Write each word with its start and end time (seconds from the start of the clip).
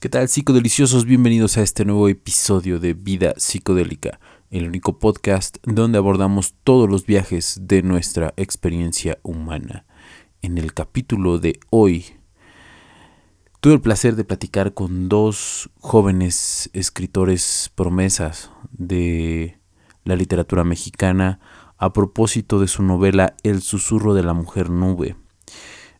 ¿Qué 0.00 0.08
tal 0.08 0.28
psicodeliciosos? 0.28 1.06
Bienvenidos 1.06 1.58
a 1.58 1.62
este 1.62 1.84
nuevo 1.84 2.08
episodio 2.08 2.78
de 2.78 2.94
Vida 2.94 3.34
Psicodélica, 3.36 4.20
el 4.48 4.68
único 4.68 5.00
podcast 5.00 5.56
donde 5.64 5.98
abordamos 5.98 6.54
todos 6.62 6.88
los 6.88 7.04
viajes 7.04 7.58
de 7.62 7.82
nuestra 7.82 8.32
experiencia 8.36 9.18
humana. 9.24 9.86
En 10.40 10.56
el 10.56 10.72
capítulo 10.72 11.40
de 11.40 11.58
hoy 11.70 12.04
tuve 13.58 13.74
el 13.74 13.80
placer 13.80 14.14
de 14.14 14.22
platicar 14.22 14.72
con 14.72 15.08
dos 15.08 15.68
jóvenes 15.80 16.70
escritores 16.74 17.72
promesas 17.74 18.52
de 18.70 19.58
la 20.04 20.14
literatura 20.14 20.62
mexicana 20.62 21.40
a 21.76 21.92
propósito 21.92 22.60
de 22.60 22.68
su 22.68 22.84
novela 22.84 23.34
El 23.42 23.62
susurro 23.62 24.14
de 24.14 24.22
la 24.22 24.32
mujer 24.32 24.70
nube 24.70 25.16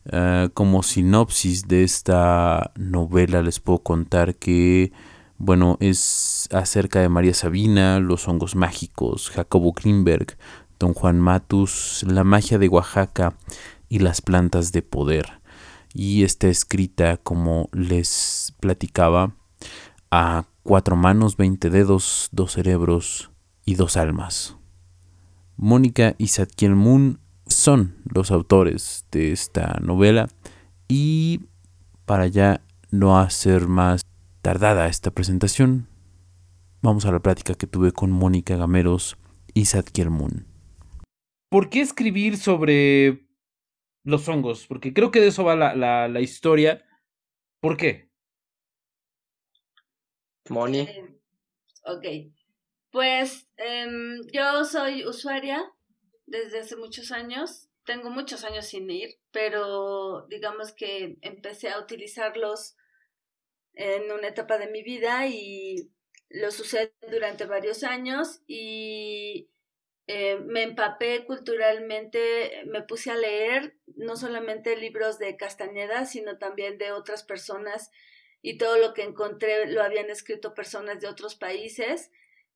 eh, 0.05 0.49
como 0.53 0.83
sinopsis 0.83 1.67
de 1.67 1.83
esta 1.83 2.71
novela 2.75 3.41
les 3.41 3.59
puedo 3.59 3.79
contar 3.79 4.35
que, 4.35 4.91
bueno, 5.37 5.77
es 5.79 6.47
acerca 6.51 6.99
de 7.01 7.09
María 7.09 7.33
Sabina, 7.33 7.99
los 7.99 8.27
hongos 8.27 8.55
mágicos, 8.55 9.29
Jacobo 9.29 9.73
Greenberg, 9.73 10.37
Don 10.79 10.93
Juan 10.93 11.19
Matus, 11.19 12.05
la 12.07 12.23
magia 12.23 12.57
de 12.57 12.69
Oaxaca 12.69 13.35
y 13.89 13.99
las 13.99 14.21
plantas 14.21 14.71
de 14.71 14.81
poder. 14.81 15.41
Y 15.93 16.23
está 16.23 16.47
escrita, 16.47 17.17
como 17.17 17.69
les 17.73 18.53
platicaba, 18.59 19.35
a 20.11 20.45
cuatro 20.63 20.95
manos, 20.95 21.35
veinte 21.35 21.69
dedos, 21.69 22.29
dos 22.31 22.53
cerebros 22.53 23.31
y 23.65 23.75
dos 23.75 23.97
almas. 23.97 24.55
Mónica 25.57 26.15
y 26.17 26.27
Satkiel 26.27 26.75
Moon 26.75 27.19
son 27.49 27.97
los 28.05 28.31
autores 28.31 29.05
de 29.11 29.31
esta 29.31 29.79
novela 29.81 30.27
y 30.87 31.41
para 32.05 32.27
ya 32.27 32.63
no 32.91 33.19
hacer 33.19 33.67
más 33.67 34.01
tardada 34.41 34.87
esta 34.87 35.11
presentación, 35.11 35.87
vamos 36.81 37.05
a 37.05 37.11
la 37.11 37.19
plática 37.19 37.53
que 37.55 37.67
tuve 37.67 37.91
con 37.91 38.11
Mónica 38.11 38.55
Gameros 38.55 39.17
y 39.53 39.65
Sadkiel 39.65 40.09
Moon. 40.09 40.47
¿Por 41.49 41.69
qué 41.69 41.81
escribir 41.81 42.37
sobre 42.37 43.27
los 44.03 44.27
hongos? 44.27 44.65
Porque 44.67 44.93
creo 44.93 45.11
que 45.11 45.19
de 45.19 45.27
eso 45.27 45.43
va 45.43 45.55
la, 45.55 46.07
la, 46.07 46.21
historia. 46.21 46.85
¿Por 47.59 47.75
qué? 47.75 48.09
Moni. 50.49 50.87
ok. 51.83 52.33
Pues 52.91 53.51
em, 53.57 54.21
yo 54.31 54.65
soy 54.65 55.05
usuaria 55.05 55.63
desde 56.29 56.59
hace 56.59 56.75
muchos 56.75 57.11
años. 57.11 57.67
Tengo 57.85 58.09
muchos 58.09 58.43
años 58.43 58.67
sin 58.67 58.89
ir, 58.89 59.17
pero 59.31 60.27
digamos 60.29 60.71
que 60.71 61.17
empecé 61.21 61.69
a 61.69 61.79
utilizarlos 61.79 62.75
en 63.73 64.11
una 64.11 64.27
etapa 64.27 64.57
de 64.57 64.67
mi 64.67 64.83
vida 64.83 65.27
y 65.27 65.89
los 66.29 66.59
usé 66.59 66.93
durante 67.09 67.45
varios 67.45 67.83
años 67.83 68.41
y 68.45 69.49
eh, 70.05 70.39
me 70.45 70.63
empapé 70.63 71.25
culturalmente, 71.25 72.63
me 72.65 72.83
puse 72.83 73.09
a 73.09 73.15
leer 73.15 73.77
no 73.95 74.15
solamente 74.15 74.75
libros 74.75 75.17
de 75.17 75.37
Castañeda, 75.37 76.05
sino 76.05 76.37
también 76.37 76.77
de 76.77 76.91
otras 76.91 77.23
personas 77.23 77.89
y 78.41 78.57
todo 78.57 78.77
lo 78.77 78.93
que 78.93 79.03
encontré 79.03 79.67
lo 79.67 79.81
habían 79.81 80.09
escrito 80.09 80.53
personas 80.53 81.01
de 81.01 81.07
otros 81.07 81.35
países 81.35 82.11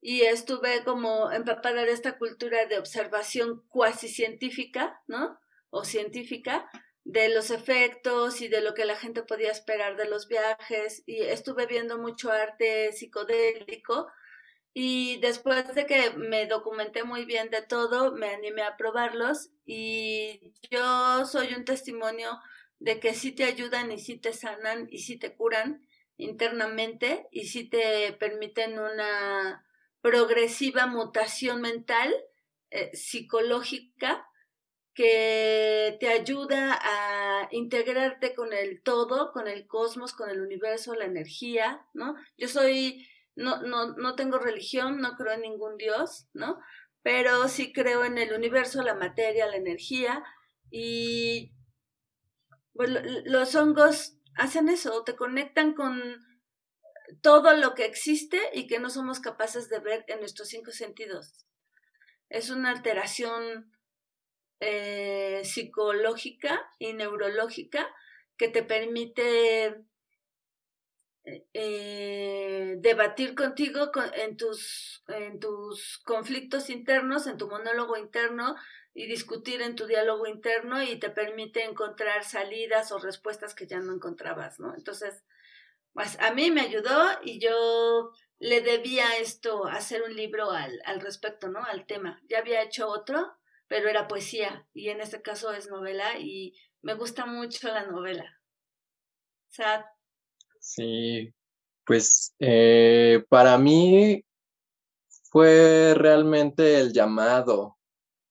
y 0.05 0.23
estuve 0.23 0.83
como 0.83 1.31
empapada 1.31 1.85
de 1.85 1.93
esta 1.93 2.17
cultura 2.17 2.65
de 2.65 2.77
observación 2.77 3.63
cuasi 3.69 4.09
científica, 4.09 5.01
¿no? 5.07 5.39
O 5.69 5.85
científica 5.85 6.69
de 7.05 7.29
los 7.29 7.51
efectos 7.51 8.41
y 8.41 8.49
de 8.49 8.59
lo 8.59 8.73
que 8.73 8.83
la 8.83 8.97
gente 8.97 9.23
podía 9.23 9.49
esperar 9.49 9.95
de 9.95 10.09
los 10.09 10.27
viajes 10.27 11.03
y 11.05 11.21
estuve 11.21 11.67
viendo 11.67 11.97
mucho 11.97 12.33
arte 12.33 12.91
psicodélico 12.91 14.07
y 14.73 15.21
después 15.21 15.73
de 15.73 15.85
que 15.85 16.11
me 16.11 16.47
documenté 16.47 17.05
muy 17.05 17.23
bien 17.23 17.49
de 17.49 17.61
todo, 17.61 18.11
me 18.11 18.27
animé 18.27 18.63
a 18.63 18.75
probarlos 18.75 19.51
y 19.65 20.53
yo 20.69 21.25
soy 21.25 21.53
un 21.53 21.63
testimonio 21.63 22.39
de 22.79 22.99
que 22.99 23.13
sí 23.13 23.31
te 23.31 23.45
ayudan 23.45 23.89
y 23.93 23.99
sí 23.99 24.17
te 24.17 24.33
sanan 24.33 24.87
y 24.89 24.99
sí 24.99 25.17
te 25.17 25.33
curan 25.33 25.87
internamente 26.17 27.25
y 27.31 27.45
sí 27.47 27.69
te 27.69 28.11
permiten 28.13 28.79
una 28.79 29.63
progresiva 30.03 30.85
mutación 30.85 31.61
mental, 31.61 32.13
eh, 32.71 32.91
psicológica, 32.93 34.27
que 34.93 35.97
te 35.99 36.09
ayuda 36.09 36.77
a 36.83 37.47
integrarte 37.51 38.35
con 38.35 38.53
el 38.53 38.83
todo, 38.83 39.31
con 39.31 39.47
el 39.47 39.65
cosmos, 39.65 40.13
con 40.13 40.29
el 40.29 40.41
universo, 40.41 40.93
la 40.93 41.05
energía, 41.05 41.87
¿no? 41.93 42.15
Yo 42.37 42.47
soy, 42.47 43.07
no, 43.35 43.61
no, 43.63 43.93
no 43.93 44.15
tengo 44.15 44.37
religión, 44.37 44.99
no 44.99 45.15
creo 45.15 45.31
en 45.31 45.41
ningún 45.41 45.77
Dios, 45.77 46.27
¿no? 46.33 46.59
Pero 47.01 47.47
sí 47.47 47.71
creo 47.71 48.03
en 48.03 48.17
el 48.17 48.33
universo, 48.33 48.83
la 48.83 48.93
materia, 48.93 49.47
la 49.47 49.55
energía, 49.55 50.21
y 50.69 51.53
los 52.73 53.55
hongos 53.55 54.17
hacen 54.35 54.67
eso, 54.67 55.03
te 55.03 55.15
conectan 55.15 55.73
con 55.73 56.01
todo 57.21 57.53
lo 57.53 57.73
que 57.73 57.85
existe 57.85 58.39
y 58.53 58.67
que 58.67 58.79
no 58.79 58.89
somos 58.89 59.19
capaces 59.19 59.69
de 59.69 59.79
ver 59.79 60.05
en 60.07 60.19
nuestros 60.19 60.49
cinco 60.49 60.71
sentidos. 60.71 61.45
Es 62.29 62.49
una 62.49 62.71
alteración 62.71 63.71
eh, 64.59 65.41
psicológica 65.43 66.69
y 66.79 66.93
neurológica 66.93 67.87
que 68.37 68.47
te 68.47 68.63
permite 68.63 69.85
eh, 71.25 72.75
debatir 72.79 73.35
contigo 73.35 73.91
en, 74.13 74.35
tus, 74.35 75.03
en 75.07 75.39
tus 75.39 75.99
conflictos 75.99 76.69
internos, 76.69 77.27
en 77.27 77.37
tu 77.37 77.47
monólogo 77.47 77.97
interno 77.97 78.55
y 78.93 79.07
discutir 79.07 79.61
en 79.61 79.75
tu 79.75 79.85
diálogo 79.85 80.27
interno 80.27 80.83
y 80.83 80.99
te 80.99 81.09
permite 81.09 81.63
encontrar 81.63 82.23
salidas 82.23 82.91
o 82.91 82.99
respuestas 82.99 83.55
que 83.55 83.67
ya 83.67 83.79
no 83.79 83.93
encontrabas, 83.93 84.59
¿no? 84.59 84.75
Entonces, 84.75 85.23
pues 85.93 86.19
a 86.19 86.33
mí 86.33 86.51
me 86.51 86.61
ayudó 86.61 86.93
y 87.23 87.39
yo 87.39 88.11
le 88.39 88.61
debía 88.61 89.17
esto, 89.17 89.65
hacer 89.67 90.03
un 90.03 90.15
libro 90.15 90.51
al, 90.51 90.79
al 90.85 90.99
respecto, 90.99 91.49
¿no? 91.49 91.63
Al 91.63 91.85
tema. 91.85 92.21
Ya 92.29 92.39
había 92.39 92.63
hecho 92.63 92.89
otro, 92.89 93.37
pero 93.67 93.89
era 93.89 94.07
poesía 94.07 94.67
y 94.73 94.89
en 94.89 95.01
este 95.01 95.21
caso 95.21 95.51
es 95.53 95.69
novela 95.69 96.19
y 96.19 96.53
me 96.81 96.95
gusta 96.95 97.25
mucho 97.25 97.69
la 97.69 97.85
novela. 97.85 98.25
Sad. 99.49 99.81
Sí, 100.59 101.33
pues 101.85 102.35
eh, 102.39 103.23
para 103.29 103.57
mí 103.57 104.23
fue 105.29 105.93
realmente 105.95 106.79
el 106.79 106.93
llamado, 106.93 107.77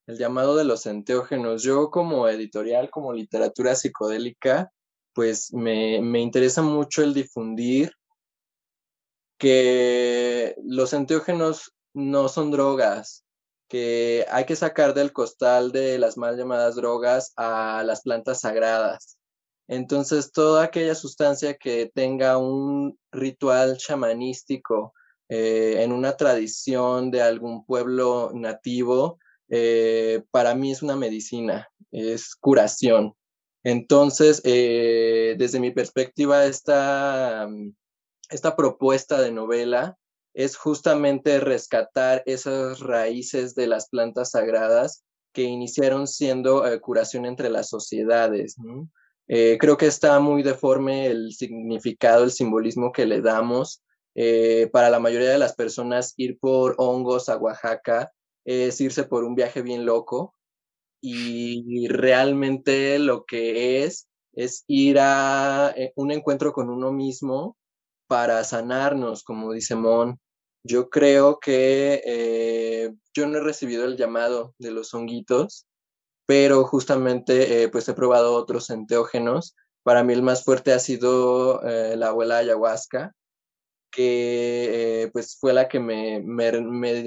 el 0.07 0.19
llamado 0.19 0.57
de 0.57 0.65
los 0.65 0.87
enteógenos. 0.87 1.63
Yo 1.63 1.91
como 1.91 2.29
editorial, 2.29 2.91
como 2.91 3.13
literatura 3.13 3.75
psicodélica, 3.75 4.73
pues 5.15 5.53
me, 5.53 5.97
interesa 6.21 6.63
mucho 6.63 7.03
el 7.03 7.15
difundir 7.15 7.93
que 9.39 10.55
los 10.65 10.93
enteógenos 10.93 11.75
no 11.95 12.29
son 12.29 12.51
drogas, 12.51 13.25
que 13.69 14.27
hay 14.31 14.45
que 14.45 14.57
sacar 14.57 14.95
del 14.95 15.13
costal 15.13 15.73
de 15.73 15.99
las 15.99 16.17
mal 16.17 16.37
llamadas 16.37 16.77
drogas 16.77 17.33
a 17.37 17.83
las 17.85 18.03
plantas 18.03 18.41
sagradas. 18.41 19.19
Entonces, 19.69 20.33
toda 20.33 20.65
aquella 20.65 20.95
sustancia 20.95 21.55
que 21.55 21.91
tenga 21.95 22.37
un 22.39 22.99
ritual 23.11 23.79
chamanístico 23.79 24.93
eh, 25.29 25.83
en 25.83 25.93
una 25.93 26.17
tradición 26.17 27.11
de 27.11 27.23
algún 27.23 27.65
pueblo 27.65 28.31
nativo, 28.35 29.19
eh, 29.49 30.23
para 30.31 30.55
mí 30.55 30.73
es 30.73 30.83
una 30.83 30.97
medicina, 30.97 31.69
es 31.91 32.35
curación. 32.35 33.15
Entonces, 33.65 34.41
eh, 34.45 35.37
desde 35.39 35.61
mi 35.61 35.71
perspectiva, 35.71 36.47
esta, 36.47 37.47
mm, 37.49 37.75
esta 38.31 38.57
propuesta 38.57 39.21
de 39.21 39.31
novela 39.31 39.97
es 40.35 40.57
justamente 40.57 41.41
rescatar 41.41 42.23
esas 42.27 42.81
raíces 42.81 43.55
de 43.55 43.67
las 43.67 43.89
plantas 43.89 44.31
sagradas 44.31 45.05
que 45.33 45.43
iniciaron 45.43 46.07
siendo 46.07 46.67
eh, 46.67 46.81
curación 46.81 47.27
entre 47.27 47.51
las 47.51 47.69
sociedades. 47.69 48.57
Eh, 49.29 49.59
creo 49.61 49.77
que 49.77 49.87
está 49.87 50.19
muy 50.21 50.43
deforme 50.43 51.07
el 51.07 51.33
significado, 51.33 52.25
el 52.25 52.33
simbolismo 52.33 52.93
que 52.93 53.07
le 53.07 53.21
damos. 53.21 53.83
para 54.73 54.91
la 54.91 54.99
mayoría 54.99 55.31
de 55.31 55.39
las 55.39 55.55
personas, 55.55 56.13
ir 56.19 56.39
por 56.39 56.75
hongos 56.77 57.31
a 57.31 57.39
Oaxaca 57.39 58.13
es 58.45 58.81
irse 58.81 59.05
por 59.05 59.25
un 59.25 59.35
viaje 59.35 59.63
bien 59.63 59.87
loco, 59.87 60.35
y 61.03 61.89
realmente 61.89 62.99
lo 62.99 63.25
que 63.25 63.85
es 63.85 64.09
es 64.33 64.65
ir 64.67 64.99
a 65.01 65.73
eh, 65.77 65.93
un 65.97 66.11
encuentro 66.11 66.53
con 66.53 66.71
uno 66.71 66.93
mismo 66.93 67.57
para 68.07 68.45
sanarnos, 68.45 69.25
como 69.25 69.53
dice 69.53 69.75
Mon. 69.77 70.19
Yo 70.65 70.91
creo 70.91 71.41
que 71.41 72.03
eh, 72.05 72.93
yo 73.15 73.27
no 73.27 73.39
he 73.39 73.41
recibido 73.41 73.85
el 73.85 73.97
llamado 73.97 74.55
de 74.59 74.71
los 74.71 74.95
honguitos, 74.95 75.67
pero 76.27 76.65
justamente 76.65 77.63
eh, 77.63 77.69
pues 77.69 77.89
he 77.89 77.95
probado 77.95 78.35
otros 78.35 78.71
enteógenos 78.71 79.57
Para 79.83 80.05
mí 80.05 80.13
el 80.13 80.23
más 80.23 80.45
fuerte 80.45 80.73
ha 80.73 80.79
sido 80.79 81.61
la 81.63 82.09
abuela 82.09 82.39
ayahuasca, 82.39 83.13
que 83.91 85.11
pues 85.13 85.37
fue 85.41 85.53
la 85.53 85.69
que 85.69 85.81
me, 85.81 86.21
me, 86.23 86.51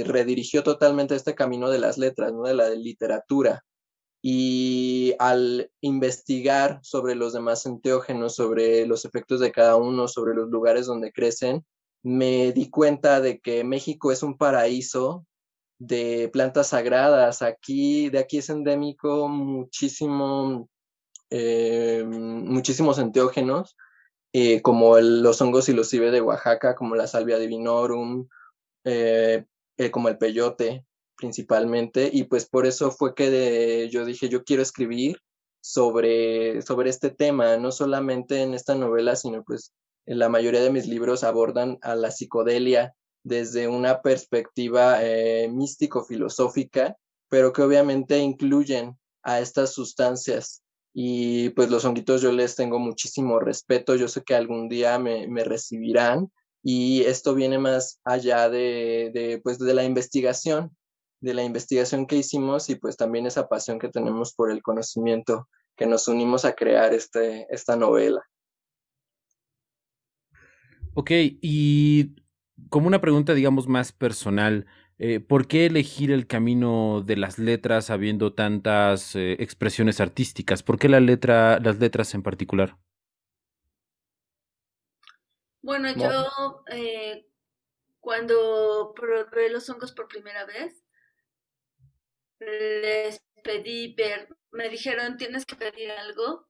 redirigió 0.03 0.63
totalmente 0.63 1.13
a 1.13 1.17
este 1.17 1.35
camino 1.35 1.69
de 1.69 1.79
las 1.79 1.97
letras, 1.97 2.33
¿no? 2.33 2.43
de 2.43 2.53
la 2.55 2.69
literatura. 2.69 3.63
Y 4.27 5.13
al 5.19 5.69
investigar 5.81 6.79
sobre 6.81 7.13
los 7.13 7.33
demás 7.33 7.67
enteógenos, 7.67 8.33
sobre 8.33 8.87
los 8.87 9.05
efectos 9.05 9.39
de 9.39 9.51
cada 9.51 9.75
uno, 9.75 10.07
sobre 10.07 10.33
los 10.33 10.49
lugares 10.49 10.87
donde 10.87 11.11
crecen, 11.11 11.63
me 12.01 12.51
di 12.51 12.71
cuenta 12.71 13.21
de 13.21 13.39
que 13.39 13.63
México 13.63 14.11
es 14.11 14.23
un 14.23 14.35
paraíso 14.35 15.27
de 15.77 16.27
plantas 16.33 16.69
sagradas. 16.69 17.43
Aquí, 17.43 18.09
de 18.09 18.17
aquí 18.17 18.39
es 18.39 18.49
endémico 18.49 19.27
muchísimo, 19.27 20.69
eh, 21.29 22.03
muchísimos 22.03 22.97
enteógenos, 22.97 23.77
eh, 24.33 24.63
como 24.63 24.97
los 24.97 25.39
hongos 25.39 25.65
psilocibe 25.65 26.09
de 26.09 26.21
Oaxaca, 26.21 26.73
como 26.73 26.95
la 26.95 27.05
salvia 27.05 27.37
divinorum, 27.37 28.27
eh, 28.85 29.45
como 29.91 30.09
el 30.09 30.17
peyote 30.17 30.83
principalmente. 31.17 32.09
Y 32.11 32.25
pues 32.25 32.45
por 32.45 32.65
eso 32.65 32.91
fue 32.91 33.15
que 33.15 33.89
yo 33.91 34.05
dije, 34.05 34.29
yo 34.29 34.43
quiero 34.43 34.61
escribir 34.61 35.17
sobre, 35.61 36.61
sobre 36.61 36.89
este 36.89 37.09
tema, 37.09 37.57
no 37.57 37.71
solamente 37.71 38.43
en 38.43 38.53
esta 38.53 38.75
novela, 38.75 39.15
sino 39.15 39.43
pues 39.43 39.73
en 40.05 40.19
la 40.19 40.29
mayoría 40.29 40.61
de 40.61 40.69
mis 40.69 40.87
libros 40.87 41.23
abordan 41.23 41.79
a 41.81 41.95
la 41.95 42.11
psicodelia 42.11 42.93
desde 43.23 43.67
una 43.67 44.01
perspectiva 44.01 44.99
eh, 45.01 45.49
místico-filosófica, 45.51 46.95
pero 47.29 47.51
que 47.51 47.63
obviamente 47.63 48.19
incluyen 48.19 48.95
a 49.23 49.39
estas 49.39 49.73
sustancias. 49.73 50.61
Y 50.93 51.49
pues 51.49 51.69
los 51.71 51.83
honguitos 51.83 52.21
yo 52.21 52.31
les 52.31 52.55
tengo 52.55 52.77
muchísimo 52.79 53.39
respeto, 53.39 53.95
yo 53.95 54.07
sé 54.07 54.23
que 54.23 54.35
algún 54.35 54.69
día 54.69 54.99
me, 54.99 55.43
recibirán 55.43 56.31
y 56.63 57.01
esto 57.01 57.33
viene 57.33 57.57
más 57.57 57.99
allá 58.05 58.49
de, 58.49 59.11
de, 59.13 59.41
pues, 59.43 59.57
de 59.57 59.73
la 59.73 59.83
investigación, 59.83 60.77
de 61.25 61.33
la 61.33 61.43
investigación 61.43 62.05
que 62.05 62.17
hicimos 62.17 62.69
y 62.69 62.75
pues 62.75 62.97
también 62.97 63.25
esa 63.25 63.49
pasión 63.49 63.79
que 63.79 63.89
tenemos 63.89 64.33
por 64.33 64.51
el 64.51 64.61
conocimiento 64.61 65.49
que 65.75 65.87
nos 65.87 66.07
unimos 66.07 66.45
a 66.45 66.53
crear 66.53 66.93
este, 66.93 67.47
esta 67.49 67.75
novela. 67.75 68.21
Ok, 70.93 71.09
y 71.41 72.15
como 72.69 72.85
una 72.85 73.01
pregunta, 73.01 73.33
digamos, 73.33 73.67
más 73.67 73.91
personal, 73.91 74.67
eh, 74.99 75.19
¿por 75.19 75.47
qué 75.47 75.65
elegir 75.65 76.11
el 76.11 76.27
camino 76.27 77.01
de 77.03 77.17
las 77.17 77.39
letras 77.39 77.89
habiendo 77.89 78.33
tantas 78.33 79.15
eh, 79.15 79.35
expresiones 79.39 79.99
artísticas? 79.99 80.61
¿Por 80.61 80.77
qué 80.77 80.89
la 80.89 80.99
letra, 80.99 81.59
las 81.59 81.79
letras 81.79 82.13
en 82.13 82.21
particular? 82.21 82.77
Bueno, 85.63 85.91
yo 85.91 86.63
eh, 86.71 87.25
cuando 87.99 88.93
probé 88.95 89.49
los 89.49 89.67
hongos 89.67 89.91
por 89.91 90.07
primera 90.07 90.45
vez, 90.45 90.84
les 92.45 93.23
pedí 93.43 93.93
ver, 93.93 94.29
me 94.51 94.69
dijeron, 94.69 95.17
tienes 95.17 95.45
que 95.45 95.55
pedir 95.55 95.91
algo 95.91 96.47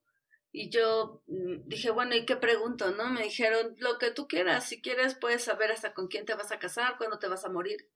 y 0.52 0.70
yo 0.70 1.24
mm, 1.28 1.68
dije, 1.68 1.90
bueno, 1.90 2.16
¿y 2.16 2.26
qué 2.26 2.38
pregunto? 2.38 2.92
¿No? 2.92 3.10
Me 3.10 3.24
dijeron, 3.24 3.76
lo 3.80 3.98
que 3.98 4.12
tú 4.12 4.28
quieras, 4.28 4.68
si 4.68 4.82
quieres 4.82 5.16
puedes 5.16 5.44
saber 5.44 5.72
hasta 5.72 5.94
con 5.94 6.08
quién 6.08 6.26
te 6.26 6.36
vas 6.36 6.52
a 6.52 6.60
casar, 6.60 6.98
cuándo 6.98 7.20
te 7.20 7.28
vas 7.28 7.44
a 7.46 7.50
morir. 7.50 7.90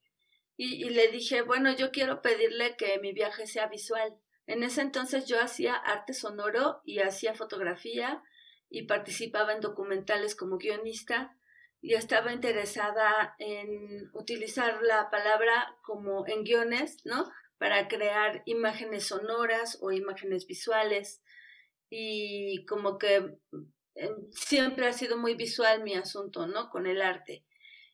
Y, 0.57 0.85
y 0.85 0.89
le 0.89 1.07
dije, 1.07 1.41
bueno, 1.41 1.73
yo 1.75 1.91
quiero 1.91 2.21
pedirle 2.21 2.75
que 2.75 2.99
mi 2.99 3.13
viaje 3.13 3.47
sea 3.47 3.67
visual. 3.67 4.17
En 4.45 4.63
ese 4.63 4.81
entonces 4.81 5.25
yo 5.25 5.39
hacía 5.39 5.75
arte 5.75 6.13
sonoro 6.13 6.81
y 6.83 6.99
hacía 6.99 7.33
fotografía 7.33 8.21
y 8.69 8.83
participaba 8.83 9.53
en 9.53 9.61
documentales 9.61 10.35
como 10.35 10.57
guionista 10.57 11.37
y 11.81 11.93
estaba 11.93 12.33
interesada 12.33 13.35
en 13.39 14.09
utilizar 14.13 14.81
la 14.83 15.09
palabra 15.09 15.77
como 15.81 16.27
en 16.27 16.43
guiones, 16.43 16.97
¿no? 17.05 17.31
Para 17.59 17.87
crear 17.87 18.41
imágenes 18.45 19.07
sonoras 19.07 19.77
o 19.81 19.91
imágenes 19.91 20.47
visuales 20.47 21.21
y 21.89 22.65
como 22.65 22.97
que 22.97 23.37
em, 23.95 24.31
siempre 24.31 24.87
ha 24.87 24.93
sido 24.93 25.17
muy 25.17 25.35
visual 25.35 25.83
mi 25.83 25.93
asunto, 25.95 26.47
¿no? 26.47 26.69
Con 26.69 26.87
el 26.87 27.01
arte. 27.01 27.45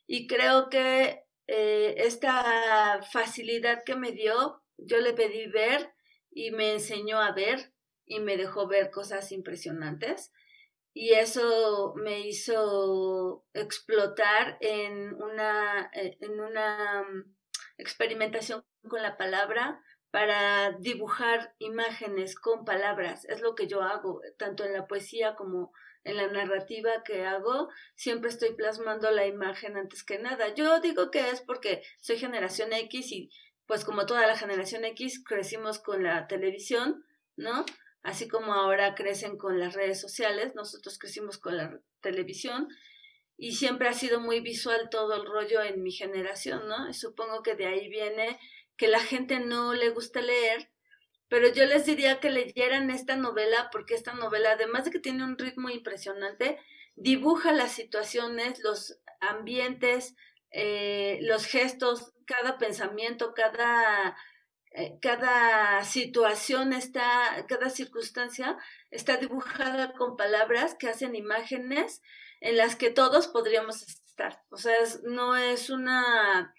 Y 0.08 0.28
creo 0.28 0.70
que 0.70 1.26
eh, 1.48 1.96
esta 1.98 3.02
facilidad 3.12 3.84
que 3.86 3.96
me 3.96 4.12
dio, 4.12 4.62
yo 4.78 5.00
le 5.00 5.14
pedí 5.14 5.48
ver 5.48 5.94
y 6.32 6.52
me 6.52 6.74
enseñó 6.74 7.20
a 7.20 7.34
ver 7.34 7.74
y 8.06 8.20
me 8.20 8.38
dejó 8.38 8.68
ver 8.68 8.92
cosas 8.92 9.32
impresionantes. 9.32 10.32
Y 10.94 11.12
eso 11.12 11.94
me 11.98 12.22
hizo 12.22 13.46
explotar 13.54 14.58
en 14.62 15.14
una, 15.22 15.90
eh, 15.94 16.18
en 16.22 16.40
una 16.40 17.04
mm, 17.04 17.35
experimentación 17.78 18.64
con 18.88 19.02
la 19.02 19.18
palabra, 19.18 19.82
para 20.16 20.72
dibujar 20.80 21.54
imágenes 21.60 22.36
con 22.40 22.64
palabras. 22.64 23.26
Es 23.26 23.42
lo 23.42 23.54
que 23.54 23.68
yo 23.68 23.82
hago, 23.82 24.22
tanto 24.38 24.64
en 24.64 24.72
la 24.72 24.88
poesía 24.88 25.36
como 25.36 25.74
en 26.06 26.16
la 26.16 26.28
narrativa 26.28 27.04
que 27.04 27.26
hago, 27.26 27.68
siempre 27.96 28.30
estoy 28.30 28.54
plasmando 28.54 29.12
la 29.12 29.28
imagen 29.28 29.76
antes 29.76 30.06
que 30.06 30.18
nada. 30.18 30.54
Yo 30.54 30.80
digo 30.80 31.12
que 31.12 31.32
es 31.32 31.42
porque 31.42 31.84
soy 32.00 32.18
generación 32.18 32.72
X 32.72 33.12
y 33.12 33.30
pues 33.66 33.84
como 33.84 34.06
toda 34.06 34.26
la 34.26 34.38
generación 34.38 34.86
X 34.86 35.22
crecimos 35.22 35.80
con 35.80 36.04
la 36.04 36.28
televisión, 36.28 37.04
¿no? 37.36 37.66
Así 38.02 38.30
como 38.30 38.54
ahora 38.54 38.96
crecen 38.96 39.38
con 39.38 39.60
las 39.60 39.74
redes 39.74 40.00
sociales, 40.00 40.56
nosotros 40.56 40.98
crecimos 40.98 41.38
con 41.40 41.58
la 41.58 41.82
televisión 42.00 42.70
y 43.38 43.54
siempre 43.54 43.90
ha 43.90 43.94
sido 43.94 44.20
muy 44.20 44.40
visual 44.40 44.90
todo 44.90 45.16
el 45.16 45.26
rollo 45.26 45.62
en 45.62 45.84
mi 45.84 45.92
generación, 45.92 46.68
¿no? 46.68 46.90
Y 46.90 46.94
supongo 46.94 47.44
que 47.44 47.56
de 47.56 47.68
ahí 47.68 47.90
viene 47.90 48.40
que 48.78 48.88
la 48.88 49.00
gente 49.00 49.40
no 49.40 49.74
le 49.74 49.90
gusta 49.90 50.22
leer, 50.22 50.70
pero 51.28 51.52
yo 51.52 51.66
les 51.66 51.86
diría 51.86 52.20
que 52.20 52.30
leyeran 52.30 52.90
esta 52.90 53.16
novela 53.16 53.70
porque 53.72 53.96
esta 53.96 54.14
novela, 54.14 54.52
además 54.52 54.86
de 54.86 54.92
que 54.92 55.00
tiene 55.00 55.24
un 55.24 55.38
ritmo 55.38 55.70
impresionante, 55.70 56.60
dibuja 56.96 57.52
las 57.52 57.74
situaciones, 57.74 58.60
los 58.64 59.00
ambientes, 59.20 60.16
eh, 60.52 61.20
los 61.22 61.46
gestos, 61.46 62.14
cada 62.26 62.58
pensamiento, 62.58 63.34
cada, 63.34 64.16
eh, 64.72 64.98
cada 65.02 65.84
situación 65.84 66.72
está, 66.72 67.46
cada 67.48 67.70
circunstancia 67.70 68.58
está 68.92 69.18
dibujada 69.18 69.94
con 69.94 70.16
palabras 70.16 70.76
que 70.76 70.88
hacen 70.88 71.16
imágenes 71.16 72.02
en 72.42 72.58
las 72.58 72.76
que 72.76 72.90
todos 72.90 73.28
podríamos 73.28 73.82
estar. 73.82 74.44
O 74.50 74.58
sea, 74.58 74.76
no 75.04 75.36
es 75.36 75.70
una 75.70 76.54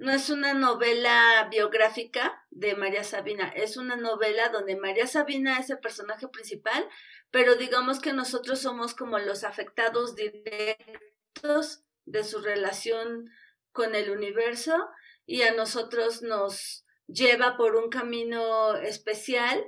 no 0.00 0.12
es 0.12 0.30
una 0.30 0.54
novela 0.54 1.46
biográfica 1.50 2.46
de 2.50 2.74
María 2.74 3.04
Sabina, 3.04 3.48
es 3.54 3.76
una 3.76 3.96
novela 3.96 4.48
donde 4.48 4.74
María 4.74 5.06
Sabina 5.06 5.58
es 5.58 5.68
el 5.68 5.78
personaje 5.78 6.26
principal, 6.26 6.88
pero 7.30 7.54
digamos 7.56 8.00
que 8.00 8.14
nosotros 8.14 8.60
somos 8.60 8.94
como 8.94 9.18
los 9.18 9.44
afectados 9.44 10.16
directos 10.16 11.84
de 12.06 12.24
su 12.24 12.40
relación 12.40 13.30
con 13.72 13.94
el 13.94 14.10
universo 14.10 14.88
y 15.26 15.42
a 15.42 15.52
nosotros 15.52 16.22
nos 16.22 16.86
lleva 17.06 17.58
por 17.58 17.76
un 17.76 17.90
camino 17.90 18.76
especial 18.76 19.62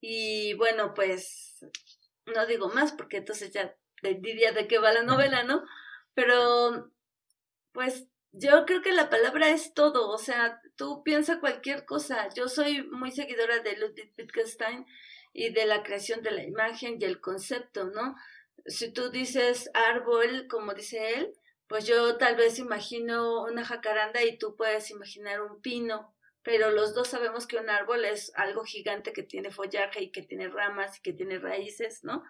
y 0.00 0.54
bueno, 0.54 0.94
pues 0.94 1.64
no 2.26 2.44
digo 2.46 2.68
más 2.70 2.92
porque 2.92 3.18
entonces 3.18 3.52
ya 3.52 3.76
diría 4.02 4.52
de 4.52 4.66
qué 4.66 4.78
va 4.78 4.92
la 4.92 5.02
novela, 5.02 5.42
¿no? 5.42 5.64
Pero 6.14 6.90
pues 7.72 8.06
yo 8.32 8.64
creo 8.64 8.82
que 8.82 8.92
la 8.92 9.10
palabra 9.10 9.48
es 9.48 9.74
todo, 9.74 10.08
o 10.08 10.18
sea, 10.18 10.60
tú 10.76 11.02
piensa 11.02 11.40
cualquier 11.40 11.84
cosa. 11.84 12.28
Yo 12.34 12.48
soy 12.48 12.82
muy 12.82 13.10
seguidora 13.10 13.60
de 13.60 13.76
Ludwig 13.76 14.12
Wittgenstein 14.16 14.86
y 15.32 15.50
de 15.50 15.66
la 15.66 15.82
creación 15.82 16.22
de 16.22 16.30
la 16.30 16.42
imagen 16.42 16.98
y 17.00 17.04
el 17.04 17.20
concepto, 17.20 17.86
¿no? 17.86 18.16
Si 18.66 18.92
tú 18.92 19.10
dices 19.10 19.70
árbol, 19.74 20.46
como 20.48 20.74
dice 20.74 21.14
él, 21.14 21.32
pues 21.66 21.86
yo 21.86 22.16
tal 22.18 22.36
vez 22.36 22.58
imagino 22.58 23.44
una 23.44 23.64
jacaranda 23.64 24.22
y 24.24 24.38
tú 24.38 24.56
puedes 24.56 24.90
imaginar 24.90 25.40
un 25.40 25.60
pino, 25.60 26.14
pero 26.42 26.70
los 26.70 26.94
dos 26.94 27.08
sabemos 27.08 27.46
que 27.46 27.58
un 27.58 27.70
árbol 27.70 28.04
es 28.04 28.32
algo 28.34 28.64
gigante 28.64 29.12
que 29.12 29.22
tiene 29.22 29.50
follaje 29.50 30.02
y 30.02 30.10
que 30.10 30.22
tiene 30.22 30.48
ramas 30.48 30.98
y 30.98 31.02
que 31.02 31.12
tiene 31.12 31.38
raíces, 31.38 32.02
¿no? 32.04 32.24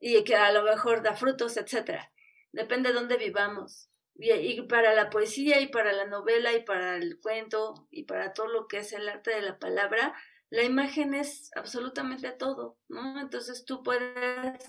Y 0.00 0.22
que 0.24 0.36
a 0.36 0.52
lo 0.52 0.62
mejor 0.62 1.02
da 1.02 1.14
frutos, 1.14 1.56
etcétera. 1.56 2.12
Depende 2.52 2.90
de 2.90 2.94
dónde 2.94 3.16
vivamos. 3.16 3.90
Y, 4.20 4.60
para 4.62 4.94
la 4.94 5.10
poesía 5.10 5.60
y 5.60 5.68
para 5.68 5.92
la 5.92 6.06
novela 6.06 6.52
y 6.52 6.64
para 6.64 6.96
el 6.96 7.20
cuento 7.20 7.86
y 7.90 8.02
para 8.04 8.32
todo 8.32 8.48
lo 8.48 8.66
que 8.66 8.78
es 8.78 8.92
el 8.92 9.08
arte 9.08 9.30
de 9.30 9.42
la 9.42 9.58
palabra, 9.60 10.12
la 10.50 10.64
imagen 10.64 11.14
es 11.14 11.50
absolutamente 11.54 12.32
todo, 12.32 12.78
¿no? 12.88 13.20
Entonces 13.20 13.64
tú 13.64 13.84
puedes 13.84 14.60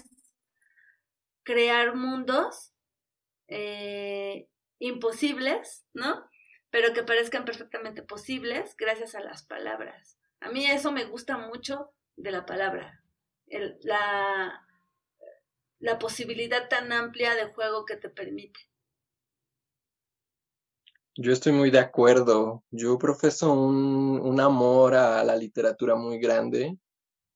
crear 1.44 1.96
mundos 1.96 2.74
eh, 3.48 4.48
imposibles, 4.78 5.88
¿no? 5.94 6.30
Pero 6.70 6.94
que 6.94 7.02
parezcan 7.02 7.44
perfectamente 7.44 8.04
posibles 8.04 8.76
gracias 8.78 9.16
a 9.16 9.22
las 9.22 9.44
palabras. 9.44 10.20
A 10.42 10.50
mí 10.52 10.66
eso 10.68 10.92
me 10.92 11.06
gusta 11.06 11.40
mucho 11.40 11.92
de 12.18 12.32
la 12.32 12.46
palabra. 12.46 13.04
El, 13.48 13.80
la, 13.82 14.64
la 15.80 15.98
posibilidad 15.98 16.68
tan 16.70 16.92
amplia 16.92 17.36
de 17.36 17.46
juego 17.54 17.86
que 17.86 17.96
te 17.96 18.10
permite. 18.10 18.60
Yo 21.16 21.34
estoy 21.34 21.52
muy 21.52 21.72
de 21.72 21.80
acuerdo. 21.80 22.64
Yo 22.72 22.98
profeso 22.98 23.52
un, 23.52 24.20
un 24.22 24.40
amor 24.40 24.94
a 24.94 25.24
la 25.24 25.36
literatura 25.36 25.96
muy 25.96 26.20
grande. 26.20 26.78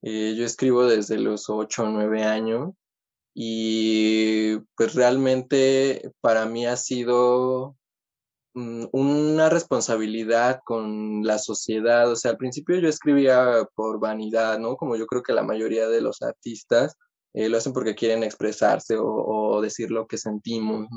Eh, 0.01 0.35
yo 0.37 0.45
escribo 0.45 0.85
desde 0.85 1.17
los 1.17 1.49
8 1.49 1.83
o 1.83 1.89
9 1.89 2.23
años 2.23 2.71
y 3.33 4.57
pues 4.75 4.93
realmente 4.95 6.11
para 6.21 6.45
mí 6.45 6.65
ha 6.65 6.77
sido 6.77 7.75
mm, 8.53 8.85
una 8.91 9.49
responsabilidad 9.49 10.61
con 10.65 11.23
la 11.23 11.39
sociedad. 11.39 12.11
O 12.11 12.15
sea, 12.15 12.31
al 12.31 12.37
principio 12.37 12.79
yo 12.79 12.89
escribía 12.89 13.67
por 13.75 13.99
vanidad, 13.99 14.59
¿no? 14.59 14.75
Como 14.75 14.95
yo 14.95 15.07
creo 15.07 15.23
que 15.23 15.33
la 15.33 15.43
mayoría 15.43 15.87
de 15.87 16.01
los 16.01 16.21
artistas 16.21 16.97
eh, 17.33 17.49
lo 17.49 17.57
hacen 17.57 17.73
porque 17.73 17.95
quieren 17.95 18.23
expresarse 18.23 18.95
o, 18.99 19.59
decir 19.61 19.89
lo 19.91 20.07
que 20.07 20.17
sentimos, 20.17 20.87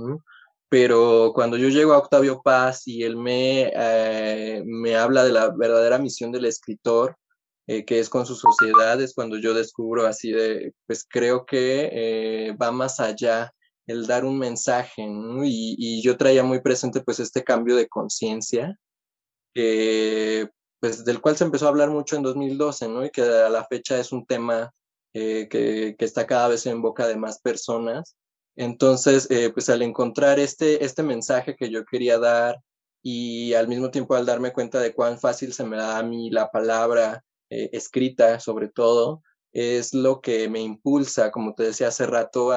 pero 0.69 1.33
cuando 1.35 1.57
yo 1.57 1.69
llego 1.69 1.93
a 1.95 1.99
Octavio 1.99 2.43
Paz 2.43 2.87
y 2.87 3.05
él 3.05 3.17
me, 3.17 3.73
eh, 3.75 4.63
me 4.67 4.97
habla 4.97 5.25
de 5.25 5.33
la 5.33 5.51
verdadera 5.57 5.99
misión 5.99 6.33
del 6.33 6.45
escritor, 6.45 7.17
eh, 7.67 7.85
que 7.85 8.01
es 8.01 8.09
con 8.11 8.27
su 8.27 8.35
sociedad, 8.35 9.01
es 9.01 9.15
cuando 9.15 9.39
yo 9.39 9.55
descubro 9.55 10.07
así 10.07 10.33
de, 10.33 10.75
pues 10.87 11.07
creo 11.09 11.47
que 11.47 12.55
va 12.61 12.71
más 12.73 13.01
allá 13.01 13.53
el 13.87 14.07
dar 14.07 14.25
un 14.25 14.39
mensaje, 14.39 15.03
y, 15.03 15.77
y, 15.79 16.03
yo 16.03 16.17
traía 16.17 16.43
muy 16.43 16.61
presente 16.61 17.01
pues 17.01 17.21
este 17.21 17.45
cambio 17.45 17.77
de 17.77 17.89
conciencia, 17.89 18.77
pues 19.55 21.05
del 21.05 21.21
cual 21.21 21.37
se 21.37 21.45
empezó 21.45 21.67
a 21.67 21.69
hablar 21.71 21.91
mucho 21.91 22.17
en 22.17 22.23
2012, 22.23 22.89
¿no? 22.89 23.05
Y 23.05 23.11
que 23.11 23.23
a 23.23 23.49
la 23.49 23.65
fecha 23.65 23.99
es 23.99 24.13
un 24.13 24.27
tema 24.27 24.73
que, 25.51 25.97
que 25.99 26.05
está 26.05 26.27
cada 26.27 26.49
vez 26.49 26.67
en 26.67 26.83
boca 26.83 27.07
de 27.07 27.17
más 27.17 27.41
personas. 27.41 28.17
Entonces, 28.57 29.31
eh, 29.31 29.51
pues 29.51 29.69
al 29.69 29.83
encontrar 29.83 30.39
este, 30.41 30.85
este 30.85 31.03
mensaje 31.03 31.57
que 31.57 31.71
yo 31.71 31.85
quería 31.85 32.19
dar 32.19 32.57
y 33.03 33.55
al 33.55 33.69
mismo 33.69 33.91
tiempo 33.91 34.15
al 34.15 34.27
darme 34.27 34.53
cuenta 34.53 34.81
de 34.81 34.95
cuán 34.95 35.19
fácil 35.19 35.53
se 35.53 35.65
me 35.65 35.77
da 35.77 35.99
a 35.99 36.03
mí 36.03 36.31
la 36.31 36.51
palabra 36.51 37.23
eh, 37.51 37.71
escrita, 37.73 38.41
sobre 38.41 38.69
todo, 38.69 39.23
es 39.53 39.95
lo 39.95 40.21
que 40.21 40.49
me 40.49 40.61
impulsa, 40.61 41.31
como 41.31 41.55
te 41.55 41.65
decía 41.65 41.89
hace 41.89 42.07
rato, 42.07 42.51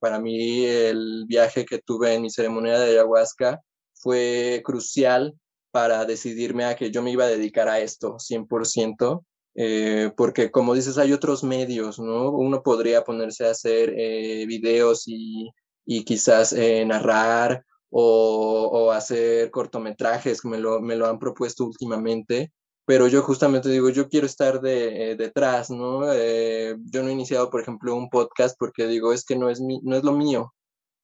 para 0.00 0.20
mí 0.20 0.64
el 0.64 1.24
viaje 1.26 1.66
que 1.66 1.80
tuve 1.80 2.14
en 2.14 2.22
mi 2.22 2.30
ceremonia 2.30 2.78
de 2.78 2.92
ayahuasca 2.92 3.60
fue 3.94 4.62
crucial 4.64 5.34
para 5.70 6.04
decidirme 6.06 6.64
a 6.64 6.76
que 6.76 6.90
yo 6.90 7.02
me 7.02 7.10
iba 7.10 7.24
a 7.24 7.28
dedicar 7.28 7.68
a 7.68 7.80
esto 7.80 8.16
100%, 8.18 9.22
eh, 9.58 10.12
porque 10.16 10.50
como 10.50 10.74
dices, 10.74 10.98
hay 10.98 11.14
otros 11.14 11.42
medios, 11.42 11.98
¿no? 11.98 12.30
Uno 12.30 12.62
podría 12.62 13.04
ponerse 13.04 13.46
a 13.46 13.52
hacer 13.52 13.94
eh, 13.96 14.44
videos 14.46 15.04
y, 15.06 15.50
y 15.86 16.04
quizás 16.04 16.52
eh, 16.52 16.84
narrar 16.84 17.64
o, 17.88 18.68
o, 18.70 18.90
hacer 18.92 19.50
cortometrajes, 19.50 20.44
me 20.44 20.58
lo, 20.58 20.82
me 20.82 20.94
lo 20.96 21.06
han 21.06 21.18
propuesto 21.18 21.64
últimamente, 21.64 22.52
pero 22.84 23.08
yo 23.08 23.22
justamente 23.22 23.70
digo, 23.70 23.88
yo 23.88 24.10
quiero 24.10 24.26
estar 24.26 24.60
de, 24.60 25.16
detrás, 25.16 25.70
¿no? 25.70 26.02
yo 26.04 27.02
no 27.02 27.08
he 27.08 27.12
iniciado, 27.12 27.50
por 27.50 27.62
ejemplo, 27.62 27.94
un 27.96 28.10
podcast 28.10 28.56
porque 28.58 28.86
digo, 28.86 29.12
es 29.12 29.24
que 29.24 29.36
no 29.36 29.48
es, 29.50 29.60
mi, 29.60 29.80
no 29.82 29.96
es 29.96 30.04
lo 30.04 30.12
mío. 30.12 30.52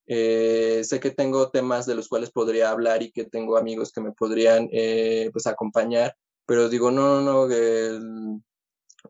sé 0.07 1.01
que 1.01 1.11
tengo 1.11 1.51
temas 1.51 1.87
de 1.87 1.95
los 1.95 2.09
cuales 2.09 2.31
podría 2.31 2.71
hablar 2.71 3.03
y 3.03 3.13
que 3.13 3.25
tengo 3.25 3.57
amigos 3.57 3.93
que 3.93 4.01
me 4.03 4.13
podrían 4.13 4.69
pues 5.33 5.47
acompañar, 5.47 6.15
pero 6.53 6.69
digo, 6.69 6.91
no, 6.91 7.23
no, 7.23 7.49
no, 7.49 8.43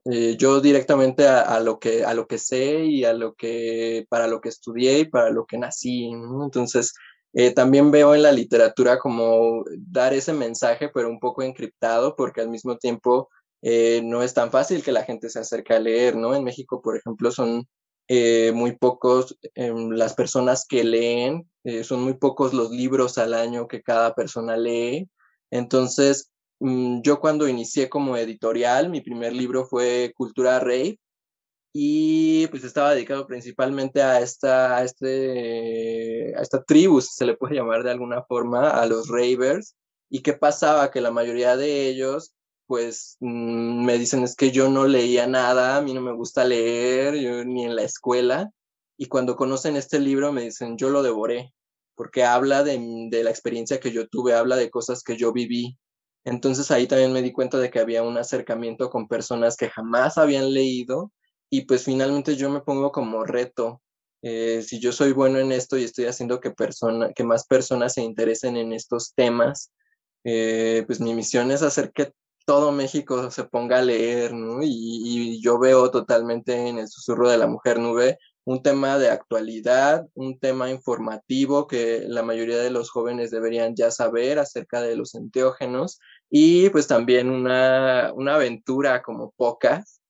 eh, 0.04 0.36
yo 0.38 0.60
directamente 0.60 1.26
a, 1.26 1.58
lo 1.58 1.80
que, 1.80 2.04
a 2.04 2.14
lo 2.14 2.28
que 2.28 2.38
sé 2.38 2.84
y 2.84 3.02
a 3.02 3.12
lo 3.14 3.34
que, 3.34 4.06
para 4.08 4.28
lo 4.28 4.40
que 4.40 4.48
estudié 4.48 5.00
y 5.00 5.04
para 5.06 5.28
lo 5.30 5.44
que 5.44 5.58
nací, 5.58 6.04
Entonces, 6.04 6.94
eh, 7.32 7.50
también 7.50 7.90
veo 7.90 8.14
en 8.14 8.22
la 8.22 8.30
literatura 8.30 9.00
como 9.00 9.64
dar 9.76 10.14
ese 10.14 10.32
mensaje, 10.32 10.88
pero 10.88 11.08
un 11.08 11.18
poco 11.18 11.42
encriptado, 11.42 12.14
porque 12.14 12.42
al 12.42 12.48
mismo 12.48 12.78
tiempo 12.78 13.28
eh, 13.60 14.02
no 14.04 14.22
es 14.22 14.34
tan 14.34 14.52
fácil 14.52 14.84
que 14.84 14.92
la 14.92 15.02
gente 15.02 15.28
se 15.28 15.40
acerque 15.40 15.74
a 15.74 15.80
leer, 15.80 16.14
¿no? 16.14 16.36
En 16.36 16.44
México, 16.44 16.80
por 16.80 16.96
ejemplo, 16.96 17.32
son 17.32 17.66
muy 18.54 18.76
pocos 18.76 19.36
em, 19.56 19.90
las 19.90 20.14
personas 20.14 20.64
que 20.64 20.84
leen, 20.84 21.50
son 21.82 22.04
muy 22.04 22.14
pocos 22.14 22.54
los 22.54 22.70
libros 22.70 23.18
al 23.18 23.34
año 23.34 23.66
que 23.66 23.82
cada 23.82 24.14
persona 24.14 24.56
lee. 24.56 25.08
Entonces, 25.50 26.31
yo 27.02 27.20
cuando 27.20 27.48
inicié 27.48 27.88
como 27.88 28.16
editorial, 28.16 28.88
mi 28.90 29.00
primer 29.00 29.32
libro 29.32 29.66
fue 29.66 30.12
Cultura 30.16 30.60
Rey 30.60 30.98
y 31.72 32.46
pues 32.48 32.64
estaba 32.64 32.94
dedicado 32.94 33.26
principalmente 33.26 34.02
a 34.02 34.20
esta, 34.20 34.76
a 34.76 34.84
este, 34.84 36.34
a 36.36 36.42
esta 36.42 36.62
tribu, 36.62 37.00
si 37.00 37.14
se 37.14 37.26
le 37.26 37.36
puede 37.36 37.56
llamar 37.56 37.82
de 37.82 37.90
alguna 37.90 38.22
forma, 38.22 38.70
a 38.70 38.86
los 38.86 39.08
ravers. 39.08 39.74
¿Y 40.10 40.20
qué 40.22 40.34
pasaba? 40.34 40.90
Que 40.90 41.00
la 41.00 41.10
mayoría 41.10 41.56
de 41.56 41.88
ellos 41.88 42.32
pues 42.66 43.16
mm, 43.20 43.84
me 43.84 43.98
dicen 43.98 44.22
es 44.22 44.34
que 44.34 44.50
yo 44.50 44.70
no 44.70 44.86
leía 44.86 45.26
nada, 45.26 45.76
a 45.76 45.82
mí 45.82 45.92
no 45.92 46.00
me 46.00 46.12
gusta 46.12 46.44
leer, 46.44 47.16
yo 47.16 47.44
ni 47.44 47.64
en 47.64 47.76
la 47.76 47.82
escuela. 47.82 48.50
Y 48.96 49.06
cuando 49.06 49.36
conocen 49.36 49.76
este 49.76 49.98
libro 50.00 50.32
me 50.32 50.42
dicen, 50.42 50.78
yo 50.78 50.88
lo 50.90 51.02
devoré, 51.02 51.52
porque 51.94 52.24
habla 52.24 52.62
de, 52.62 53.08
de 53.10 53.24
la 53.24 53.30
experiencia 53.30 53.80
que 53.80 53.92
yo 53.92 54.08
tuve, 54.08 54.34
habla 54.34 54.56
de 54.56 54.70
cosas 54.70 55.02
que 55.02 55.16
yo 55.16 55.32
viví, 55.32 55.76
entonces 56.24 56.70
ahí 56.70 56.86
también 56.86 57.12
me 57.12 57.22
di 57.22 57.32
cuenta 57.32 57.58
de 57.58 57.70
que 57.70 57.80
había 57.80 58.02
un 58.02 58.16
acercamiento 58.16 58.90
con 58.90 59.08
personas 59.08 59.56
que 59.56 59.68
jamás 59.68 60.18
habían 60.18 60.52
leído 60.52 61.12
y 61.50 61.62
pues 61.62 61.84
finalmente 61.84 62.36
yo 62.36 62.48
me 62.50 62.60
pongo 62.60 62.92
como 62.92 63.24
reto. 63.24 63.82
Eh, 64.22 64.62
si 64.62 64.78
yo 64.78 64.92
soy 64.92 65.12
bueno 65.12 65.38
en 65.38 65.52
esto 65.52 65.76
y 65.76 65.84
estoy 65.84 66.06
haciendo 66.06 66.40
que, 66.40 66.52
persona, 66.52 67.12
que 67.12 67.24
más 67.24 67.46
personas 67.46 67.94
se 67.94 68.02
interesen 68.02 68.56
en 68.56 68.72
estos 68.72 69.12
temas, 69.14 69.72
eh, 70.24 70.84
pues 70.86 71.00
mi 71.00 71.12
misión 71.14 71.50
es 71.50 71.62
hacer 71.62 71.92
que 71.92 72.12
todo 72.46 72.72
México 72.72 73.30
se 73.30 73.44
ponga 73.44 73.78
a 73.78 73.82
leer, 73.82 74.32
y, 74.62 75.40
yo 75.42 75.58
veo 75.58 75.90
totalmente 75.90 76.68
en 76.68 76.78
el 76.78 76.88
susurro 76.88 77.28
de 77.28 77.38
la 77.38 77.46
mujer 77.46 77.78
nube 77.78 78.18
un 78.44 78.62
tema 78.62 78.98
de 78.98 79.10
actualidad, 79.10 80.06
un 80.14 80.38
tema 80.38 80.70
informativo 80.70 81.66
que 81.66 82.04
la 82.08 82.22
mayoría 82.22 82.58
de 82.58 82.70
los 82.70 82.90
jóvenes 82.90 83.30
deberían 83.30 83.76
ya 83.76 83.90
saber 83.90 84.38
acerca 84.38 84.80
de 84.80 84.96
los 84.96 85.14
enteógenos 85.14 86.00
y 86.28 86.68
pues 86.70 86.86
también 86.88 87.30
una, 87.30 88.12
una 88.14 88.34
aventura 88.34 89.02
como 89.02 89.32
pocas 89.36 90.00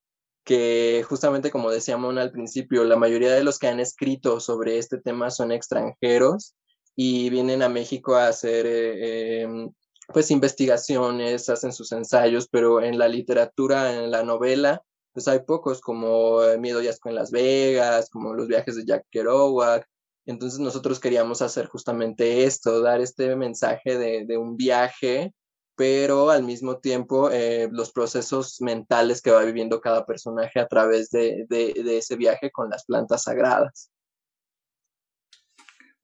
que 0.44 1.04
justamente 1.08 1.50
como 1.50 1.70
decía 1.70 1.96
al 1.96 2.32
principio, 2.32 2.84
la 2.84 2.96
mayoría 2.96 3.32
de 3.32 3.44
los 3.44 3.58
que 3.58 3.68
han 3.68 3.80
escrito 3.80 4.40
sobre 4.40 4.78
este 4.78 4.98
tema 4.98 5.30
son 5.30 5.52
extranjeros 5.52 6.54
y 6.96 7.30
vienen 7.30 7.62
a 7.62 7.68
México 7.68 8.16
a 8.16 8.28
hacer 8.28 8.66
eh, 8.66 9.42
em, 9.42 9.70
pues 10.08 10.30
investigaciones, 10.30 11.48
hacen 11.48 11.72
sus 11.72 11.92
ensayos, 11.92 12.48
pero 12.48 12.82
en 12.82 12.98
la 12.98 13.08
literatura, 13.08 13.94
en 13.94 14.10
la 14.10 14.24
novela, 14.24 14.82
pues 15.12 15.28
hay 15.28 15.40
pocos 15.40 15.80
como 15.80 16.42
eh, 16.42 16.58
Miedo 16.58 16.82
y 16.82 16.88
Asco 16.88 17.08
en 17.08 17.14
Las 17.14 17.30
Vegas, 17.30 18.08
como 18.10 18.34
los 18.34 18.48
viajes 18.48 18.76
de 18.76 18.84
Jack 18.84 19.06
Kerouac. 19.10 19.86
Entonces 20.24 20.60
nosotros 20.60 21.00
queríamos 21.00 21.42
hacer 21.42 21.66
justamente 21.66 22.44
esto, 22.44 22.80
dar 22.80 23.00
este 23.00 23.34
mensaje 23.36 23.98
de, 23.98 24.38
un 24.38 24.56
viaje, 24.56 25.34
pero 25.76 26.30
al 26.30 26.44
mismo 26.44 26.78
tiempo 26.78 27.30
eh, 27.30 27.68
los 27.72 27.92
procesos 27.92 28.60
mentales 28.60 29.20
que 29.20 29.32
va 29.32 29.42
viviendo 29.42 29.80
cada 29.80 30.06
personaje 30.06 30.60
a 30.60 30.68
través 30.68 31.10
de, 31.10 31.46
ese 31.50 32.16
viaje 32.16 32.50
con 32.50 32.70
las 32.70 32.84
plantas 32.84 33.24
sagradas. 33.24 33.90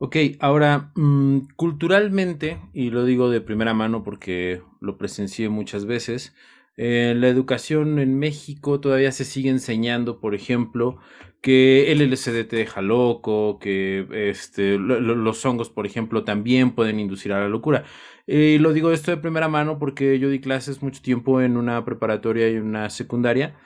Ok, 0.00 0.16
ahora, 0.40 0.92
mm, 0.94 1.48
culturalmente, 1.56 2.60
y 2.72 2.90
lo 2.90 3.04
digo 3.04 3.30
de 3.30 3.40
primera 3.40 3.74
mano 3.74 4.04
porque 4.04 4.62
lo 4.80 4.96
presencié 4.96 5.48
muchas 5.48 5.86
veces, 5.86 6.34
en 6.78 7.20
la 7.20 7.28
educación 7.28 7.99
en 7.99 8.18
México 8.18 8.80
todavía 8.80 9.11
se 9.11 9.25
sigue 9.25 9.50
enseñando, 9.50 10.20
por 10.20 10.35
ejemplo, 10.37 10.99
que 11.42 11.90
el 11.90 12.00
LSD 12.00 12.44
te 12.44 12.56
deja 12.56 12.82
loco, 12.82 13.58
que 13.58 14.06
este, 14.30 14.78
los 14.78 15.44
hongos, 15.44 15.70
por 15.70 15.87
ejemplo, 15.87 16.25
también 16.25 16.75
pueden 16.76 17.00
inducir 17.00 17.32
a 17.32 17.40
la 17.40 17.49
locura. 17.49 17.85
Y 18.26 18.58
lo 18.58 18.73
digo 18.73 18.92
esto 18.92 19.11
de 19.11 19.16
primera 19.16 19.49
mano 19.49 19.78
porque 19.78 20.18
yo 20.20 20.30
di 20.30 20.40
clases 20.40 20.82
mucho 20.82 21.02
tiempo 21.02 21.40
en 21.40 21.56
una 21.56 21.85
preparatoria 21.85 22.49
y 22.49 22.56
una 22.58 22.90
secundaria 22.90 23.56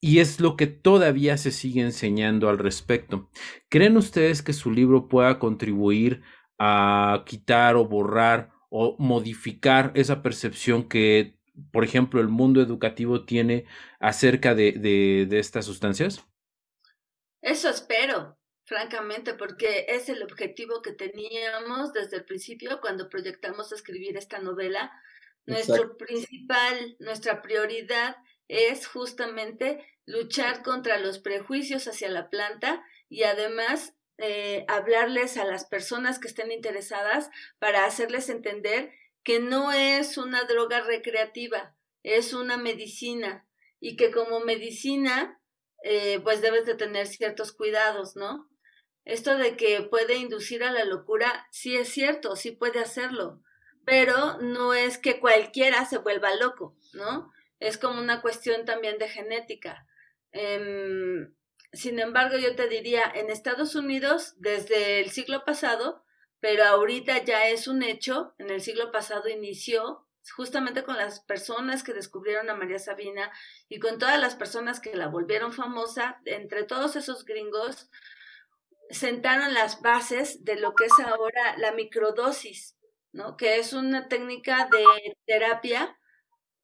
y 0.00 0.18
es 0.18 0.40
lo 0.40 0.56
que 0.56 0.66
todavía 0.66 1.36
se 1.36 1.50
sigue 1.50 1.82
enseñando 1.82 2.48
al 2.48 2.58
respecto. 2.58 3.30
¿Creen 3.68 3.96
ustedes 3.98 4.42
que 4.42 4.52
su 4.52 4.70
libro 4.70 5.08
pueda 5.08 5.38
contribuir 5.38 6.22
a 6.58 7.22
quitar 7.26 7.76
o 7.76 7.86
borrar 7.86 8.50
o 8.70 8.96
modificar 8.98 9.92
esa 9.94 10.22
percepción 10.22 10.88
que 10.88 11.36
por 11.70 11.84
ejemplo, 11.84 12.20
el 12.20 12.28
mundo 12.28 12.60
educativo 12.62 13.24
tiene 13.24 13.66
acerca 14.00 14.54
de, 14.54 14.72
de, 14.72 15.38
estas 15.38 15.66
sustancias? 15.66 16.24
Eso 17.40 17.68
espero, 17.68 18.38
francamente, 18.64 19.34
porque 19.34 19.86
es 19.88 20.08
el 20.08 20.22
objetivo 20.22 20.80
que 20.82 20.92
teníamos 20.92 21.92
desde 21.92 22.16
el 22.16 22.24
principio 22.24 22.80
cuando 22.80 23.08
proyectamos 23.08 23.72
escribir 23.72 24.16
esta 24.16 24.38
novela. 24.38 24.92
Nuestro 25.44 25.96
principal, 25.96 26.96
nuestra 27.00 27.42
prioridad 27.42 28.16
es 28.48 28.86
justamente 28.86 29.84
luchar 30.06 30.62
contra 30.62 30.98
los 30.98 31.18
prejuicios 31.18 31.88
hacia 31.88 32.08
la 32.08 32.30
planta 32.30 32.84
y 33.08 33.24
además 33.24 33.94
eh, 34.18 34.64
hablarles 34.68 35.36
a 35.36 35.44
las 35.44 35.64
personas 35.64 36.18
que 36.18 36.28
estén 36.28 36.52
interesadas 36.52 37.30
para 37.58 37.86
hacerles 37.86 38.28
entender 38.28 38.92
que 39.24 39.40
no 39.40 39.72
es 39.72 40.18
una 40.18 40.44
droga 40.44 40.80
recreativa, 40.80 41.76
es 42.02 42.32
una 42.32 42.56
medicina 42.56 43.46
y 43.80 43.96
que 43.96 44.10
como 44.10 44.40
medicina 44.40 45.40
eh, 45.84 46.20
pues 46.22 46.40
debes 46.40 46.66
de 46.66 46.74
tener 46.74 47.06
ciertos 47.06 47.52
cuidados, 47.52 48.16
¿no? 48.16 48.48
Esto 49.04 49.36
de 49.36 49.56
que 49.56 49.82
puede 49.82 50.16
inducir 50.16 50.62
a 50.62 50.70
la 50.70 50.84
locura, 50.84 51.48
sí 51.50 51.76
es 51.76 51.88
cierto, 51.88 52.36
sí 52.36 52.52
puede 52.52 52.78
hacerlo, 52.78 53.42
pero 53.84 54.38
no 54.38 54.74
es 54.74 54.98
que 54.98 55.18
cualquiera 55.18 55.84
se 55.86 55.98
vuelva 55.98 56.36
loco, 56.36 56.76
¿no? 56.92 57.32
Es 57.58 57.78
como 57.78 58.00
una 58.00 58.22
cuestión 58.22 58.64
también 58.64 58.98
de 58.98 59.08
genética. 59.08 59.86
Em, 60.30 61.34
sin 61.72 61.98
embargo, 61.98 62.38
yo 62.38 62.54
te 62.54 62.68
diría, 62.68 63.02
en 63.14 63.30
Estados 63.30 63.74
Unidos, 63.74 64.34
desde 64.38 65.00
el 65.00 65.10
siglo 65.10 65.44
pasado, 65.44 66.04
pero 66.42 66.64
ahorita 66.64 67.22
ya 67.22 67.46
es 67.46 67.68
un 67.68 67.84
hecho, 67.84 68.34
en 68.36 68.50
el 68.50 68.60
siglo 68.60 68.90
pasado 68.90 69.28
inició 69.28 70.04
justamente 70.34 70.82
con 70.82 70.96
las 70.96 71.20
personas 71.20 71.84
que 71.84 71.92
descubrieron 71.92 72.50
a 72.50 72.56
María 72.56 72.80
Sabina 72.80 73.30
y 73.68 73.78
con 73.78 73.96
todas 74.00 74.20
las 74.20 74.34
personas 74.34 74.80
que 74.80 74.96
la 74.96 75.06
volvieron 75.06 75.52
famosa, 75.52 76.20
entre 76.24 76.64
todos 76.64 76.96
esos 76.96 77.24
gringos, 77.24 77.88
sentaron 78.90 79.54
las 79.54 79.82
bases 79.82 80.44
de 80.44 80.56
lo 80.56 80.74
que 80.74 80.86
es 80.86 80.98
ahora 81.06 81.56
la 81.58 81.70
microdosis, 81.70 82.76
¿no? 83.12 83.36
Que 83.36 83.60
es 83.60 83.72
una 83.72 84.08
técnica 84.08 84.68
de 84.68 85.16
terapia 85.24 85.96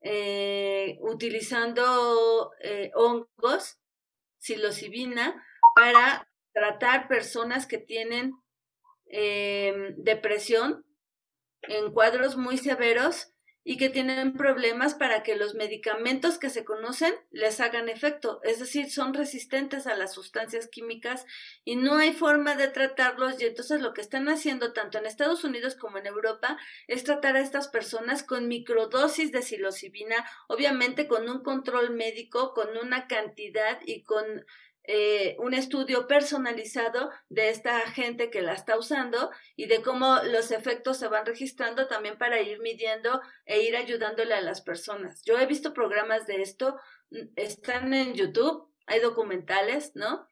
eh, 0.00 0.98
utilizando 1.02 2.50
eh, 2.62 2.90
hongos, 2.96 3.78
psilocibina, 4.38 5.46
para 5.76 6.28
tratar 6.52 7.06
personas 7.06 7.68
que 7.68 7.78
tienen 7.78 8.34
eh, 9.10 9.94
depresión 9.96 10.84
en 11.62 11.92
cuadros 11.92 12.36
muy 12.36 12.56
severos 12.56 13.32
y 13.70 13.76
que 13.76 13.90
tienen 13.90 14.32
problemas 14.32 14.94
para 14.94 15.22
que 15.22 15.36
los 15.36 15.54
medicamentos 15.54 16.38
que 16.38 16.48
se 16.48 16.64
conocen 16.64 17.12
les 17.30 17.60
hagan 17.60 17.90
efecto, 17.90 18.40
es 18.42 18.60
decir, 18.60 18.90
son 18.90 19.12
resistentes 19.12 19.86
a 19.86 19.94
las 19.94 20.14
sustancias 20.14 20.68
químicas 20.68 21.26
y 21.66 21.76
no 21.76 21.98
hay 21.98 22.14
forma 22.14 22.54
de 22.54 22.68
tratarlos. 22.68 23.38
Y 23.38 23.44
entonces 23.44 23.82
lo 23.82 23.92
que 23.92 24.00
están 24.00 24.30
haciendo 24.30 24.72
tanto 24.72 24.96
en 24.96 25.04
Estados 25.04 25.44
Unidos 25.44 25.74
como 25.74 25.98
en 25.98 26.06
Europa 26.06 26.56
es 26.86 27.04
tratar 27.04 27.36
a 27.36 27.40
estas 27.40 27.68
personas 27.68 28.22
con 28.22 28.48
microdosis 28.48 29.32
de 29.32 29.42
psilocibina, 29.42 30.26
obviamente 30.48 31.06
con 31.06 31.28
un 31.28 31.42
control 31.42 31.90
médico, 31.90 32.54
con 32.54 32.74
una 32.78 33.06
cantidad 33.06 33.80
y 33.84 34.02
con 34.02 34.46
eh, 34.90 35.36
un 35.38 35.52
estudio 35.52 36.06
personalizado 36.06 37.10
de 37.28 37.50
esta 37.50 37.78
gente 37.90 38.30
que 38.30 38.40
la 38.40 38.54
está 38.54 38.78
usando 38.78 39.30
y 39.54 39.66
de 39.66 39.82
cómo 39.82 40.16
los 40.24 40.50
efectos 40.50 40.96
se 40.96 41.08
van 41.08 41.26
registrando 41.26 41.88
también 41.88 42.16
para 42.16 42.40
ir 42.40 42.58
midiendo 42.60 43.20
e 43.44 43.60
ir 43.60 43.76
ayudándole 43.76 44.32
a 44.32 44.40
las 44.40 44.62
personas. 44.62 45.22
Yo 45.26 45.38
he 45.38 45.44
visto 45.44 45.74
programas 45.74 46.26
de 46.26 46.40
esto, 46.40 46.80
mm, 47.10 47.18
están 47.36 47.92
en 47.92 48.14
YouTube, 48.14 48.72
hay 48.86 49.00
documentales, 49.00 49.92
¿no? 49.94 50.26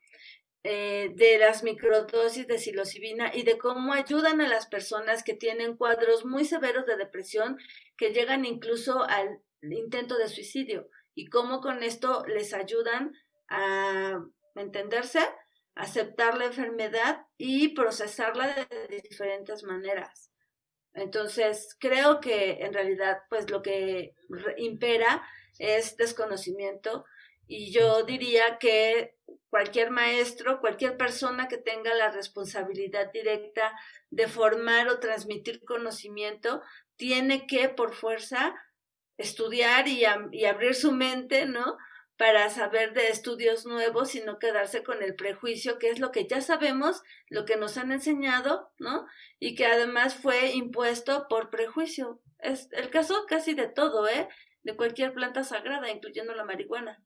Eh, 0.65 1.13
de 1.15 1.37
las 1.37 1.63
microdosis 1.63 2.47
de 2.47 2.59
psilocibina 2.59 3.33
y 3.35 3.43
de 3.43 3.59
cómo 3.59 3.93
ayudan 3.93 4.41
a 4.41 4.49
las 4.49 4.67
personas 4.67 5.23
que 5.23 5.35
tienen 5.35 5.77
cuadros 5.77 6.25
muy 6.25 6.47
severos 6.47 6.87
de 6.87 6.97
depresión 6.97 7.59
que 7.99 8.15
llegan 8.15 8.47
incluso 8.47 9.03
al 9.03 9.43
intento 9.61 10.17
de 10.17 10.29
suicidio 10.29 10.89
y 11.15 11.27
cómo 11.27 11.61
con 11.61 11.83
esto 11.83 12.25
les 12.27 12.55
ayudan 12.55 13.13
a 13.49 14.25
entenderse, 14.57 15.21
aceptar 15.75 16.37
la 16.39 16.47
enfermedad 16.47 17.27
y 17.37 17.69
procesarla 17.69 18.67
de 18.71 19.03
diferentes 19.09 19.63
maneras. 19.63 20.31
Entonces, 20.95 21.77
creo 21.79 22.21
que 22.21 22.65
en 22.65 22.73
realidad, 22.73 23.19
pues 23.29 23.51
lo 23.51 23.63
que 23.63 24.15
impera 24.57 25.23
es 25.59 25.97
desconocimiento 25.97 27.05
y 27.47 27.71
yo 27.71 28.03
diría 28.05 28.59
que 28.59 29.15
cualquier 29.51 29.91
maestro, 29.91 30.61
cualquier 30.61 30.97
persona 30.97 31.49
que 31.49 31.59
tenga 31.59 31.95
la 31.95 32.11
responsabilidad 32.11 33.13
directa 33.13 33.73
de 34.11 34.27
formar 34.27 34.89
o 34.89 34.99
transmitir 34.99 35.65
conocimiento, 35.65 36.63
tiene 36.97 37.47
que 37.47 37.69
por 37.69 37.95
fuerza 37.95 38.55
estudiar 39.19 39.89
y, 39.89 40.05
y 40.33 40.45
abrir 40.47 40.75
su 40.75 40.93
mente, 40.93 41.47
¿no? 41.47 41.77
Para 42.17 42.49
saber 42.49 42.95
de 42.95 43.09
estudios 43.09 43.67
nuevos 43.67 44.15
y 44.15 44.21
no 44.21 44.39
quedarse 44.39 44.83
con 44.83 45.03
el 45.03 45.15
prejuicio, 45.15 45.79
que 45.79 45.91
es 45.91 45.99
lo 45.99 46.13
que 46.13 46.27
ya 46.27 46.41
sabemos, 46.41 47.03
lo 47.29 47.45
que 47.45 47.57
nos 47.57 47.77
han 47.77 47.93
enseñado, 47.93 48.73
¿no? 48.79 49.07
Y 49.39 49.55
que 49.55 49.67
además 49.67 50.15
fue 50.15 50.53
impuesto 50.53 51.27
por 51.29 51.51
prejuicio. 51.51 52.21
Es 52.39 52.69
el 52.73 52.91
caso 52.91 53.27
casi 53.29 53.55
de 53.55 53.69
todo, 53.69 54.09
¿eh? 54.09 54.29
De 54.63 54.77
cualquier 54.77 55.13
planta 55.13 55.45
sagrada, 55.45 55.91
incluyendo 55.91 56.35
la 56.35 56.45
marihuana. 56.45 57.03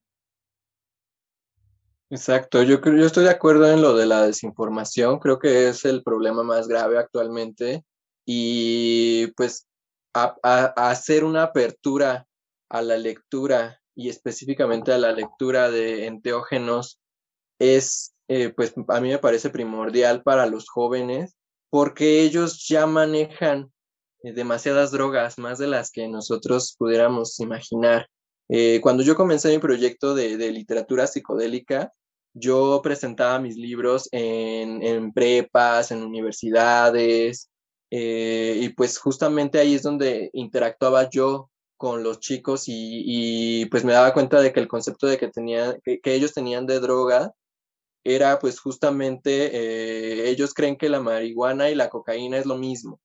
Exacto, 2.08 2.62
yo, 2.62 2.80
yo 2.80 3.06
estoy 3.06 3.24
de 3.24 3.30
acuerdo 3.30 3.70
en 3.72 3.82
lo 3.82 3.94
de 3.94 4.06
la 4.06 4.26
desinformación, 4.26 5.20
creo 5.20 5.38
que 5.38 5.68
es 5.68 5.84
el 5.84 6.02
problema 6.02 6.42
más 6.42 6.66
grave 6.66 6.98
actualmente 6.98 7.84
y 8.26 9.28
pues 9.36 9.68
a 10.12 10.34
hacer 10.90 11.22
una 11.22 11.44
apertura 11.44 12.26
a 12.68 12.82
la 12.82 12.96
lectura 12.96 13.79
y 14.00 14.08
específicamente 14.08 14.92
a 14.94 14.98
la 14.98 15.12
lectura 15.12 15.70
de 15.70 16.06
enteógenos 16.06 16.98
es, 17.58 18.14
eh, 18.28 18.48
pues 18.48 18.72
a 18.88 19.00
mí 19.00 19.10
me 19.10 19.18
parece 19.18 19.50
primordial 19.50 20.22
para 20.22 20.46
los 20.46 20.70
jóvenes 20.70 21.36
porque 21.68 22.22
ellos 22.22 22.66
ya 22.66 22.86
manejan 22.86 23.70
eh, 24.22 24.32
demasiadas 24.32 24.90
drogas, 24.90 25.36
más 25.38 25.58
de 25.58 25.66
las 25.66 25.90
que 25.90 26.08
nosotros 26.08 26.74
pudiéramos 26.78 27.38
imaginar. 27.40 28.08
Eh, 28.48 28.80
cuando 28.82 29.02
yo 29.02 29.14
comencé 29.16 29.50
mi 29.50 29.58
proyecto 29.58 30.14
de, 30.14 30.50
literatura 30.50 31.06
psicodélica, 31.06 31.92
yo 32.32 32.80
presentaba 32.82 33.38
mis 33.38 33.56
libros 33.56 34.08
en, 34.12 34.82
en 34.82 35.12
prepas, 35.12 35.90
en 35.90 36.02
universidades, 36.02 37.50
y 37.90 38.68
pues 38.70 38.98
justamente 38.98 39.58
ahí 39.58 39.74
es 39.74 39.82
donde 39.82 40.30
interactuaba 40.32 41.10
yo 41.10 41.49
con 41.80 42.02
los 42.02 42.20
chicos 42.20 42.64
y, 42.66 43.64
pues 43.70 43.86
me 43.86 43.94
daba 43.94 44.12
cuenta 44.12 44.38
de 44.42 44.52
que 44.52 44.60
el 44.60 44.68
concepto 44.68 45.06
de 45.06 45.16
que, 45.16 45.28
tenía, 45.28 45.78
que, 45.82 45.98
ellos 46.04 46.34
tenían 46.34 46.66
de 46.66 46.78
droga 46.78 47.32
era 48.04 48.38
pues 48.38 48.60
justamente 48.60 49.30
eh, 49.56 50.28
ellos 50.28 50.52
creen 50.52 50.76
que 50.76 50.90
la 50.90 51.00
marihuana 51.00 51.70
y 51.70 51.74
la 51.74 51.88
cocaína 51.88 52.36
es 52.36 52.44
lo 52.44 52.58
mismo, 52.58 53.00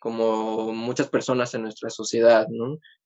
como 0.00 0.70
muchas 0.74 1.08
personas 1.08 1.54
en 1.54 1.62
nuestra 1.62 1.88
sociedad. 1.88 2.46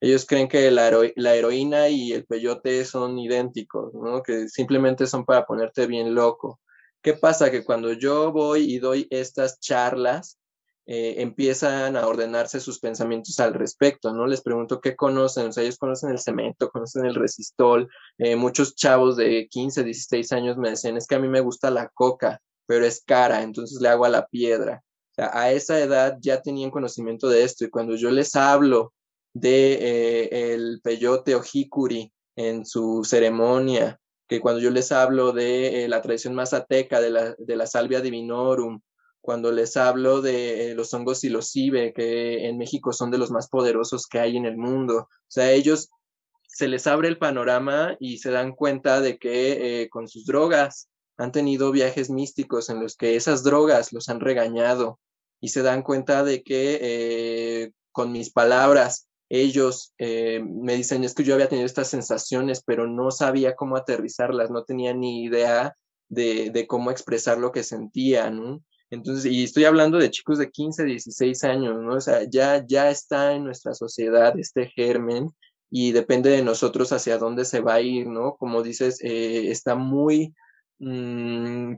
Ellos 0.00 0.26
creen 0.26 0.48
que 0.48 0.68
la, 0.72 0.90
la 1.14 1.34
heroína 1.36 1.88
y 1.90 2.12
el 2.12 2.26
peyote 2.26 2.84
son 2.84 3.16
idénticos. 3.16 3.92
Que 4.26 4.48
simplemente 4.48 5.06
son 5.06 5.24
para 5.24 5.46
ponerte 5.46 5.86
bien 5.86 6.12
loco. 6.12 6.58
¿Qué 7.02 7.14
pasa? 7.14 7.52
Que 7.52 7.62
cuando 7.64 7.92
yo 7.92 8.32
voy 8.32 8.62
y 8.62 8.80
doy 8.80 9.06
estas 9.10 9.60
charlas, 9.60 10.40
eh, 10.86 11.22
empiezan 11.22 11.96
a 11.96 12.06
ordenarse 12.06 12.60
sus 12.60 12.78
pensamientos 12.78 13.40
al 13.40 13.54
respecto, 13.54 14.12
¿no? 14.12 14.26
Les 14.26 14.42
pregunto 14.42 14.82
qué 14.82 14.94
conocen, 14.94 15.46
o 15.48 15.52
sea, 15.52 15.62
ellos 15.62 15.78
conocen 15.78 16.10
el 16.10 16.18
cemento, 16.18 16.68
conocen 16.68 17.06
el 17.06 17.14
resistol, 17.14 17.88
eh, 18.18 18.36
muchos 18.36 18.74
chavos 18.74 19.16
de 19.16 19.48
15, 19.48 19.82
16 19.82 20.32
años 20.32 20.58
me 20.58 20.70
decían, 20.70 20.98
es 20.98 21.06
que 21.06 21.14
a 21.14 21.18
mí 21.18 21.28
me 21.28 21.40
gusta 21.40 21.70
la 21.70 21.88
coca, 21.88 22.40
pero 22.66 22.84
es 22.84 23.02
cara, 23.02 23.42
entonces 23.42 23.80
le 23.80 23.88
hago 23.88 24.04
a 24.04 24.10
la 24.10 24.26
piedra. 24.26 24.82
O 25.12 25.14
sea, 25.14 25.30
a 25.32 25.52
esa 25.52 25.80
edad 25.80 26.18
ya 26.20 26.42
tenían 26.42 26.70
conocimiento 26.70 27.28
de 27.28 27.44
esto 27.44 27.64
y 27.64 27.70
cuando 27.70 27.96
yo 27.96 28.10
les 28.10 28.36
hablo 28.36 28.92
de 29.32 29.74
eh, 29.80 30.52
el 30.54 30.80
peyote 30.82 31.34
o 31.34 31.40
jicuri 31.42 32.12
en 32.36 32.66
su 32.66 33.04
ceremonia, 33.04 33.98
que 34.28 34.40
cuando 34.40 34.60
yo 34.60 34.70
les 34.70 34.92
hablo 34.92 35.32
de 35.32 35.86
la 35.88 36.02
tradición 36.02 36.34
mazateca, 36.34 37.00
de 37.00 37.10
la, 37.10 37.34
de 37.38 37.56
la 37.56 37.66
salvia 37.66 38.00
divinorum, 38.00 38.80
cuando 39.24 39.52
les 39.52 39.78
hablo 39.78 40.20
de 40.20 40.72
eh, 40.72 40.74
los 40.74 40.92
hongos 40.92 41.20
psilocibe, 41.20 41.94
que 41.94 42.46
en 42.46 42.58
México 42.58 42.92
son 42.92 43.10
de 43.10 43.16
los 43.16 43.30
más 43.30 43.48
poderosos 43.48 44.06
que 44.06 44.20
hay 44.20 44.36
en 44.36 44.44
el 44.44 44.58
mundo. 44.58 45.08
O 45.08 45.28
sea, 45.28 45.50
ellos 45.50 45.88
se 46.46 46.68
les 46.68 46.86
abre 46.86 47.08
el 47.08 47.16
panorama 47.16 47.96
y 47.98 48.18
se 48.18 48.30
dan 48.30 48.52
cuenta 48.52 49.00
de 49.00 49.16
que 49.16 49.80
eh, 49.82 49.88
con 49.88 50.08
sus 50.08 50.26
drogas 50.26 50.90
han 51.16 51.32
tenido 51.32 51.72
viajes 51.72 52.10
místicos 52.10 52.68
en 52.68 52.80
los 52.80 52.96
que 52.96 53.16
esas 53.16 53.42
drogas 53.42 53.94
los 53.94 54.10
han 54.10 54.20
regañado 54.20 55.00
y 55.40 55.48
se 55.48 55.62
dan 55.62 55.82
cuenta 55.82 56.22
de 56.22 56.42
que 56.42 56.78
eh, 56.82 57.72
con 57.92 58.12
mis 58.12 58.30
palabras 58.30 59.08
ellos 59.30 59.94
me 59.98 60.76
dicen 60.76 61.02
es 61.02 61.14
que 61.14 61.24
yo 61.24 61.32
había 61.32 61.48
tenido 61.48 61.64
estas 61.64 61.88
sensaciones 61.88 62.62
pero 62.64 62.86
no 62.86 63.10
sabía 63.10 63.56
cómo 63.56 63.76
aterrizarlas, 63.76 64.50
no 64.50 64.64
tenía 64.64 64.92
ni 64.92 65.24
idea 65.24 65.74
de, 66.10 66.50
de 66.50 66.66
cómo 66.66 66.90
expresar 66.90 67.38
lo 67.38 67.50
que 67.50 67.62
sentían. 67.62 68.36
¿no? 68.36 68.62
Entonces, 68.90 69.30
y 69.30 69.44
estoy 69.44 69.64
hablando 69.64 69.98
de 69.98 70.10
chicos 70.10 70.38
de 70.38 70.50
15, 70.50 70.84
16 70.84 71.44
años, 71.44 71.80
¿no? 71.80 71.94
O 71.94 72.00
sea, 72.00 72.24
ya, 72.28 72.64
ya 72.66 72.90
está 72.90 73.32
en 73.32 73.44
nuestra 73.44 73.74
sociedad 73.74 74.38
este 74.38 74.66
germen 74.68 75.30
y 75.70 75.92
depende 75.92 76.30
de 76.30 76.42
nosotros 76.42 76.92
hacia 76.92 77.18
dónde 77.18 77.44
se 77.44 77.60
va 77.60 77.74
a 77.74 77.80
ir, 77.80 78.06
¿no? 78.06 78.36
Como 78.36 78.62
dices, 78.62 78.98
eh, 79.02 79.50
está 79.50 79.74
muy, 79.74 80.34
mm, 80.78 81.74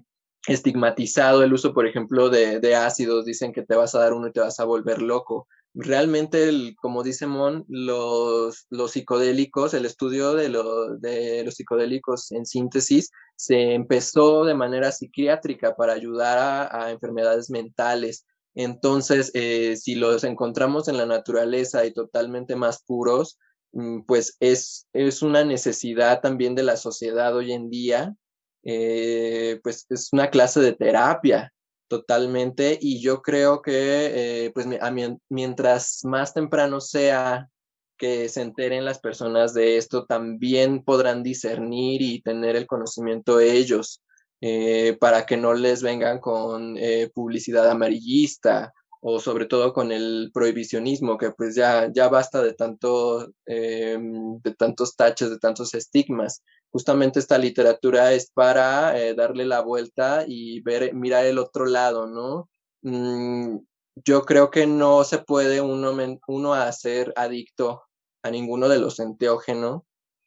estigmatizado 0.46 1.42
el 1.42 1.52
uso, 1.52 1.74
por 1.74 1.86
ejemplo, 1.86 2.28
de, 2.30 2.74
ácidos, 2.74 3.24
dicen 3.24 3.52
que 3.52 3.62
te 3.62 3.74
vas 3.74 3.94
a 3.94 4.00
dar 4.00 4.12
uno 4.12 4.28
y 4.28 4.32
te 4.32 4.40
vas 4.40 4.60
a 4.60 4.64
volver 4.64 5.02
loco. 5.02 5.48
Realmente, 5.74 6.74
como 6.80 7.02
dice 7.02 7.26
Mon, 7.26 7.64
los, 7.68 8.66
los 8.70 8.92
psicodélicos, 8.92 9.74
el 9.74 9.84
estudio 9.84 10.34
de, 10.34 10.48
de 11.00 11.42
los 11.44 11.54
psicodélicos 11.54 12.32
en 12.32 12.46
síntesis, 12.46 13.10
se 13.36 13.74
empezó 13.74 14.44
de 14.44 14.54
manera 14.54 14.92
psiquiátrica 14.92 15.76
para 15.76 15.92
ayudar 15.92 16.68
a, 16.72 16.90
enfermedades 16.90 17.50
mentales. 17.50 18.26
Entonces, 18.54 19.30
eh, 19.34 19.76
si 19.76 19.94
los 19.94 20.24
encontramos 20.24 20.88
en 20.88 20.96
la 20.96 21.06
naturaleza 21.06 21.84
y 21.84 21.92
totalmente 21.92 22.56
más 22.56 22.82
puros, 22.84 23.38
mm, 23.72 24.02
pues 24.06 24.36
es, 24.40 24.86
es 24.92 25.22
una 25.22 25.44
necesidad 25.44 26.20
también 26.20 26.54
de 26.54 26.62
la 26.62 26.76
sociedad 26.76 27.36
hoy 27.36 27.52
en 27.52 27.70
día 27.70 28.16
eh, 28.68 29.60
pues 29.62 29.86
es 29.90 30.08
una 30.12 30.28
clase 30.28 30.58
de 30.58 30.72
terapia 30.72 31.52
totalmente 31.86 32.76
y 32.80 33.00
yo 33.00 33.22
creo 33.22 33.62
que 33.62 34.46
eh, 34.46 34.50
pues 34.52 34.66
mientras 35.28 36.00
más 36.02 36.34
temprano 36.34 36.80
sea 36.80 37.48
que 37.96 38.28
se 38.28 38.42
enteren 38.42 38.84
las 38.84 38.98
personas 38.98 39.54
de 39.54 39.76
esto, 39.76 40.06
también 40.06 40.82
podrán 40.84 41.22
discernir 41.22 42.02
y 42.02 42.20
tener 42.22 42.56
el 42.56 42.66
conocimiento 42.66 43.40
ellos 43.40 44.02
eh, 44.40 44.96
para 45.00 45.26
que 45.26 45.36
no 45.36 45.54
les 45.54 45.82
vengan 45.82 46.20
con 46.20 46.76
publicidad 47.14 47.70
amarillista 47.70 48.72
o 49.00 49.20
sobre 49.20 49.46
todo 49.46 49.72
con 49.72 49.92
el 49.92 50.30
prohibicionismo, 50.34 51.16
que 51.16 51.30
pues 51.30 51.54
ya, 51.54 51.90
ya 51.92 52.08
basta 52.08 52.42
de, 52.42 52.54
tanto, 52.54 53.32
em, 53.46 54.40
de 54.42 54.54
tantos 54.54 54.96
taches, 54.96 55.30
de 55.30 55.38
tantos 55.38 55.74
estigmas 55.74 56.42
justamente 56.76 57.18
esta 57.20 57.38
literatura 57.38 58.12
es 58.12 58.30
para 58.30 58.98
eh, 59.00 59.14
darle 59.14 59.46
la 59.46 59.60
vuelta 59.60 60.24
y 60.26 60.60
ver, 60.60 60.92
mirar 60.94 61.24
el 61.24 61.38
otro 61.38 61.64
lado, 61.64 62.06
¿no? 62.06 62.50
Mm, 62.82 63.60
yo 64.04 64.22
creo 64.26 64.50
que 64.50 64.66
no 64.66 65.02
se 65.04 65.16
puede 65.16 65.62
uno, 65.62 65.96
uno 66.28 66.52
hacer 66.52 67.14
adicto 67.16 67.84
a 68.26 68.30
ninguno 68.30 68.68
de 68.68 68.78
los 68.78 69.00
enteógenos 69.00 69.82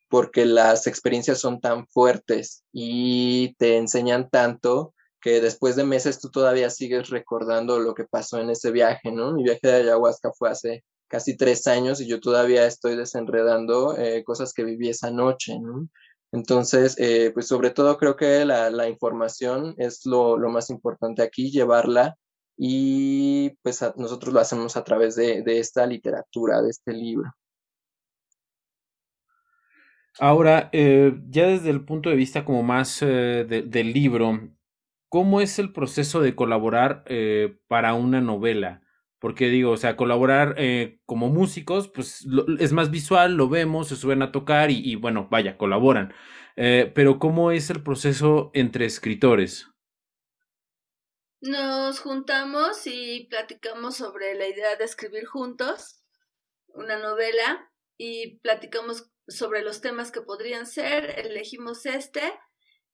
porque 0.09 0.45
las 0.45 0.87
experiencias 0.87 1.39
son 1.39 1.61
tan 1.61 1.87
fuertes 1.87 2.63
y 2.71 3.53
te 3.55 3.77
enseñan 3.77 4.29
tanto 4.29 4.93
que 5.21 5.41
después 5.41 5.75
de 5.75 5.83
meses 5.83 6.19
tú 6.19 6.29
todavía 6.31 6.69
sigues 6.69 7.09
recordando 7.09 7.79
lo 7.79 7.93
que 7.93 8.05
pasó 8.05 8.39
en 8.39 8.49
ese 8.49 8.71
viaje, 8.71 9.11
¿no? 9.11 9.33
Mi 9.33 9.43
viaje 9.43 9.67
de 9.67 9.73
ayahuasca 9.73 10.31
fue 10.33 10.49
hace 10.49 10.83
casi 11.07 11.35
tres 11.35 11.67
años 11.67 12.01
y 12.01 12.07
yo 12.07 12.19
todavía 12.19 12.65
estoy 12.65 12.95
desenredando 12.95 13.97
eh, 13.97 14.23
cosas 14.23 14.53
que 14.53 14.63
viví 14.63 14.89
esa 14.89 15.11
noche, 15.11 15.59
¿no? 15.59 15.89
Entonces, 16.31 16.95
eh, 16.99 17.31
pues 17.33 17.47
sobre 17.47 17.71
todo 17.71 17.97
creo 17.97 18.15
que 18.15 18.45
la, 18.45 18.87
información 18.87 19.73
es 19.77 20.05
lo, 20.05 20.37
más 20.37 20.69
importante 20.69 21.23
aquí, 21.23 21.49
llevarla 21.51 22.15
y 22.55 23.51
pues 23.63 23.79
nosotros 23.95 24.33
lo 24.33 24.39
hacemos 24.39 24.77
a 24.77 24.83
través 24.83 25.15
de, 25.15 25.43
esta 25.45 25.87
literatura, 25.87 26.61
de 26.61 26.69
este 26.69 26.93
libro. 26.93 27.31
Ahora, 30.19 30.69
eh, 30.73 31.13
ya 31.29 31.47
desde 31.47 31.69
el 31.69 31.85
punto 31.85 32.09
de 32.09 32.15
vista 32.15 32.45
como 32.45 32.63
más 32.63 33.01
eh, 33.01 33.45
del 33.45 33.93
libro, 33.93 34.51
¿cómo 35.07 35.41
es 35.41 35.59
el 35.59 35.71
proceso 35.71 36.21
de 36.21 36.35
colaborar 36.35 37.03
para 37.67 37.93
una 37.93 38.21
novela? 38.21 38.81
Porque 39.19 39.49
digo, 39.49 39.71
o 39.71 39.77
sea, 39.77 39.97
colaborar 39.97 40.55
eh, 40.57 41.01
como 41.05 41.27
músicos, 41.27 41.89
pues 41.89 42.25
es 42.59 42.71
más 42.71 42.89
visual, 42.89 43.35
lo 43.35 43.49
vemos, 43.49 43.89
se 43.89 43.97
suben 43.97 44.21
a 44.21 44.31
tocar 44.31 44.71
y, 44.71 44.95
bueno, 44.95 45.27
vaya, 45.29 45.57
colaboran. 45.57 46.13
Eh, 46.55 46.91
pero 46.95 47.19
¿cómo 47.19 47.51
es 47.51 47.69
el 47.69 47.83
proceso 47.83 48.49
entre 48.53 48.85
escritores? 48.85 49.67
Nos 51.41 51.99
juntamos 51.99 52.85
y 52.85 53.27
platicamos 53.29 53.97
sobre 53.97 54.35
la 54.35 54.47
idea 54.47 54.75
de 54.77 54.85
escribir 54.85 55.25
juntos 55.25 56.03
una 56.67 56.97
novela 56.97 57.71
y 57.97 58.39
platicamos 58.39 59.11
sobre 59.29 59.61
los 59.61 59.81
temas 59.81 60.11
que 60.11 60.21
podrían 60.21 60.65
ser, 60.65 61.19
elegimos 61.19 61.85
este 61.85 62.21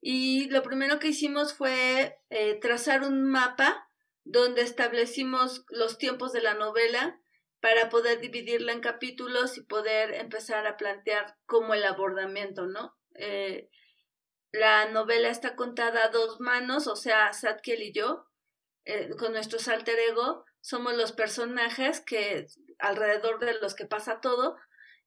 y 0.02 0.50
lo 0.50 0.62
primero 0.62 1.00
que 1.00 1.08
hicimos 1.08 1.54
fue 1.54 2.20
eh, 2.30 2.60
trazar 2.60 3.02
un 3.02 3.24
mapa 3.24 3.90
donde 4.24 4.62
establecimos 4.62 5.66
los 5.70 5.98
tiempos 5.98 6.34
de 6.34 6.42
la 6.42 6.54
novela 6.54 7.20
para 7.62 7.90
poder 7.90 8.20
dividirla 8.20 8.74
en 8.74 8.82
capítulos 8.82 9.58
y 9.58 9.64
poder 9.64 10.14
empezar 10.14 10.68
a 10.68 10.78
plantear 10.78 11.38
como 11.48 11.74
el 11.74 11.84
abordamiento, 11.84 12.68
¿no? 12.68 12.96
Eh, 13.16 13.70
la 14.52 14.90
novela 14.92 15.30
está 15.30 15.56
contada 15.56 16.06
a 16.06 16.10
dos 16.10 16.40
manos, 16.40 16.88
o 16.88 16.96
sea, 16.96 17.34
Sadkiel 17.34 17.82
y 17.82 17.92
yo, 17.92 18.28
eh, 18.86 19.10
con 19.18 19.34
nuestro 19.34 19.60
alter 19.74 19.98
ego, 19.98 20.46
somos 20.62 20.94
los 20.96 21.12
personajes 21.12 22.02
que 22.02 22.48
alrededor 22.80 23.40
de 23.40 23.60
los 23.60 23.76
que 23.76 23.86
pasa 23.86 24.22
todo 24.22 24.58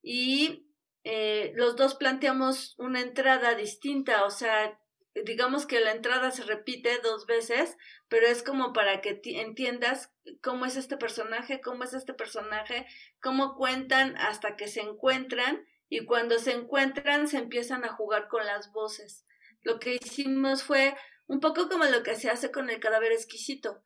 y 0.03 0.68
eh, 1.11 1.53
los 1.55 1.75
dos 1.75 1.95
planteamos 1.95 2.75
una 2.77 3.01
entrada 3.01 3.55
distinta, 3.55 4.27
o 4.27 4.31
sea, 4.31 4.79
digamos 5.25 5.65
que 5.65 5.81
la 5.81 5.93
entrada 5.93 6.31
se 6.33 6.43
repite 6.43 6.99
dos 7.03 7.25
veces, 7.25 7.79
pero 8.09 8.27
es 8.27 8.43
como 8.43 8.75
para 8.75 9.01
que 9.01 9.19
entiendas 9.25 10.13
cómo 10.43 10.67
es 10.67 10.77
este 10.77 10.99
personaje, 10.99 11.63
cómo 11.63 11.85
es 11.85 11.95
este 11.95 12.13
personaje, 12.13 12.87
cómo 13.23 13.57
cuentan 13.57 14.19
hasta 14.19 14.55
que 14.55 14.69
se 14.69 14.83
encuentran 14.83 15.65
y 15.89 16.05
cuando 16.05 16.39
se 16.39 16.53
encuentran 16.53 17.27
se 17.27 17.39
empiezan 17.39 17.87
a 17.87 17.95
jugar 17.95 18.29
con 18.29 18.45
las 18.45 18.71
voces. 18.73 19.25
Lo 19.63 19.79
que 19.79 19.95
hicimos 19.95 20.63
fue 20.63 20.95
un 21.27 21.41
poco 21.41 21.71
como 21.71 21.87
lo 21.87 22.03
que 22.03 22.17
se 22.17 22.29
hace 22.29 22.51
con 22.51 22.69
el 22.69 22.81
cadáver 22.81 23.13
exquisito. 23.13 23.83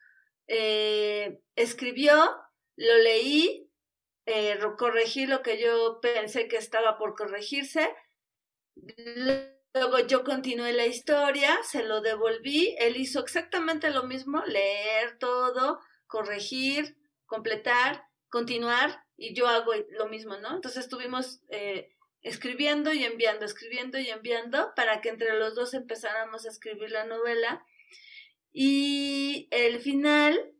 Eh, 0.48 1.40
escribió, 1.54 2.16
lo 2.74 2.96
leí, 2.96 3.70
eh, 4.26 4.58
corregí 4.78 5.26
lo 5.26 5.42
que 5.42 5.60
yo 5.60 6.00
pensé 6.00 6.48
que 6.48 6.56
estaba 6.56 6.98
por 6.98 7.14
corregirse, 7.14 7.94
Luego 9.74 10.00
yo 10.00 10.22
continué 10.22 10.72
la 10.74 10.86
historia, 10.86 11.58
se 11.62 11.82
lo 11.82 12.02
devolví, 12.02 12.76
él 12.78 12.96
hizo 12.98 13.20
exactamente 13.20 13.90
lo 13.90 14.02
mismo, 14.02 14.42
leer 14.44 15.18
todo, 15.18 15.80
corregir, 16.06 16.96
completar, 17.24 18.04
continuar, 18.28 19.02
y 19.16 19.34
yo 19.34 19.48
hago 19.48 19.72
lo 19.90 20.08
mismo, 20.08 20.36
¿no? 20.36 20.54
Entonces 20.54 20.84
estuvimos 20.84 21.40
eh, 21.48 21.90
escribiendo 22.20 22.92
y 22.92 23.04
enviando, 23.04 23.46
escribiendo 23.46 23.98
y 23.98 24.10
enviando 24.10 24.74
para 24.76 25.00
que 25.00 25.08
entre 25.08 25.38
los 25.38 25.54
dos 25.54 25.72
empezáramos 25.72 26.44
a 26.44 26.50
escribir 26.50 26.90
la 26.90 27.06
novela. 27.06 27.64
Y 28.52 29.48
el 29.50 29.80
final 29.80 30.52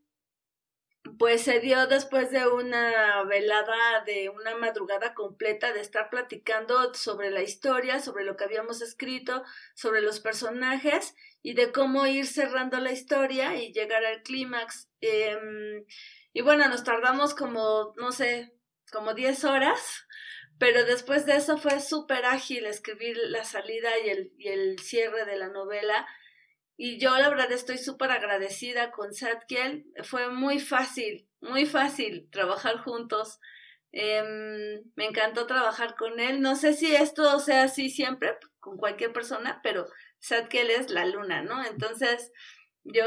pues 1.22 1.42
se 1.42 1.60
dio 1.60 1.86
después 1.86 2.32
de 2.32 2.48
una 2.48 3.22
velada, 3.22 4.02
de 4.04 4.28
una 4.28 4.56
madrugada 4.56 5.14
completa 5.14 5.72
de 5.72 5.80
estar 5.80 6.10
platicando 6.10 6.92
sobre 6.94 7.30
la 7.30 7.42
historia, 7.42 8.00
sobre 8.00 8.24
lo 8.24 8.36
que 8.36 8.42
habíamos 8.42 8.82
escrito, 8.82 9.44
sobre 9.76 10.00
los 10.00 10.18
personajes 10.18 11.14
y 11.40 11.54
de 11.54 11.70
cómo 11.70 12.08
ir 12.08 12.26
cerrando 12.26 12.80
la 12.80 12.90
historia 12.90 13.54
y 13.54 13.72
llegar 13.72 14.04
al 14.04 14.24
clímax. 14.24 14.88
Em, 15.00 15.84
y 16.32 16.40
bueno, 16.40 16.68
nos 16.68 16.82
tardamos 16.82 17.36
como, 17.36 17.94
no 17.98 18.10
sé, 18.10 18.52
como 18.90 19.14
10 19.14 19.44
horas, 19.44 20.08
pero 20.58 20.84
después 20.84 21.24
de 21.24 21.36
eso 21.36 21.56
fue 21.56 21.78
súper 21.78 22.24
ágil 22.24 22.66
escribir 22.66 23.16
la 23.28 23.44
salida 23.44 23.90
y 24.04 24.10
el, 24.10 24.32
y 24.38 24.48
el 24.48 24.80
cierre 24.80 25.24
de 25.24 25.36
la 25.36 25.50
novela 25.50 26.04
y 26.84 26.98
yo 26.98 27.16
la 27.16 27.28
verdad 27.28 27.52
estoy 27.52 27.78
súper 27.78 28.10
agradecida 28.10 28.90
con 28.90 29.14
Satkiel. 29.14 29.86
Fue 30.02 30.30
muy 30.30 30.58
fácil, 30.58 31.28
muy 31.40 31.64
fácil 31.64 32.28
trabajar 32.32 32.78
juntos. 32.78 33.38
Em, 33.92 34.82
me 34.96 35.04
encantó 35.06 35.46
trabajar 35.46 35.94
con 35.94 36.18
él. 36.18 36.40
No 36.40 36.56
sé 36.56 36.72
si 36.72 36.92
esto 36.92 37.38
sea 37.38 37.62
así 37.62 37.88
siempre 37.88 38.36
con 38.58 38.78
cualquier 38.78 39.12
persona, 39.12 39.60
pero 39.62 39.86
Satkiel 40.18 40.70
es 40.70 40.90
la 40.90 41.06
luna, 41.06 41.42
¿no? 41.42 41.64
Entonces 41.64 42.32
yo 42.82 43.04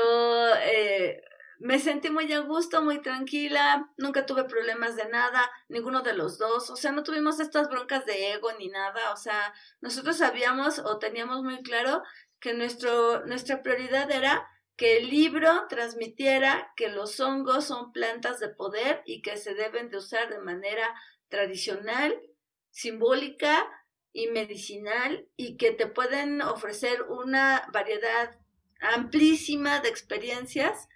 eh, 0.63 1.21
me 1.59 1.79
sentí 1.79 2.09
muy 2.09 2.31
a 2.33 2.39
gusto, 2.39 2.81
muy 2.81 3.01
tranquila, 3.01 3.89
nunca 3.97 4.25
tuve 4.25 4.43
problemas 4.43 4.95
de 4.95 5.07
nada, 5.09 5.49
ninguno 5.69 6.01
de 6.01 6.13
los 6.13 6.37
dos, 6.37 6.69
o 6.69 6.75
sea, 6.75 6.91
no 6.91 7.03
tuvimos 7.03 7.39
estas 7.39 7.69
broncas 7.69 8.05
de 8.05 8.33
ego 8.33 8.51
ni 8.59 8.67
nada, 8.67 9.11
o 9.13 9.17
sea, 9.17 9.53
nosotros 9.81 10.17
sabíamos 10.17 10.79
o 10.79 10.97
teníamos 10.97 11.43
muy 11.43 11.61
claro 11.63 12.03
que 12.45 12.53
nuestro, 12.53 13.25
nuestra 13.25 13.63
prioridad 13.63 14.11
era 14.11 14.47
que 14.75 14.97
el 14.97 15.09
libro 15.09 15.65
transmitiera 15.67 16.71
que 16.75 16.89
los 16.89 17.19
hongos 17.19 17.65
son 17.65 17.91
plantas 17.91 18.39
de 18.39 18.49
poder 18.49 19.01
y 19.03 19.23
que 19.23 19.35
se 19.35 19.55
deben 19.55 19.89
de 19.89 19.97
usar 19.97 20.29
de 20.29 20.37
manera 20.37 20.93
tradicional, 21.27 22.21
simbólica 22.69 23.67
y 24.13 24.27
medicinal 24.27 25.27
y 25.35 25.57
que 25.57 25.71
te 25.71 25.87
pueden 25.87 26.43
ofrecer 26.43 27.01
una 27.09 27.67
variedad 27.73 28.37
amplísima 28.79 29.79
de 29.79 29.89
experiencias 29.89 30.87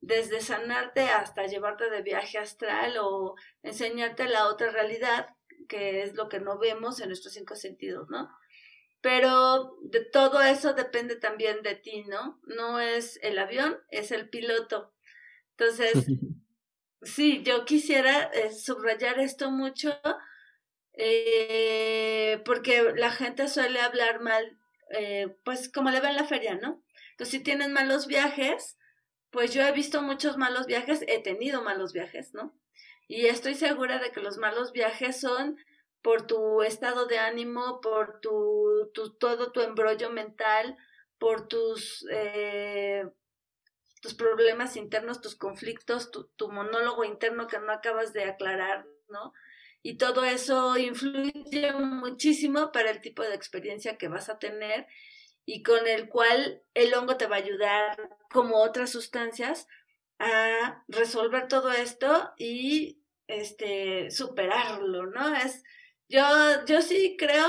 desde 0.00 0.40
sanarte 0.40 1.02
hasta 1.02 1.46
llevarte 1.46 1.88
de 1.88 2.02
viaje 2.02 2.38
astral 2.38 2.96
o 3.00 3.36
enseñarte 3.62 4.24
la 4.26 4.48
otra 4.48 4.72
realidad 4.72 5.28
que 5.68 6.02
es 6.02 6.14
lo 6.14 6.28
que 6.28 6.40
no 6.40 6.58
vemos 6.58 7.00
en 7.00 7.10
nuestros 7.10 7.34
cinco 7.34 7.54
sentidos, 7.54 8.08
¿no? 8.08 8.28
Pero 9.06 9.78
de 9.82 10.00
todo 10.00 10.42
eso 10.42 10.74
depende 10.74 11.14
también 11.14 11.62
de 11.62 11.76
ti, 11.76 12.02
¿no? 12.08 12.40
No 12.42 12.80
es 12.80 13.20
el 13.22 13.38
avión, 13.38 13.78
es 13.88 14.10
el 14.10 14.28
piloto. 14.28 14.92
Entonces, 15.56 15.92
sí, 17.02 17.44
yo 17.44 17.64
quisiera 17.64 18.24
eh, 18.34 18.52
subrayar 18.52 19.20
esto 19.20 19.52
mucho 19.52 19.96
eh, 20.94 22.42
porque 22.44 22.94
la 22.96 23.12
gente 23.12 23.46
suele 23.46 23.80
hablar 23.80 24.22
mal, 24.22 24.58
eh, 24.90 25.36
pues 25.44 25.70
como 25.70 25.90
le 25.90 26.00
va 26.00 26.10
en 26.10 26.16
la 26.16 26.26
feria, 26.26 26.56
¿no? 26.56 26.82
Entonces, 27.12 27.38
si 27.38 27.44
tienen 27.44 27.72
malos 27.72 28.08
viajes, 28.08 28.76
pues 29.30 29.54
yo 29.54 29.62
he 29.62 29.70
visto 29.70 30.02
muchos 30.02 30.36
malos 30.36 30.66
viajes, 30.66 31.04
he 31.06 31.22
tenido 31.22 31.62
malos 31.62 31.92
viajes, 31.92 32.34
¿no? 32.34 32.58
Y 33.06 33.26
estoy 33.26 33.54
segura 33.54 34.00
de 34.00 34.10
que 34.10 34.20
los 34.20 34.36
malos 34.36 34.72
viajes 34.72 35.20
son 35.20 35.58
por 36.06 36.24
tu 36.24 36.62
estado 36.62 37.06
de 37.06 37.18
ánimo, 37.18 37.80
por 37.80 38.20
tu, 38.20 38.92
todo 39.18 39.50
tu 39.50 39.60
embrollo 39.60 40.08
mental, 40.08 40.76
por 41.18 41.48
tus, 41.48 42.06
eh, 42.12 43.04
tus 44.00 44.14
problemas 44.14 44.76
internos, 44.76 45.20
tus 45.20 45.34
conflictos, 45.34 46.12
tu, 46.12 46.28
tu 46.36 46.48
monólogo 46.48 47.02
interno 47.02 47.48
que 47.48 47.58
no 47.58 47.72
acabas 47.72 48.12
de 48.12 48.22
aclarar, 48.22 48.86
¿no? 49.08 49.32
Y 49.82 49.96
todo 49.96 50.24
eso 50.24 50.78
influye 50.78 51.72
muchísimo 51.72 52.70
para 52.70 52.92
el 52.92 53.00
tipo 53.00 53.24
de 53.24 53.34
experiencia 53.34 53.98
que 53.98 54.06
vas 54.06 54.28
a 54.28 54.38
tener 54.38 54.86
y 55.44 55.64
con 55.64 55.88
el 55.88 56.08
cual 56.08 56.62
el 56.74 56.94
hongo 56.94 57.16
te 57.16 57.26
va 57.26 57.34
a 57.34 57.40
ayudar, 57.40 58.16
como 58.30 58.62
otras 58.62 58.90
sustancias, 58.90 59.66
a 60.20 60.84
resolver 60.86 61.48
todo 61.48 61.72
esto 61.72 62.32
y 62.38 63.02
este 63.26 64.12
superarlo, 64.12 65.06
¿no? 65.06 65.34
Es 65.34 65.64
yo 66.08 66.22
yo 66.66 66.82
sí 66.82 67.16
creo 67.18 67.46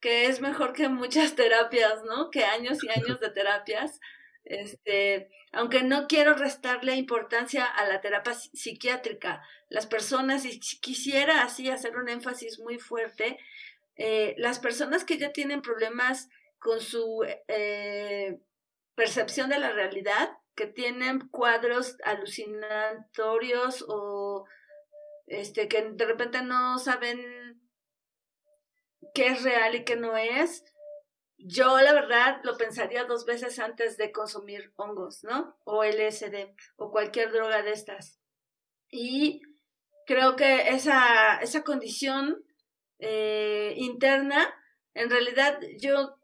que 0.00 0.26
es 0.26 0.40
mejor 0.40 0.72
que 0.72 0.88
muchas 0.88 1.34
terapias, 1.36 2.02
¿no? 2.04 2.30
Que 2.30 2.44
años 2.44 2.82
y 2.82 2.88
años 2.90 3.20
de 3.20 3.30
terapias. 3.30 4.00
Este, 4.44 5.28
aunque 5.52 5.82
no 5.82 6.06
quiero 6.06 6.34
restarle 6.34 6.94
importancia 6.96 7.66
a 7.66 7.86
la 7.86 8.00
terapia 8.00 8.32
psiquiátrica, 8.34 9.42
las 9.68 9.86
personas, 9.86 10.44
y 10.46 10.58
quisiera 10.58 11.42
así 11.42 11.68
hacer 11.68 11.96
un 11.96 12.08
énfasis 12.08 12.58
muy 12.58 12.78
fuerte, 12.78 13.38
eh, 13.96 14.34
las 14.38 14.58
personas 14.58 15.04
que 15.04 15.18
ya 15.18 15.32
tienen 15.32 15.60
problemas 15.60 16.28
con 16.58 16.80
su 16.80 17.26
eh, 17.48 18.38
percepción 18.94 19.50
de 19.50 19.58
la 19.58 19.70
realidad, 19.70 20.30
que 20.54 20.66
tienen 20.66 21.28
cuadros 21.28 21.96
alucinatorios 22.04 23.84
o 23.86 24.46
este, 25.26 25.68
que 25.68 25.90
de 25.92 26.04
repente 26.06 26.42
no 26.42 26.78
saben 26.78 27.60
qué 29.14 29.28
es 29.28 29.42
real 29.42 29.74
y 29.74 29.84
qué 29.84 29.96
no 29.96 30.16
es, 30.16 30.64
yo 31.38 31.78
la 31.78 31.92
verdad 31.92 32.40
lo 32.42 32.56
pensaría 32.56 33.04
dos 33.04 33.24
veces 33.24 33.58
antes 33.58 33.96
de 33.96 34.10
consumir 34.10 34.72
hongos, 34.76 35.22
¿no? 35.22 35.56
O 35.64 35.84
LSD 35.84 36.54
o 36.76 36.90
cualquier 36.90 37.30
droga 37.30 37.62
de 37.62 37.72
estas. 37.72 38.18
Y 38.90 39.42
creo 40.06 40.34
que 40.34 40.70
esa, 40.70 41.36
esa 41.36 41.62
condición 41.62 42.44
eh, 42.98 43.74
interna, 43.76 44.52
en 44.94 45.10
realidad 45.10 45.60
yo 45.78 46.18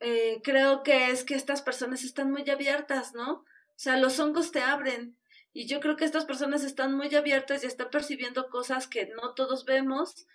eh, 0.00 0.40
creo 0.42 0.82
que 0.82 1.10
es 1.10 1.24
que 1.24 1.34
estas 1.34 1.60
personas 1.60 2.04
están 2.04 2.30
muy 2.30 2.48
abiertas, 2.48 3.14
¿no? 3.14 3.32
O 3.32 3.44
sea, 3.80 3.96
los 3.98 4.18
hongos 4.20 4.52
te 4.52 4.60
abren. 4.60 5.16
Y 5.52 5.66
yo 5.66 5.80
creo 5.80 5.96
que 5.96 6.04
estas 6.04 6.24
personas 6.24 6.62
están 6.62 6.94
muy 6.94 7.14
abiertas 7.14 7.64
y 7.64 7.66
están 7.66 7.90
percibiendo 7.90 8.48
cosas 8.48 8.86
que 8.86 9.06
no 9.06 9.34
todos 9.34 9.64
vemos. 9.64 10.26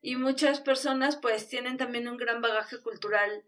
Y 0.00 0.16
muchas 0.16 0.60
personas 0.60 1.16
pues 1.16 1.48
tienen 1.48 1.76
también 1.76 2.08
un 2.08 2.16
gran 2.16 2.40
bagaje 2.40 2.80
cultural 2.80 3.44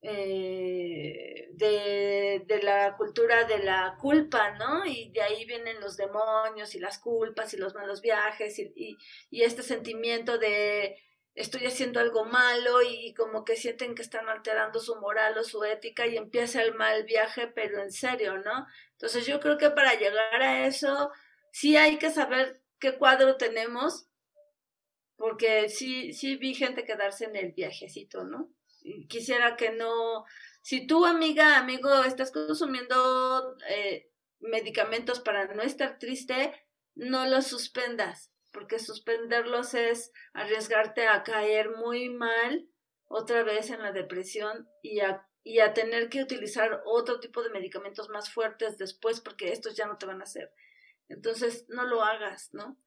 eh, 0.00 1.48
de, 1.52 2.42
de, 2.46 2.62
la 2.62 2.94
cultura 2.96 3.44
de 3.44 3.58
la 3.58 3.96
culpa, 4.00 4.52
¿no? 4.52 4.84
Y 4.84 5.10
de 5.12 5.22
ahí 5.22 5.44
vienen 5.46 5.80
los 5.80 5.96
demonios 5.96 6.74
y 6.74 6.78
las 6.78 6.98
culpas 6.98 7.54
y 7.54 7.56
los 7.56 7.74
malos 7.74 8.02
viajes 8.02 8.58
y, 8.58 8.72
y, 8.76 8.98
y 9.30 9.42
este 9.42 9.62
sentimiento 9.62 10.36
de 10.38 10.96
estoy 11.34 11.66
haciendo 11.66 12.00
algo 12.00 12.24
malo 12.24 12.82
y 12.82 13.12
como 13.14 13.44
que 13.44 13.56
sienten 13.56 13.94
que 13.94 14.02
están 14.02 14.28
alterando 14.28 14.78
su 14.78 14.96
moral 14.96 15.36
o 15.38 15.42
su 15.42 15.64
ética 15.64 16.06
y 16.06 16.16
empieza 16.16 16.62
el 16.62 16.74
mal 16.74 17.04
viaje, 17.04 17.48
pero 17.48 17.82
en 17.82 17.90
serio, 17.90 18.38
¿no? 18.38 18.66
Entonces 18.92 19.26
yo 19.26 19.40
creo 19.40 19.58
que 19.58 19.70
para 19.70 19.94
llegar 19.94 20.42
a 20.42 20.66
eso 20.66 21.10
sí 21.50 21.76
hay 21.76 21.98
que 21.98 22.10
saber 22.10 22.62
qué 22.78 22.96
cuadro 22.96 23.36
tenemos, 23.36 24.06
porque 25.24 25.70
sí, 25.70 26.12
sí 26.12 26.36
vi 26.36 26.52
gente 26.52 26.84
quedarse 26.84 27.24
en 27.24 27.34
el 27.34 27.52
viajecito, 27.52 28.24
¿no? 28.24 28.52
quisiera 29.08 29.56
que 29.56 29.70
no, 29.70 30.26
si 30.60 30.86
tú 30.86 31.06
amiga, 31.06 31.56
amigo, 31.56 32.04
estás 32.04 32.30
consumiendo 32.30 33.56
eh, 33.70 34.10
medicamentos 34.40 35.20
para 35.20 35.46
no 35.54 35.62
estar 35.62 35.98
triste, 35.98 36.52
no 36.94 37.24
los 37.24 37.46
suspendas 37.46 38.34
porque 38.50 38.78
suspenderlos 38.78 39.72
es 39.72 40.12
arriesgarte 40.34 41.08
a 41.08 41.22
caer 41.22 41.70
muy 41.70 42.10
mal 42.10 42.68
otra 43.06 43.44
vez 43.44 43.70
en 43.70 43.80
la 43.80 43.92
depresión 43.92 44.68
y 44.82 45.00
a, 45.00 45.26
y 45.42 45.60
a 45.60 45.72
tener 45.72 46.10
que 46.10 46.22
utilizar 46.22 46.82
otro 46.84 47.18
tipo 47.18 47.42
de 47.42 47.48
medicamentos 47.48 48.10
más 48.10 48.28
fuertes 48.28 48.76
después 48.76 49.22
porque 49.22 49.52
estos 49.52 49.74
ya 49.74 49.86
no 49.86 49.96
te 49.96 50.04
van 50.04 50.20
a 50.20 50.24
hacer. 50.24 50.52
Entonces, 51.08 51.64
no 51.68 51.84
lo 51.84 52.02
hagas, 52.02 52.52
¿no? 52.52 52.78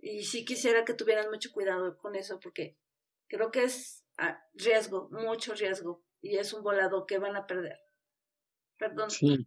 Y 0.00 0.24
sí 0.24 0.44
quisiera 0.44 0.84
que 0.84 0.94
tuvieran 0.94 1.30
mucho 1.30 1.50
cuidado 1.52 1.98
con 1.98 2.14
eso 2.14 2.38
porque 2.40 2.76
creo 3.28 3.50
que 3.50 3.64
es 3.64 4.04
ah, 4.18 4.40
riesgo, 4.54 5.08
mucho 5.10 5.54
riesgo 5.54 6.02
y 6.20 6.36
es 6.36 6.52
un 6.52 6.62
volado 6.62 7.06
que 7.06 7.18
van 7.18 7.36
a 7.36 7.46
perder. 7.46 7.78
Perdón. 8.78 9.10
Sí. 9.10 9.46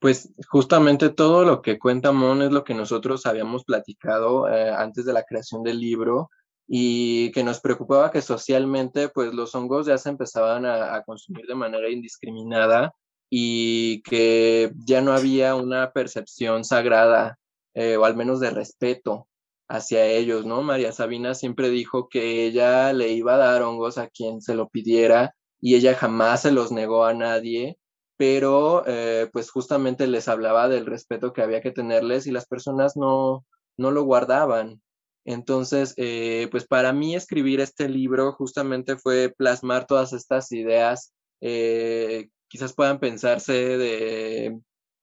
Pues 0.00 0.30
justamente 0.48 1.10
todo 1.10 1.44
lo 1.44 1.62
que 1.62 1.78
cuenta 1.78 2.10
Mon 2.10 2.42
es 2.42 2.50
lo 2.50 2.64
que 2.64 2.74
nosotros 2.74 3.24
habíamos 3.24 3.64
platicado 3.64 4.48
eh, 4.48 4.70
antes 4.70 5.04
de 5.04 5.12
la 5.12 5.22
creación 5.22 5.62
del 5.62 5.78
libro 5.78 6.28
y 6.66 7.30
que 7.30 7.44
nos 7.44 7.60
preocupaba 7.60 8.10
que 8.10 8.20
socialmente 8.20 9.08
pues 9.10 9.32
los 9.32 9.54
hongos 9.54 9.86
ya 9.86 9.98
se 9.98 10.08
empezaban 10.08 10.66
a, 10.66 11.02
consumir 11.04 11.46
de 11.46 11.54
manera 11.54 11.88
indiscriminada 11.88 12.92
y 13.30 14.02
que 14.02 14.72
ya 14.74 15.00
no 15.02 15.12
había 15.12 15.54
una 15.54 15.92
percepción 15.92 16.64
sagrada 16.64 17.38
eh, 17.74 17.96
o 17.96 18.04
al 18.04 18.16
menos 18.16 18.40
de 18.40 18.50
respeto 18.50 19.28
hacia 19.72 20.06
ellos, 20.06 20.46
¿no? 20.46 20.62
María 20.62 20.92
Sabina 20.92 21.34
siempre 21.34 21.70
dijo 21.70 22.08
que 22.08 22.46
ella 22.46 22.92
le 22.92 23.08
iba 23.08 23.34
a 23.34 23.38
dar 23.38 23.62
hongos 23.62 23.98
a 23.98 24.08
quien 24.08 24.40
se 24.42 24.54
lo 24.54 24.68
pidiera 24.68 25.34
y 25.60 25.76
ella 25.76 25.94
jamás 25.94 26.42
se 26.42 26.52
los 26.52 26.72
negó 26.72 27.04
a 27.04 27.14
nadie 27.14 27.78
pero 28.22 28.84
eh, 28.86 29.28
pues 29.32 29.50
justamente 29.50 30.06
les 30.06 30.28
hablaba 30.28 30.68
del 30.68 30.86
respeto 30.86 31.32
que 31.32 31.42
había 31.42 31.60
que 31.60 31.72
tenerles 31.72 32.28
y 32.28 32.30
las 32.30 32.46
personas 32.46 32.96
no, 32.96 33.44
no 33.76 33.90
lo 33.90 34.04
guardaban. 34.04 34.80
Entonces, 35.24 35.92
eh, 35.96 36.46
pues 36.52 36.64
para 36.64 36.92
mí 36.92 37.16
escribir 37.16 37.60
este 37.60 37.88
libro 37.88 38.32
justamente 38.32 38.96
fue 38.96 39.34
plasmar 39.36 39.88
todas 39.88 40.12
estas 40.12 40.52
ideas, 40.52 41.12
eh, 41.40 42.28
quizás 42.46 42.74
puedan 42.74 43.00
pensarse 43.00 43.52
de, 43.52 44.56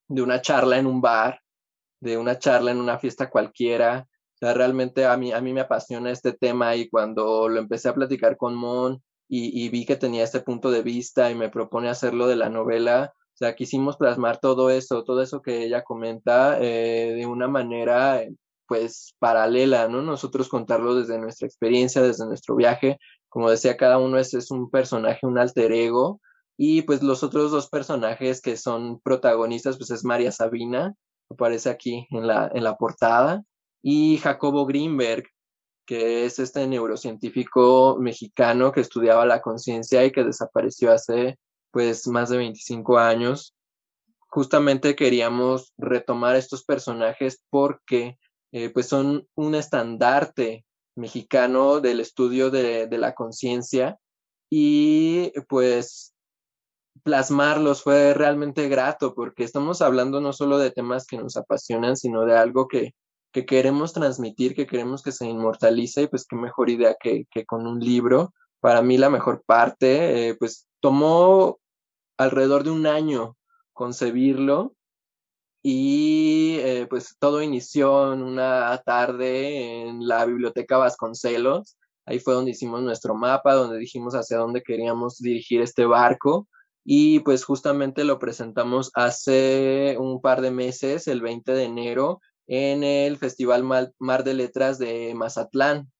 de, 0.08 0.22
una 0.22 0.42
charla 0.42 0.78
en 0.78 0.88
un 0.88 1.02
bar, 1.02 1.42
de 2.00 2.18
una 2.18 2.40
charla 2.40 2.72
en 2.72 2.78
una 2.78 3.00
fiesta 3.00 3.30
cualquiera. 3.30 4.08
O 4.41 4.45
sea, 4.45 4.54
realmente 4.54 5.06
a 5.06 5.17
mí, 5.17 5.34
a 5.34 5.41
mí 5.41 5.54
me 5.54 5.62
apasiona 5.62 6.12
este 6.12 6.34
tema 6.34 6.75
y 6.75 6.89
cuando 6.89 7.49
lo 7.49 7.60
empecé 7.60 7.89
a 7.89 7.93
platicar 7.93 8.38
con 8.38 8.56
Mon, 8.56 9.02
y, 9.32 9.69
vi 9.69 9.86
que 9.86 9.95
tenía 9.95 10.23
este 10.23 10.41
punto 10.41 10.71
de 10.71 10.82
vista 10.82 11.30
y 11.30 11.36
me 11.36 11.49
propone 11.49 11.89
hacerlo 11.89 12.28
de 12.28 12.36
la 12.36 12.49
novela. 12.49 13.13
O 13.15 13.38
sea, 13.38 13.56
quisimos 13.56 13.95
plasmar 13.95 14.39
todo 14.39 14.71
eso, 14.71 15.04
todo 15.04 15.21
eso 15.21 15.41
que 15.41 15.63
ella 15.65 15.84
comenta 15.84 16.58
eh, 16.60 17.13
de 17.15 17.25
una 17.28 17.47
manera, 17.47 18.23
pues, 18.67 19.13
paralela, 19.19 19.88
¿no? 19.88 20.02
Nosotros 20.02 20.49
contarlo 20.49 20.95
desde 20.95 21.19
nuestra 21.19 21.47
experiencia, 21.47 22.02
desde 22.02 22.25
nuestro 22.25 22.56
viaje. 22.56 22.97
Como 23.30 23.52
decía, 23.52 23.78
cada 23.78 23.99
uno 23.99 24.17
es, 24.17 24.34
es 24.34 24.49
un 24.49 24.71
personaje, 24.71 25.28
un 25.28 25.38
alter 25.38 25.71
ego. 25.73 26.19
Y 26.58 26.82
pues 26.82 27.04
los 27.04 27.23
otros 27.23 27.52
dos 27.52 27.69
personajes 27.69 28.41
que 28.41 28.58
son 28.58 28.99
protagonistas, 28.99 29.78
pues 29.78 29.91
es 29.91 30.04
María 30.04 30.32
Sabina, 30.32 30.93
aparece 31.30 31.69
aquí 31.69 32.08
en 32.10 32.28
la, 32.28 32.52
en 32.54 32.63
la 32.63 32.75
portada, 32.75 33.43
y 33.82 34.18
Jacobo 34.18 34.65
Greenberg, 34.65 35.26
que 35.86 36.26
es 36.26 36.39
este 36.39 36.68
neurocientífico 36.68 37.98
mexicano 38.00 38.72
que 38.72 38.82
estudiaba 38.82 39.26
la 39.26 39.42
conciencia 39.42 40.06
y 40.06 40.12
que 40.12 40.24
desapareció 40.24 40.92
hace 40.92 41.39
pues 41.72 42.08
más 42.08 42.30
de 42.30 42.38
25 42.38 42.98
años. 43.00 43.56
Justamente 44.28 44.96
queríamos 44.96 45.74
retomar 45.78 46.36
estos 46.36 46.63
personajes 46.63 47.42
porque 47.50 48.18
eh, 48.52 48.70
pues 48.70 48.88
son 48.88 49.28
un 49.36 49.56
estandarte 49.56 50.65
mexicano 50.96 51.80
del 51.80 52.00
estudio 52.02 52.52
de, 52.52 52.88
de 52.88 52.98
la 52.98 53.15
conciencia 53.15 53.98
y 54.50 55.32
pues 55.48 56.13
plasmarlos 57.04 57.84
fue 57.84 58.13
realmente 58.13 58.68
grato 58.68 59.13
porque 59.15 59.44
estamos 59.44 59.82
hablando 59.82 60.20
no 60.20 60.34
solo 60.34 60.58
de 60.58 60.72
temas 60.72 61.08
que 61.08 61.18
nos 61.18 61.38
apasionan, 61.38 61.96
sino 61.96 62.26
de 62.26 62.38
algo 62.38 62.68
que, 62.68 62.94
que 63.32 63.46
queremos 63.46 63.94
transmitir, 63.94 64.56
que 64.56 64.68
queremos 64.68 65.04
que 65.04 65.12
se 65.12 65.26
inmortalice, 65.26 66.04
y 66.04 66.08
pues 66.08 66.26
qué 66.28 66.36
mejor 66.36 66.70
idea 66.70 66.96
que, 67.00 67.26
que 67.32 67.46
con 67.46 67.68
un 67.68 67.80
libro 67.80 68.34
para 68.60 68.82
mí 68.82 68.98
la 68.98 69.10
mejor 69.10 69.44
parte, 69.46 70.30
eh, 70.30 70.36
pues 70.36 70.68
tomó 70.80 71.60
alrededor 72.18 72.63
de 72.63 72.72
un 72.72 72.88
año 72.88 73.38
concebirlo 73.74 74.74
y 75.63 76.58
eh, 76.60 76.88
pues 76.89 77.15
todo 77.20 77.42
inició 77.42 78.13
en 78.13 78.22
una 78.22 78.78
tarde 78.86 79.88
en 79.88 80.08
la 80.08 80.26
biblioteca 80.26 80.78
Vasconcelos. 80.78 81.78
Ahí 82.06 82.20
fue 82.20 82.34
donde 82.34 82.52
hicimos 82.52 82.82
nuestro 82.82 83.15
mapa, 83.15 83.54
donde 83.54 83.78
dijimos 83.78 84.13
hacia 84.15 84.38
dónde 84.38 84.63
queríamos 84.63 85.18
dirigir 85.20 85.62
este 85.62 85.86
barco 85.86 86.48
y 86.84 87.20
pues 87.20 87.46
justamente 87.46 88.04
lo 88.04 88.20
presentamos 88.20 88.89
hace 88.96 89.96
un 90.00 90.22
par 90.22 90.42
de 90.42 90.52
meses, 90.52 91.08
el 91.08 91.22
20 91.22 91.52
de 91.54 91.63
enero, 91.63 92.20
en 92.50 92.84
el 92.84 93.18
Festival 93.18 93.64
Mar 93.64 94.24
de 94.24 94.34
Letras 94.34 94.80
de 94.80 95.14
Mazatlán. 95.16 95.92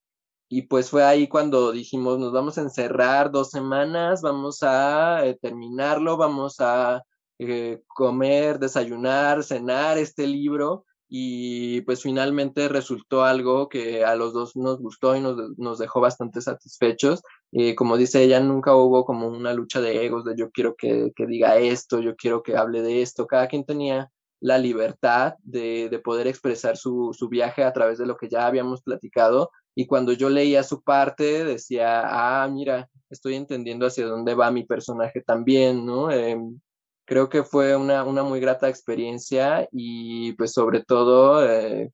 Y 0.50 0.64
pues 0.64 0.90
fue 0.90 1.04
ahí 1.04 1.28
cuando 1.28 1.72
dijimos, 1.72 2.18
nos 2.18 2.34
vamos 2.34 2.58
a 2.58 2.62
encerrar 2.62 3.32
dos 3.32 3.52
semanas, 3.52 4.24
vamos 4.24 4.64
a 4.64 5.26
eh, 5.28 5.38
terminarlo, 5.40 6.18
vamos 6.18 6.56
a 6.60 7.04
eh, 7.38 7.84
comer, 7.88 8.58
desayunar, 8.58 9.44
cenar 9.44 10.00
este 10.00 10.26
libro 10.26 10.86
y 11.08 11.82
pues 11.82 12.02
finalmente 12.02 12.68
resultó 12.68 13.24
algo 13.24 13.70
que 13.70 14.04
a 14.04 14.16
los 14.16 14.34
dos 14.34 14.56
nos 14.56 14.80
gustó 14.80 15.16
y 15.16 15.22
nos, 15.22 15.80
dejó 15.80 16.02
bastante 16.02 16.42
satisfechos. 16.42 17.22
Y 17.52 17.76
como 17.76 17.96
dice 17.98 18.24
ella, 18.24 18.40
nunca 18.40 18.76
hubo 18.76 19.06
como 19.06 19.28
una 19.28 19.54
lucha 19.54 19.82
de 19.82 20.04
egos 20.04 20.26
de 20.26 20.36
yo 20.36 20.50
quiero 20.50 20.76
que, 20.76 21.12
que 21.16 21.28
diga 21.28 21.58
esto, 21.58 22.00
yo 22.00 22.16
quiero 22.16 22.42
que 22.42 22.58
hable 22.58 22.82
de 22.82 23.04
esto. 23.04 23.28
Cada 23.28 23.48
quien 23.48 23.66
tenía 23.66 24.12
la 24.41 24.58
libertad 24.58 25.36
de, 25.43 25.89
de 25.89 25.99
poder 25.99 26.28
expresar 26.28 26.78
su, 26.78 27.13
su, 27.17 27.28
viaje 27.30 27.63
a 27.63 27.73
través 27.73 27.97
de 27.97 28.06
lo 28.06 28.17
que 28.17 28.30
ya 28.30 28.47
habíamos 28.47 28.82
platicado. 28.82 29.52
Y 29.75 29.86
cuando 29.86 30.13
yo 30.13 30.30
leía 30.30 30.63
su 30.63 30.82
parte, 30.82 31.43
decía, 31.43 32.04
ah, 32.06 32.47
mira, 32.47 32.89
estoy 33.10 33.36
entendiendo 33.36 33.86
hacia 33.88 34.06
dónde 34.06 34.36
va 34.36 34.52
mi 34.52 34.63
personaje 34.63 35.21
también, 35.21 35.86
¿no? 35.86 36.12
Em, 36.12 36.60
creo 37.06 37.28
que 37.30 37.43
fue 37.43 37.75
una, 37.75 38.04
una, 38.04 38.23
muy 38.23 38.39
grata 38.39 38.69
experiencia 38.69 39.67
y 39.71 40.34
pues 40.34 40.54
sobre 40.54 40.84
todo 40.84 41.47
eh, 41.47 41.91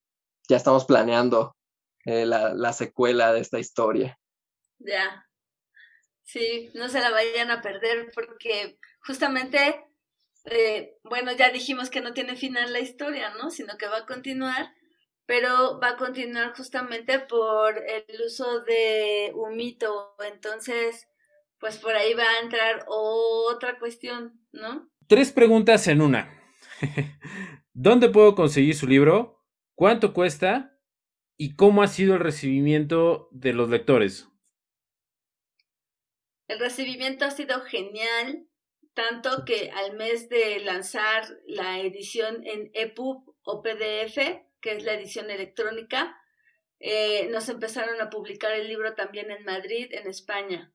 ya 0.47 0.57
estamos 0.57 0.85
planeando 0.85 1.55
eh, 2.05 2.25
la, 2.25 2.53
la 2.53 2.73
secuela 2.73 3.33
de 3.33 3.39
esta 3.39 3.59
historia. 3.59 4.19
Ya. 4.79 5.25
Sí, 6.23 6.69
no 6.73 6.89
se 6.89 6.99
la 6.99 7.11
vayan 7.11 7.49
a 7.49 7.61
perder 7.61 8.11
porque 8.13 8.77
justamente 9.05 9.85
eh, 10.45 10.97
bueno, 11.03 11.31
ya 11.35 11.49
dijimos 11.49 11.89
que 11.89 12.01
no 12.01 12.13
tiene 12.13 12.35
final 12.35 12.71
la 12.71 12.79
historia, 12.79 13.33
¿no? 13.35 13.49
Sino 13.49 13.77
que 13.77 13.87
va 13.87 13.99
a 13.99 14.05
continuar, 14.05 14.73
pero 15.25 15.79
va 15.79 15.89
a 15.89 15.97
continuar 15.97 16.55
justamente 16.55 17.19
por 17.19 17.77
el 17.77 18.21
uso 18.25 18.61
de 18.61 19.31
un 19.33 19.55
mito. 19.55 20.15
Entonces, 20.31 21.07
pues 21.59 21.77
por 21.77 21.95
ahí 21.95 22.13
va 22.13 22.23
a 22.23 22.39
entrar 22.43 22.85
otra 22.87 23.79
cuestión, 23.79 24.39
¿no? 24.51 24.89
Tres 25.07 25.31
preguntas 25.31 25.87
en 25.87 26.01
una. 26.01 26.31
¿Dónde 27.73 28.09
puedo 28.09 28.35
conseguir 28.35 28.75
su 28.75 28.87
libro? 28.87 29.43
¿Cuánto 29.73 30.13
cuesta? 30.13 30.79
¿Y 31.37 31.55
cómo 31.55 31.81
ha 31.81 31.87
sido 31.87 32.13
el 32.13 32.21
recibimiento 32.21 33.27
de 33.31 33.53
los 33.53 33.69
lectores? 33.69 34.29
El 36.47 36.59
recibimiento 36.59 37.25
ha 37.25 37.31
sido 37.31 37.61
genial 37.61 38.47
tanto 38.95 39.43
que 39.45 39.69
al 39.71 39.93
mes 39.93 40.29
de 40.29 40.59
lanzar 40.61 41.25
la 41.45 41.79
edición 41.81 42.47
en 42.47 42.71
EPUB 42.73 43.35
o 43.43 43.61
PDF, 43.61 44.15
que 44.61 44.71
es 44.71 44.83
la 44.83 44.93
edición 44.93 45.29
electrónica, 45.29 46.17
eh, 46.79 47.27
nos 47.29 47.49
empezaron 47.49 48.01
a 48.01 48.09
publicar 48.09 48.53
el 48.53 48.67
libro 48.67 48.95
también 48.95 49.31
en 49.31 49.43
Madrid, 49.43 49.89
en 49.91 50.07
España. 50.07 50.73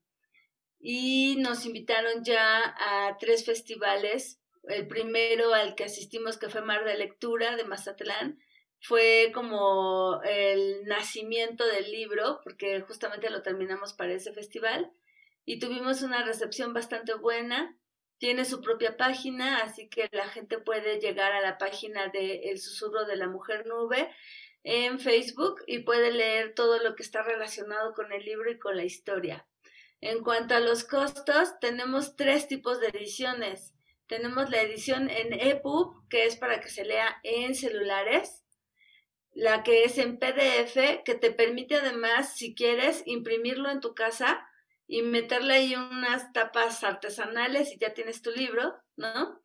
Y 0.79 1.37
nos 1.39 1.65
invitaron 1.65 2.23
ya 2.23 2.75
a 2.79 3.17
tres 3.19 3.43
festivales. 3.43 4.39
El 4.63 4.87
primero 4.87 5.53
al 5.53 5.73
que 5.73 5.85
asistimos, 5.85 6.37
que 6.37 6.49
fue 6.49 6.61
Mar 6.61 6.85
de 6.85 6.97
Lectura 6.97 7.55
de 7.55 7.65
Mazatlán, 7.65 8.39
fue 8.79 9.31
como 9.33 10.21
el 10.23 10.85
nacimiento 10.85 11.65
del 11.65 11.91
libro, 11.91 12.39
porque 12.43 12.81
justamente 12.81 13.31
lo 13.31 13.41
terminamos 13.41 13.93
para 13.93 14.13
ese 14.13 14.31
festival. 14.31 14.91
Y 15.43 15.57
tuvimos 15.59 16.03
una 16.03 16.23
recepción 16.23 16.73
bastante 16.73 17.15
buena 17.15 17.77
tiene 18.21 18.45
su 18.45 18.61
propia 18.61 18.97
página, 18.97 19.63
así 19.63 19.89
que 19.89 20.07
la 20.11 20.27
gente 20.27 20.59
puede 20.59 20.99
llegar 20.99 21.31
a 21.31 21.41
la 21.41 21.57
página 21.57 22.09
de 22.09 22.51
El 22.51 22.59
Susurro 22.59 23.05
de 23.05 23.15
la 23.15 23.27
Mujer 23.27 23.65
Nube 23.65 24.13
en 24.63 24.99
Facebook 24.99 25.63
y 25.65 25.79
puede 25.79 26.11
leer 26.11 26.53
todo 26.53 26.77
lo 26.83 26.93
que 26.95 27.01
está 27.01 27.23
relacionado 27.23 27.95
con 27.95 28.11
el 28.11 28.23
libro 28.23 28.51
y 28.51 28.59
con 28.59 28.77
la 28.77 28.83
historia. 28.83 29.47
En 30.01 30.21
cuanto 30.23 30.53
a 30.53 30.59
los 30.59 30.83
costos, 30.83 31.59
tenemos 31.59 32.15
tres 32.15 32.47
tipos 32.47 32.79
de 32.79 32.89
ediciones. 32.89 33.73
Tenemos 34.05 34.51
la 34.51 34.61
edición 34.61 35.09
en 35.09 35.33
EPUB, 35.33 36.07
que 36.07 36.25
es 36.25 36.35
para 36.35 36.59
que 36.59 36.69
se 36.69 36.85
lea 36.85 37.19
en 37.23 37.55
celulares, 37.55 38.43
la 39.33 39.63
que 39.63 39.83
es 39.83 39.97
en 39.97 40.19
PDF, 40.19 41.01
que 41.03 41.15
te 41.19 41.31
permite 41.31 41.77
además, 41.77 42.35
si 42.35 42.53
quieres, 42.53 43.01
imprimirlo 43.07 43.71
en 43.71 43.79
tu 43.79 43.95
casa 43.95 44.47
y 44.91 45.03
meterle 45.03 45.53
ahí 45.53 45.73
unas 45.73 46.33
tapas 46.33 46.83
artesanales 46.83 47.71
y 47.71 47.79
ya 47.79 47.93
tienes 47.93 48.21
tu 48.21 48.29
libro, 48.29 48.75
¿no? 48.97 49.41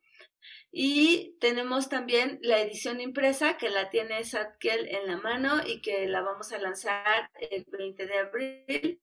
Y 0.73 1.37
tenemos 1.39 1.87
también 1.87 2.37
la 2.41 2.59
edición 2.59 2.99
impresa 2.99 3.55
que 3.57 3.69
la 3.69 3.89
tiene 3.89 4.25
Satkel 4.25 4.89
en 4.89 5.07
la 5.07 5.15
mano 5.15 5.65
y 5.65 5.79
que 5.79 6.05
la 6.09 6.19
vamos 6.19 6.51
a 6.51 6.57
lanzar 6.57 7.31
el 7.39 7.63
20 7.65 8.05
de 8.07 8.17
abril. 8.17 9.01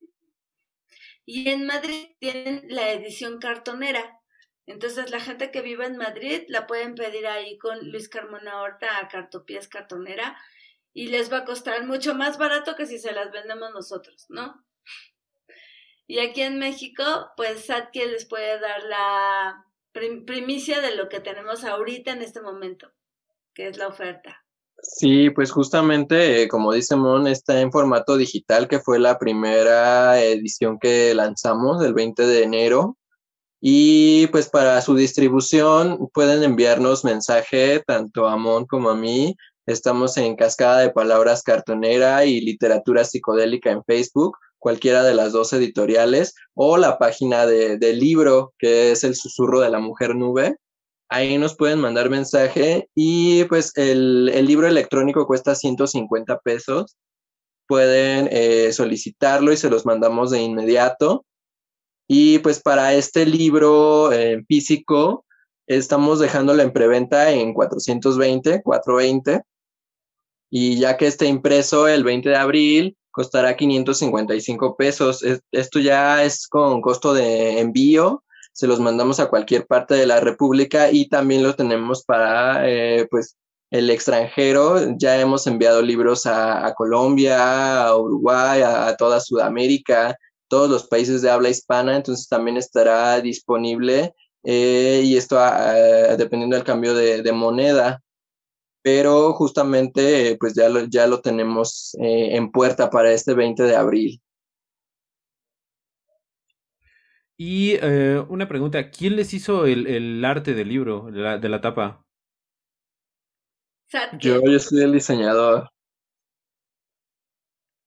Y 1.25 1.49
en 1.49 1.65
Madrid 1.65 2.09
tienen 2.19 2.67
la 2.69 2.93
edición 2.93 3.39
cartonera. 3.39 4.21
Entonces 4.67 5.11
la 5.11 5.21
gente 5.21 5.51
que 5.51 5.63
vive 5.63 5.87
en 5.87 5.97
Madrid 5.97 6.43
la 6.49 6.67
pueden 6.67 6.95
pedir 6.95 7.27
ahí 7.27 7.57
con 7.57 7.91
Luis 7.91 8.11
Carmona 8.11 8.61
Horta 8.61 8.99
a 8.99 9.09
Cartopies 9.09 9.67
Cartonera 9.67 10.39
y 10.93 11.07
les 11.07 11.33
va 11.33 11.39
a 11.39 11.45
costar 11.47 11.87
mucho 11.87 12.15
más 12.15 12.37
barato 12.37 12.77
que 12.77 12.85
si 12.85 12.99
se 12.99 13.13
las 13.13 13.33
vendemos 13.33 13.73
nosotros, 13.73 14.27
¿no? 14.29 14.63
Y 16.07 16.19
aquí 16.19 16.43
en 16.43 16.59
México, 16.59 17.03
pues 17.37 17.67
Satke 17.67 18.07
les 18.07 18.27
puede 18.27 18.61
dar 18.61 18.83
la 18.85 19.65
primicia 20.27 20.81
de 20.81 20.97
lo 20.97 21.09
que 21.09 21.21
tenemos 21.21 21.65
ahorita 21.65 22.13
en 22.13 22.23
este 22.23 22.41
momento, 22.41 22.91
que 23.55 23.69
es 23.69 23.79
la 23.79 23.89
oferta. 23.89 24.45
Sí, 24.83 25.31
pues 25.31 25.51
justamente, 25.51 26.43
eh, 26.43 26.49
como 26.49 26.73
dice 26.73 26.95
Mon, 26.97 27.27
está 27.27 27.61
en 27.61 27.73
formato 27.73 28.17
digital, 28.17 28.69
que 28.69 28.81
fue 28.81 28.99
la 28.99 29.19
primera 29.19 30.21
edición 30.23 30.79
que 30.79 31.15
lanzamos 31.15 31.83
el 31.83 31.95
20 31.95 32.27
de 32.27 32.43
enero. 32.43 32.99
Y 33.61 34.27
pues 34.27 34.51
para 34.51 34.79
su 34.83 34.95
distribución 34.95 36.11
pueden 36.13 36.43
enviarnos 36.43 37.03
mensaje 37.03 37.83
tanto 37.87 38.27
a 38.27 38.37
Mon 38.37 38.67
como 38.67 38.91
a 38.91 38.97
mí. 38.97 39.37
Estamos 39.65 40.19
en 40.19 40.37
Cascada 40.37 40.81
de 40.81 40.91
Palabras 40.91 41.43
Cartonera 41.43 42.27
y 42.27 42.43
Literatura 42.43 43.05
Psicodélica 43.05 43.71
en 43.71 43.83
Facebook 43.85 44.37
cualquiera 44.65 45.03
de 45.03 45.13
las 45.13 45.33
dos 45.33 45.53
editoriales 45.53 46.35
o 46.55 46.79
la 46.79 46.97
página 46.97 47.45
de, 47.45 47.77
del 47.77 47.99
libro 47.99 48.55
que 48.59 48.93
es 48.93 49.05
el 49.05 49.15
susurro 49.15 49.61
de 49.61 49.69
la 49.69 49.79
mujer 49.79 50.17
nube. 50.17 50.57
Ahí 51.11 51.37
nos 51.37 51.55
pueden 51.55 51.81
mandar 51.81 52.09
mensaje 52.09 52.89
y 52.95 53.45
pues 53.45 53.73
el, 53.77 54.31
el 54.33 54.47
libro 54.47 54.67
electrónico 54.67 55.27
cuesta 55.27 55.55
150 55.55 56.39
pesos. 56.39 56.97
Pueden 57.69 58.31
eh, 58.33 58.73
solicitarlo 58.73 59.53
y 59.53 59.59
se 59.59 59.69
los 59.69 59.85
mandamos 59.85 60.31
de 60.31 60.41
inmediato. 60.41 61.27
Y 62.09 62.39
pues 62.39 62.63
para 62.63 62.95
este 62.95 63.27
libro 63.27 64.13
eh, 64.13 64.43
físico 64.49 65.27
estamos 65.67 66.21
dejándolo 66.21 66.63
en 66.63 66.73
preventa 66.73 67.31
en 67.33 67.53
420, 67.53 68.63
420. 68.63 69.43
Y 70.51 70.79
ya 70.79 70.97
que 70.97 71.07
esté 71.07 71.27
impreso 71.27 71.87
el 71.87 72.03
20 72.03 72.31
de 72.31 72.37
abril, 72.37 72.97
costará 73.15 73.57
555 73.57 74.77
pesos. 74.77 75.25
Esto 75.53 75.79
ya 75.79 76.25
es 76.25 76.49
con 76.49 76.81
costo 76.81 77.15
de 77.15 77.61
envío. 77.61 78.25
Se 78.53 78.67
los 78.67 78.81
mandamos 78.81 79.21
a 79.21 79.29
cualquier 79.29 79.67
parte 79.67 79.95
de 79.95 80.07
la 80.07 80.19
República 80.19 80.91
y 80.91 81.09
también 81.09 81.45
lo 81.45 81.55
tenemos 81.55 82.05
para 82.05 82.69
eh, 82.69 83.07
pues 83.09 83.37
el 83.71 83.89
extranjero. 83.91 84.97
Ya 84.99 85.21
hemos 85.21 85.47
enviado 85.47 85.81
libros 85.81 86.27
a, 86.27 86.75
Colombia, 86.77 87.87
a 87.87 87.97
Uruguay, 87.97 88.63
a, 88.63 88.97
toda 88.97 89.21
Sudamérica, 89.21 90.17
todos 90.49 90.69
los 90.69 90.89
países 90.89 91.23
de 91.23 91.31
habla 91.31 91.51
hispana. 91.51 91.95
Entonces 91.97 92.29
también 92.29 92.57
estará 92.57 93.21
disponible 93.21 94.13
eh, 94.43 95.03
y 95.05 95.17
esto 95.17 95.39
ah, 95.39 96.17
dependiendo 96.19 96.57
del 96.57 96.65
cambio 96.65 96.95
de 96.95 97.33
moneda 97.33 98.04
pero 98.85 99.33
justamente 99.33 100.37
pues 100.39 100.53
ya 100.55 100.69
lo, 100.69 100.85
ya 100.85 101.07
lo 101.07 101.23
tenemos 101.23 101.97
eh, 101.99 102.37
en 102.37 102.53
puerta 102.53 102.91
para 102.91 103.13
este 103.13 103.33
20 103.33 103.63
de 103.63 103.77
abril. 103.77 104.21
Y 107.39 107.77
eh, 107.81 108.23
una 108.29 108.47
pregunta, 108.47 108.91
¿quién 108.91 109.17
les 109.17 109.33
hizo 109.33 109.65
el, 109.65 110.23
arte 110.23 110.53
del 110.53 110.69
libro, 110.69 111.07
de 111.11 111.19
la, 111.19 111.39
de 111.39 111.49
la 111.49 111.63
tapa? 111.63 112.05
Yo, 114.21 114.43
yo 114.45 114.59
soy 114.59 114.83
el 114.83 114.93
diseñador. 114.93 115.71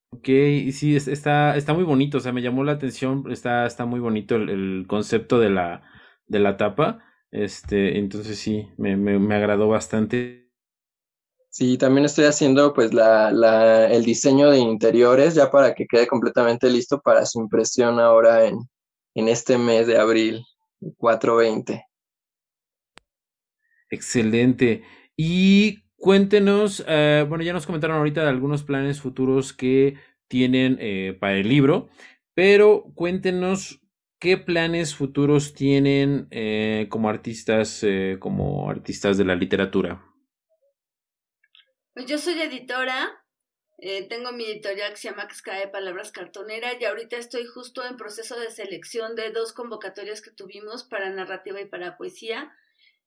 Ok, 0.09 0.25
sí, 0.71 0.95
está, 0.95 1.55
está 1.57 1.75
muy 1.75 1.83
bonito, 1.83 2.17
o 2.17 2.21
sea, 2.21 2.33
me 2.33 2.41
llamó 2.41 2.63
la 2.63 2.71
atención, 2.71 3.25
está, 3.29 3.67
está 3.67 3.85
muy 3.85 3.99
bonito 3.99 4.35
el, 4.35 4.85
concepto 4.87 5.39
de 5.39 5.51
la, 5.51 5.83
de 6.25 6.39
la 6.39 6.57
tapa, 6.57 7.03
este, 7.29 7.99
entonces 7.99 8.39
sí, 8.39 8.67
me, 8.77 8.97
me, 8.97 9.19
me 9.19 9.35
agradó 9.35 9.67
bastante. 9.67 10.46
Sí, 11.49 11.77
también 11.77 12.05
estoy 12.05 12.25
haciendo 12.25 12.73
pues 12.73 12.93
la, 12.93 13.31
la, 13.31 13.87
el 13.87 14.03
diseño 14.03 14.51
de 14.51 14.59
interiores 14.59 15.33
ya 15.33 15.49
para 15.49 15.73
que 15.73 15.87
quede 15.87 16.05
completamente 16.05 16.69
listo 16.69 17.01
para 17.01 17.25
su 17.25 17.39
impresión 17.39 17.99
ahora 17.99 18.45
en, 18.45 18.59
en 19.15 19.27
este 19.27 19.57
mes 19.57 19.87
de 19.87 19.97
abril, 19.97 20.43
420. 20.97 21.83
Excelente. 23.89 24.83
Y 25.15 25.83
cuéntenos, 25.95 26.83
eh, 26.87 27.25
bueno, 27.27 27.43
ya 27.43 27.53
nos 27.53 27.65
comentaron 27.65 27.97
ahorita 27.97 28.21
de 28.21 28.29
algunos 28.29 28.63
planes 28.63 29.01
futuros 29.01 29.53
que 29.53 29.95
tienen 30.27 30.77
eh, 30.79 31.17
para 31.19 31.37
el 31.37 31.47
libro, 31.47 31.89
pero 32.33 32.91
cuéntenos 32.93 33.81
qué 34.19 34.37
planes 34.37 34.93
futuros 34.93 35.53
tienen 35.53 36.27
eh, 36.31 36.87
como 36.89 37.09
artistas, 37.09 37.83
como 38.19 38.69
artistas 38.69 39.17
de 39.17 39.25
la 39.25 39.35
literatura. 39.35 40.03
Pues 41.97 42.05
yo 42.05 42.19
soy 42.19 42.39
editora, 42.39 43.25
tengo 44.07 44.31
mi 44.31 44.45
editorial 44.45 44.91
que 44.91 44.97
se 44.97 45.09
llama 45.09 45.27
de 45.27 45.67
Palabras 45.67 46.11
Cartonera 46.11 46.73
y 46.79 46.85
ahorita 46.85 47.17
estoy 47.17 47.47
justo 47.47 47.83
en 47.83 47.97
proceso 47.97 48.39
de 48.39 48.51
selección 48.51 49.15
de 49.15 49.31
dos 49.31 49.51
convocatorias 49.51 50.21
que 50.21 50.29
tuvimos 50.29 50.83
para 50.83 51.09
narrativa 51.09 51.59
y 51.59 51.65
para 51.65 51.97
poesía. 51.97 52.55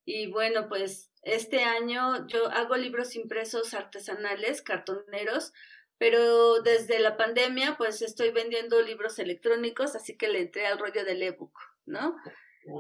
Y 0.05 0.27
bueno, 0.33 0.69
pues 0.69 1.09
este 1.23 1.63
año 1.63 2.27
yo 2.27 2.51
hago 2.51 2.77
libros 2.77 3.15
impresos 3.15 3.75
artesanales, 3.75 4.61
cartoneros, 4.61 5.53
pero 5.97 6.61
desde 6.61 6.99
la 6.99 7.17
pandemia 7.17 7.77
pues 7.79 8.03
estoy 8.03 8.33
vendiendo 8.33 8.83
libros 8.83 9.21
electrónicos, 9.21 9.95
así 9.95 10.17
que 10.17 10.27
le 10.27 10.41
entré 10.41 10.67
al 10.67 10.81
rollo 10.81 11.05
del 11.05 11.23
ebook, 11.23 11.57
¿no? 11.87 12.17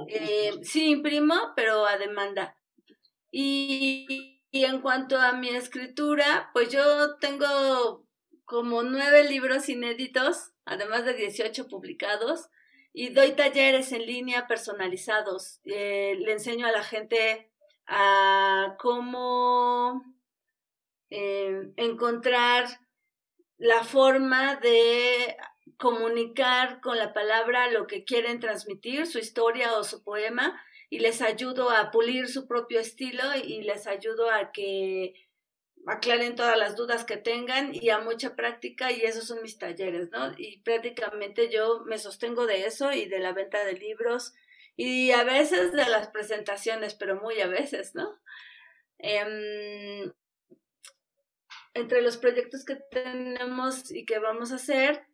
Eh, 0.09 0.55
sí, 0.65 0.91
imprimo, 0.91 1.53
pero 1.55 1.87
a 1.87 1.99
demanda. 1.99 2.57
Y, 3.31 4.40
y 4.51 4.65
en 4.65 4.81
cuanto 4.81 5.19
a 5.19 5.33
mi 5.33 5.49
escritura, 5.51 6.51
pues 6.53 6.71
yo 6.71 7.17
tengo 7.17 8.07
como 8.45 8.83
nueve 8.83 9.25
libros 9.25 9.69
inéditos, 9.69 10.53
además 10.65 11.05
de 11.05 11.15
18 11.15 11.69
publicados 11.69 12.49
y 12.93 13.11
doy 13.11 13.33
talleres 13.33 13.93
en 13.93 14.07
línea 14.07 14.47
personalizados. 14.49 15.61
Eh, 15.65 16.17
le 16.19 16.33
enseño 16.33 16.67
a 16.67 16.73
la 16.73 16.83
gente 16.83 17.51
a 17.87 18.77
cómo 18.79 20.03
eh, 21.11 21.73
encontrar 21.77 22.67
la 23.57 23.85
forma 23.85 24.57
de 24.57 25.37
comunicar 25.77 26.81
con 26.81 26.99
la 26.99 27.13
palabra 27.13 27.71
lo 27.71 27.87
que 27.87 28.05
quieren 28.05 28.41
transmitir, 28.41 29.07
su 29.07 29.19
historia 29.19 29.77
o 29.79 29.85
su 29.85 30.03
poema, 30.03 30.61
y 30.91 30.99
les 30.99 31.23
ayudo 31.23 31.71
a 31.71 31.93
pulir 31.93 32.29
su 32.29 32.47
propio 32.49 32.81
estilo 32.81 33.23
y 33.43 33.63
les 33.63 33.87
ayudo 33.87 34.31
a 34.31 34.51
que 34.51 35.15
aclaren 35.87 36.35
todas 36.35 36.59
las 36.59 36.77
dudas 36.77 37.05
que 37.05 37.17
tengan 37.17 37.75
y 37.75 37.89
a 37.91 38.01
mucha 38.01 38.35
práctica 38.37 38.91
y 38.93 39.03
esos 39.03 39.27
son 39.27 39.41
mis 39.41 39.57
talleres, 39.57 40.11
¿no? 40.11 40.33
Y 40.37 40.61
prácticamente 40.63 41.49
yo 41.49 41.85
me 41.87 41.99
sostengo 41.99 42.47
de 42.47 42.67
eso 42.67 42.93
y 42.93 43.07
de 43.07 43.21
la 43.21 43.33
venta 43.33 43.65
de 43.65 43.75
libros 43.75 44.35
y 44.77 45.13
a 45.13 45.23
veces 45.25 45.73
de 45.73 45.89
las 45.89 46.09
presentaciones, 46.09 46.95
pero 46.95 47.21
muy 47.21 47.41
a 47.41 47.47
veces, 47.47 47.95
¿no? 47.95 48.21
Em, 48.99 50.13
entre 51.73 52.03
los 52.03 52.17
proyectos 52.17 52.65
que 52.65 52.77
tenemos 52.91 53.91
y 53.93 54.05
que 54.05 54.19
vamos 54.19 54.53
a 54.53 54.57
hacer, 54.57 55.07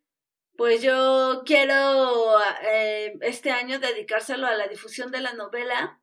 pues 0.56 0.82
yo 0.82 1.42
quiero 1.44 2.38
eh, 2.62 3.14
este 3.20 3.50
año 3.50 3.78
dedicárselo 3.78 4.46
a 4.46 4.54
la 4.54 4.68
difusión 4.68 5.10
de 5.10 5.20
la 5.20 5.34
novela 5.34 6.00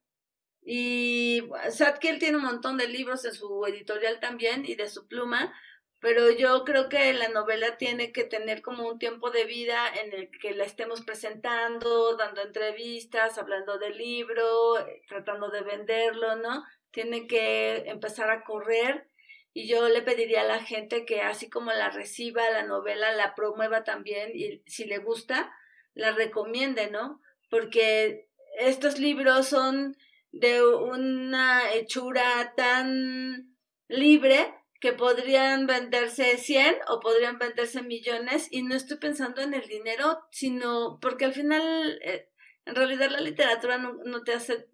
y 0.65 1.43
Sadkiel 1.69 2.19
tiene 2.19 2.37
un 2.37 2.43
montón 2.43 2.77
de 2.77 2.87
libros 2.87 3.25
en 3.25 3.33
su 3.33 3.65
editorial 3.65 4.19
también 4.19 4.63
y 4.65 4.75
de 4.75 4.87
su 4.87 5.07
pluma, 5.07 5.53
pero 5.99 6.31
yo 6.31 6.63
creo 6.63 6.89
que 6.89 7.13
la 7.13 7.29
novela 7.29 7.77
tiene 7.77 8.11
que 8.11 8.23
tener 8.23 8.61
como 8.61 8.87
un 8.87 8.99
tiempo 8.99 9.29
de 9.29 9.45
vida 9.45 9.87
en 9.87 10.13
el 10.13 10.29
que 10.39 10.53
la 10.53 10.63
estemos 10.63 11.01
presentando, 11.01 12.15
dando 12.15 12.41
entrevistas, 12.41 13.37
hablando 13.37 13.77
del 13.77 13.97
libro, 13.97 14.79
eh, 14.79 15.01
tratando 15.07 15.49
de 15.49 15.61
venderlo, 15.61 16.35
¿no? 16.37 16.63
Tiene 16.91 17.27
que 17.27 17.83
empezar 17.87 18.29
a 18.29 18.43
correr 18.43 19.09
y 19.53 19.67
yo 19.67 19.87
le 19.87 20.01
pediría 20.01 20.41
a 20.41 20.45
la 20.45 20.63
gente 20.63 21.05
que 21.05 21.21
así 21.21 21.49
como 21.49 21.71
la 21.71 21.89
reciba 21.89 22.49
la 22.49 22.63
novela, 22.63 23.11
la 23.13 23.35
promueva 23.35 23.83
también 23.83 24.31
y 24.33 24.63
si 24.65 24.85
le 24.85 24.97
gusta, 24.97 25.53
la 25.93 26.11
recomiende, 26.11 26.89
¿no? 26.89 27.21
Porque 27.49 28.29
estos 28.57 28.97
libros 28.99 29.47
son 29.47 29.95
de 30.31 30.65
una 30.65 31.71
hechura 31.73 32.53
tan 32.55 33.55
libre 33.87 34.53
que 34.81 34.91
podrían 34.91 35.67
venderse 35.67 36.37
100 36.37 36.75
o 36.87 36.99
podrían 36.99 37.37
venderse 37.37 37.83
millones 37.83 38.47
y 38.51 38.63
no 38.63 38.75
estoy 38.75 38.97
pensando 38.97 39.41
en 39.41 39.53
el 39.53 39.67
dinero, 39.67 40.19
sino 40.31 40.99
porque 40.99 41.25
al 41.25 41.33
final, 41.33 41.99
eh, 42.03 42.27
en 42.65 42.75
realidad 42.75 43.11
la 43.11 43.21
literatura 43.21 43.77
no, 43.77 43.93
no, 44.03 44.23
te 44.23 44.33
hace, 44.33 44.67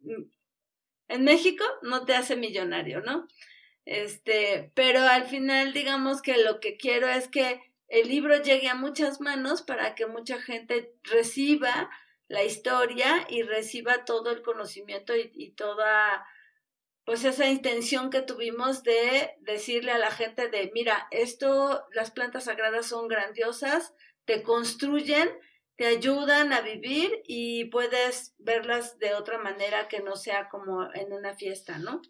en 1.10 1.24
México 1.24 1.64
no 1.84 2.06
te 2.06 2.16
hace 2.16 2.38
millonario, 2.38 3.02
¿no? 3.02 3.28
Este, 3.86 4.72
pero 4.76 5.02
al 5.02 5.26
final 5.26 5.74
digamos 5.74 6.22
que 6.22 6.38
lo 6.38 6.60
que 6.60 6.78
quiero 6.78 7.08
es 7.08 7.28
que 7.28 7.62
el 7.90 8.08
libro 8.08 8.42
llegue 8.42 8.70
a 8.70 8.76
muchas 8.76 9.20
manos 9.20 9.64
para 9.64 9.96
que 9.96 10.06
mucha 10.06 10.40
gente 10.40 10.94
reciba 11.04 11.90
la 12.28 12.44
historia 12.44 13.26
y 13.28 13.42
reciba 13.42 14.06
todo 14.06 14.32
el 14.32 14.44
conocimiento 14.44 15.14
y, 15.16 15.52
toda 15.58 16.26
pues 17.04 17.26
esa 17.26 17.48
intención 17.48 18.12
que 18.12 18.22
tuvimos 18.22 18.84
de 18.84 19.32
decirle 19.40 19.92
a 19.92 19.98
la 19.98 20.12
gente 20.12 20.48
de 20.48 20.70
mira, 20.76 21.08
esto, 21.10 21.84
las 21.92 22.12
plantas 22.12 22.44
sagradas 22.44 22.86
son 22.86 23.08
grandiosas, 23.08 23.96
te 24.26 24.44
construyen, 24.44 25.28
te 25.76 25.88
ayudan 25.88 26.54
a 26.54 26.62
vivir 26.62 27.24
y 27.26 27.66
puedes 27.66 28.36
verlas 28.38 29.00
de 29.00 29.16
otra 29.16 29.40
manera 29.40 29.88
que 29.88 30.02
no 30.02 30.16
sea 30.16 30.50
como 30.50 30.94
en 30.94 31.12
una 31.12 31.36
fiesta, 31.36 31.80
¿no? 31.80 32.04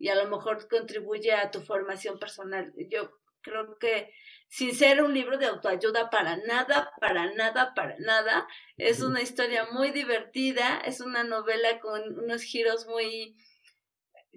Y 0.00 0.08
a 0.08 0.16
lo 0.16 0.28
mejor 0.28 0.66
contribuye 0.66 1.32
a 1.32 1.52
tu 1.52 1.60
formación 1.60 2.18
personal. 2.18 2.72
Yo 2.90 3.20
creo 3.42 3.78
que 3.78 4.12
sin 4.48 4.74
ser 4.74 5.02
un 5.02 5.14
libro 5.14 5.38
de 5.38 5.46
autoayuda 5.46 6.10
para 6.10 6.36
nada, 6.36 6.92
para 7.00 7.32
nada, 7.34 7.72
para 7.74 7.96
nada. 7.98 8.48
Es 8.76 9.00
una 9.00 9.22
historia 9.22 9.68
muy 9.70 9.90
divertida, 9.92 10.80
es 10.84 11.00
una 11.00 11.22
novela 11.22 11.78
con 11.80 12.18
unos 12.18 12.42
giros 12.42 12.86
muy 12.86 13.36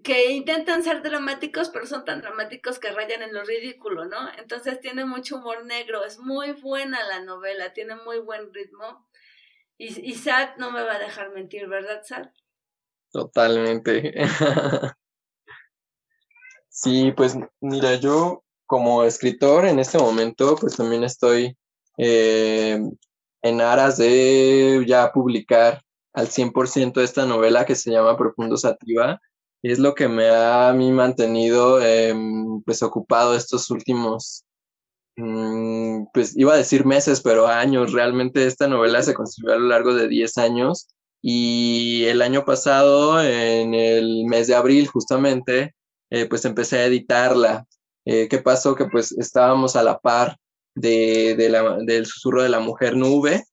que 0.03 0.31
intentan 0.31 0.83
ser 0.83 1.01
dramáticos, 1.01 1.69
pero 1.69 1.85
son 1.85 2.03
tan 2.03 2.21
dramáticos 2.21 2.77
que 2.79 2.91
rayan 2.91 3.21
en 3.21 3.33
lo 3.33 3.43
ridículo, 3.43 4.05
¿no? 4.05 4.17
Entonces 4.37 4.79
tiene 4.79 5.05
mucho 5.05 5.37
humor 5.37 5.65
negro, 5.65 6.03
es 6.03 6.19
muy 6.19 6.51
buena 6.51 7.03
la 7.07 7.21
novela, 7.21 7.73
tiene 7.73 7.95
muy 7.95 8.19
buen 8.19 8.53
ritmo. 8.53 9.07
Y, 9.77 10.09
y 10.09 10.15
Sad 10.15 10.57
no 10.57 10.71
me 10.71 10.83
va 10.83 10.95
a 10.95 10.99
dejar 10.99 11.31
mentir, 11.31 11.67
¿verdad, 11.67 12.01
Sad? 12.03 12.29
Totalmente. 13.11 14.13
sí, 16.73 17.13
pues 17.15 17.37
mira, 17.61 17.95
yo 17.95 18.43
como 18.65 19.03
escritor 19.03 19.65
en 19.65 19.79
este 19.79 19.99
momento, 19.99 20.55
pues 20.55 20.75
también 20.75 21.03
estoy 21.03 21.55
eh, 21.97 22.81
en 23.43 23.61
aras 23.61 23.97
de 23.97 24.83
ya 24.87 25.11
publicar 25.11 25.83
al 26.13 26.29
100% 26.29 27.01
esta 27.01 27.25
novela 27.25 27.65
que 27.65 27.75
se 27.75 27.91
llama 27.91 28.17
Profundo 28.17 28.57
Sativa. 28.57 29.19
Es 29.61 29.79
lo 29.79 29.93
que 29.95 30.07
me 30.07 30.29
ha 30.29 30.69
a 30.69 30.73
mí 30.73 30.91
mantenido 30.91 31.81
em, 31.81 32.61
pues 32.63 32.83
ocupado 32.83 33.35
estos 33.35 33.69
últimos, 33.69 34.43
mm, 35.17 36.05
pues 36.13 36.35
iba 36.37 36.53
a 36.53 36.57
decir 36.57 36.85
meses, 36.85 37.21
pero 37.21 37.47
años. 37.47 37.93
Realmente 37.93 38.45
esta 38.45 38.67
novela 38.67 39.01
se 39.03 39.13
construyó 39.13 39.53
a 39.53 39.59
lo 39.59 39.67
largo 39.67 39.93
de 39.93 40.07
10 40.07 40.37
años 40.37 40.87
y 41.21 42.05
el 42.05 42.21
año 42.21 42.45
pasado, 42.45 43.21
en 43.23 43.73
el 43.73 44.25
mes 44.25 44.47
de 44.47 44.55
abril 44.55 44.87
justamente, 44.87 45.73
eh, 46.13 46.27
pues 46.27 46.45
empecé 46.45 46.77
a 46.77 46.85
editarla 46.85 47.65
eh, 48.05 48.27
¿Qué 48.27 48.39
pasó? 48.39 48.75
Que 48.75 48.85
pues 48.85 49.13
estábamos 49.13 49.75
a 49.75 49.83
la 49.83 49.99
par 49.99 50.37
de, 50.75 51.35
la, 51.49 51.77
del 51.77 52.05
susurro 52.05 52.43
de 52.43 52.49
la 52.49 52.59
mujer 52.59 52.95
nube. 52.95 53.43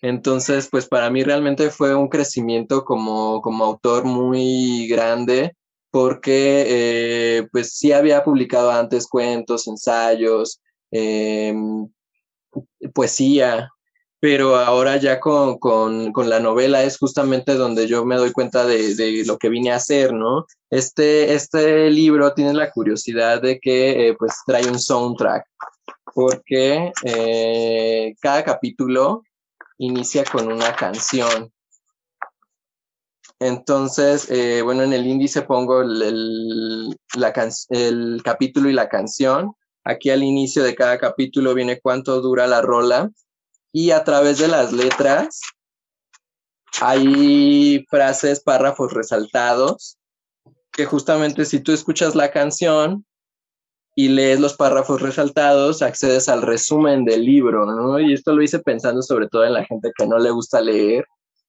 Entonces, 0.00 0.68
pues 0.70 0.88
para 0.88 1.10
mí 1.10 1.22
realmente 1.22 1.70
fue 1.70 1.94
un 1.94 2.08
crecimiento 2.08 2.84
como, 2.84 3.40
como 3.42 3.64
autor 3.64 4.04
muy 4.04 4.88
grande 4.88 5.54
porque 5.90 6.64
eh, 7.38 7.48
pues 7.52 7.76
sí 7.76 7.92
había 7.92 8.24
publicado 8.24 8.70
antes 8.70 9.06
cuentos, 9.06 9.68
ensayos, 9.68 10.60
poesía, 12.94 13.70
pero 14.22 14.54
ahora 14.54 14.98
ya 14.98 15.18
con, 15.18 15.58
con, 15.58 16.12
con, 16.12 16.30
la 16.30 16.38
novela 16.38 16.84
es 16.84 16.96
justamente 16.96 17.54
donde 17.54 17.88
yo 17.88 18.04
me 18.04 18.14
doy 18.14 18.30
cuenta 18.30 18.64
de, 18.64 18.94
de, 18.94 19.24
lo 19.26 19.36
que 19.36 19.48
vine 19.48 19.72
a 19.72 19.76
hacer, 19.76 20.12
¿no? 20.12 20.46
Este, 20.70 21.34
este 21.34 21.90
libro 21.90 22.32
tiene 22.32 22.54
la 22.54 22.70
curiosidad 22.70 23.42
de 23.42 23.58
que 23.58 24.10
eh, 24.10 24.14
pues 24.16 24.34
trae 24.46 24.68
un 24.68 24.78
soundtrack 24.78 25.44
porque 26.14 26.92
eh, 27.02 28.14
cada 28.20 28.44
capítulo 28.44 29.24
inicia 29.78 30.22
con 30.22 30.52
una 30.52 30.72
canción. 30.76 31.52
Entonces, 33.40 34.30
eh, 34.30 34.62
bueno, 34.62 34.84
en 34.84 34.92
el 34.92 35.04
índice 35.04 35.42
pongo 35.42 35.82
el, 35.82 36.96
el 37.70 38.22
capítulo 38.22 38.70
y 38.70 38.72
la 38.72 38.88
canción. 38.88 39.52
Aquí 39.82 40.10
al 40.10 40.22
inicio 40.22 40.62
de 40.62 40.76
cada 40.76 40.96
capítulo 41.00 41.54
viene 41.54 41.80
cuánto 41.80 42.20
dura 42.20 42.46
la 42.46 42.62
rola 42.62 43.10
y 43.72 43.90
a 43.90 44.04
través 44.04 44.38
de 44.38 44.48
las 44.48 44.72
letras 44.72 45.40
hay 46.80 47.84
frases, 47.88 48.40
párrafos 48.40 48.92
resaltados, 48.92 49.98
que 50.72 50.84
justamente 50.84 51.44
si 51.44 51.60
tú 51.60 51.72
escuchas 51.72 52.14
la 52.14 52.30
canción 52.30 53.04
y 53.94 54.08
lees 54.08 54.40
los 54.40 54.54
párrafos 54.54 55.02
resaltados, 55.02 55.82
accedes 55.82 56.28
al 56.28 56.42
resumen 56.42 57.04
del 57.04 57.24
libro, 57.24 57.66
¿no? 57.66 58.00
Y 58.00 58.14
esto 58.14 58.34
lo 58.34 58.42
hice 58.42 58.58
pensando 58.58 59.02
sobre 59.02 59.28
todo 59.28 59.44
en 59.44 59.52
la 59.52 59.64
gente 59.64 59.92
que 59.96 60.06
no 60.06 60.18
le 60.18 60.30
gusta 60.30 60.60
leer, 60.62 61.04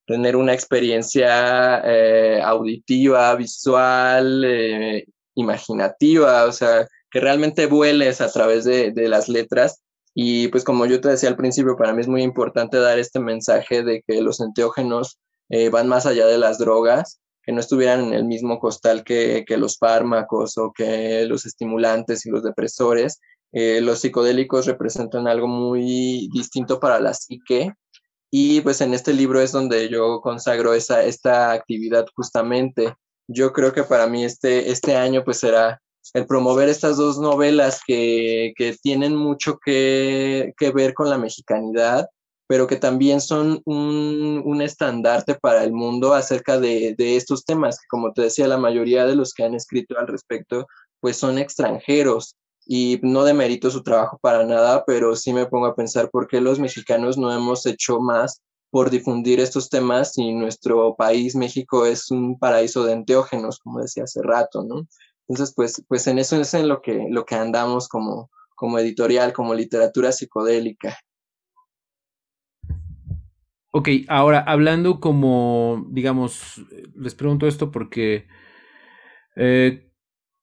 tener 0.06 0.36
una 0.36 0.54
experiencia 0.54 1.82
eh, 1.86 2.42
auditiva, 2.44 3.34
visual, 3.36 4.44
eh, 4.46 5.06
imaginativa, 5.36 6.46
o 6.46 6.52
sea, 6.52 6.86
que 7.10 7.22
realmente 7.22 7.66
vueles 7.68 8.20
a 8.20 8.30
través 8.30 8.66
de, 8.66 8.92
de 8.92 9.08
las 9.08 9.30
letras 9.30 9.83
y 10.14 10.47
pues 10.49 10.64
como 10.64 10.86
yo 10.86 11.01
te 11.01 11.09
decía 11.09 11.30
al 11.30 11.38
principio, 11.38 11.76
para 11.76 11.93
mí 11.93 12.01
es 12.01 12.07
muy 12.07 12.24
importante 12.24 12.78
dar 12.78 12.99
este 12.99 13.20
mensaje 13.20 13.84
de 13.84 14.03
que 14.05 14.22
los 14.22 14.39
enteógenos 14.39 15.20
eh, 15.49 15.70
van 15.70 15.88
más 15.88 16.05
allá 16.05 16.28
de 16.28 16.38
las 16.38 16.59
drogas, 16.59 17.20
que 17.41 17.51
no 17.51 17.59
estuvieran 17.59 18.05
en 18.05 18.14
el 18.14 18.26
mismo 18.26 18.59
costal 18.59 19.03
que, 19.03 19.45
los 19.57 19.78
fármacos 19.78 20.57
o 20.57 20.72
que 20.72 21.26
los 21.26 21.45
estimulantes 21.45 22.26
y 22.26 22.30
los 22.30 22.43
depresores. 22.43 23.20
Eh, 23.51 23.82
los 23.82 23.99
psicodélicos 23.99 24.66
representan 24.66 25.28
algo 25.28 25.47
muy 25.47 26.30
distinto 26.34 26.80
para 26.80 26.99
la 26.99 27.14
psique 27.14 27.72
y 28.32 28.61
pues 28.61 28.82
en 28.82 28.95
este 28.95 29.14
libro 29.14 29.39
es 29.41 29.51
donde 29.51 29.89
yo 29.89 30.22
consagro 30.22 30.74
esa, 30.74 31.03
esta 31.03 31.51
actividad 31.51 32.07
justamente. 32.16 32.95
Yo 33.28 33.53
creo 33.53 33.74
que 33.74 33.84
para 33.84 34.07
mí 34.07 34.26
este, 34.26 34.72
este 34.72 34.95
año 34.95 35.24
pues 35.24 35.38
será 35.38 35.83
el 36.14 36.26
promover 36.26 36.70
estas 36.70 36.97
dos 36.97 37.18
novelas 37.18 37.82
que, 37.86 38.54
tienen 38.82 39.16
mucho 39.16 39.58
que, 39.64 40.54
ver 40.74 40.93
con 40.93 41.10
la 41.10 41.18
mexicanidad, 41.18 42.08
pero 42.47 42.68
que 42.68 42.76
también 42.76 43.22
son 43.22 43.62
un, 43.66 44.62
estandarte 44.62 45.36
para 45.36 45.64
el 45.64 45.72
mundo 45.72 46.14
acerca 46.14 46.60
de, 46.60 46.95
estos 46.97 47.45
temas, 47.45 47.80
que 47.80 47.88
como 47.89 48.14
te 48.14 48.24
decía, 48.24 48.47
la 48.47 48.58
mayoría 48.58 49.06
de 49.06 49.16
los 49.16 49.34
que 49.34 49.43
han 49.43 49.56
escrito 49.56 49.97
al 49.97 50.08
respecto, 50.08 50.68
pues 50.99 51.18
son 51.18 51.38
extranjeros 51.38 52.36
y 52.66 52.99
no 53.01 53.24
demerito 53.24 53.70
su 53.70 53.84
trabajo 53.84 54.18
para 54.22 54.45
nada, 54.45 54.84
pero 54.86 55.16
sí 55.16 55.34
me 55.34 55.45
pongo 55.45 55.66
a 55.66 55.76
pensar 55.76 56.10
por 56.10 56.28
qué 56.28 56.39
los 56.39 56.60
mexicanos 56.60 57.18
no 57.18 57.34
hemos 57.34 57.66
hecho 57.66 57.99
más 57.99 58.41
por 58.70 58.89
difundir 58.89 59.39
estos 59.39 59.70
temas 59.70 60.14
si 60.14 60.34
nuestro 60.34 60.95
país, 60.95 61.36
México, 61.36 61.86
es 61.86 62.10
un 62.10 62.39
paraíso 62.39 62.84
de 62.84 62.93
enteógenos, 62.93 63.60
como 63.60 63.82
decía 63.82 64.06
hace 64.06 64.22
rato, 64.24 64.64
¿no? 64.64 64.88
Entonces, 65.28 65.54
pues, 65.56 65.84
pues 65.88 66.08
en 66.08 66.20
eso 66.20 66.40
es 66.40 66.54
en 66.54 66.68
lo 66.68 66.82
que, 66.82 67.08
lo 67.10 67.26
que 67.26 67.36
andamos 67.36 67.88
como, 67.88 68.30
como 68.56 68.80
editorial, 68.80 69.34
como 69.34 69.54
literatura 69.54 70.12
psicodélica. 70.12 70.98
Ok, 73.76 73.90
ahora 74.08 74.40
hablando 74.40 75.00
como, 75.00 75.88
digamos, 75.90 76.62
les 76.96 77.16
pregunto 77.16 77.48
esto 77.48 77.72
porque, 77.72 78.28
eh, 79.36 79.90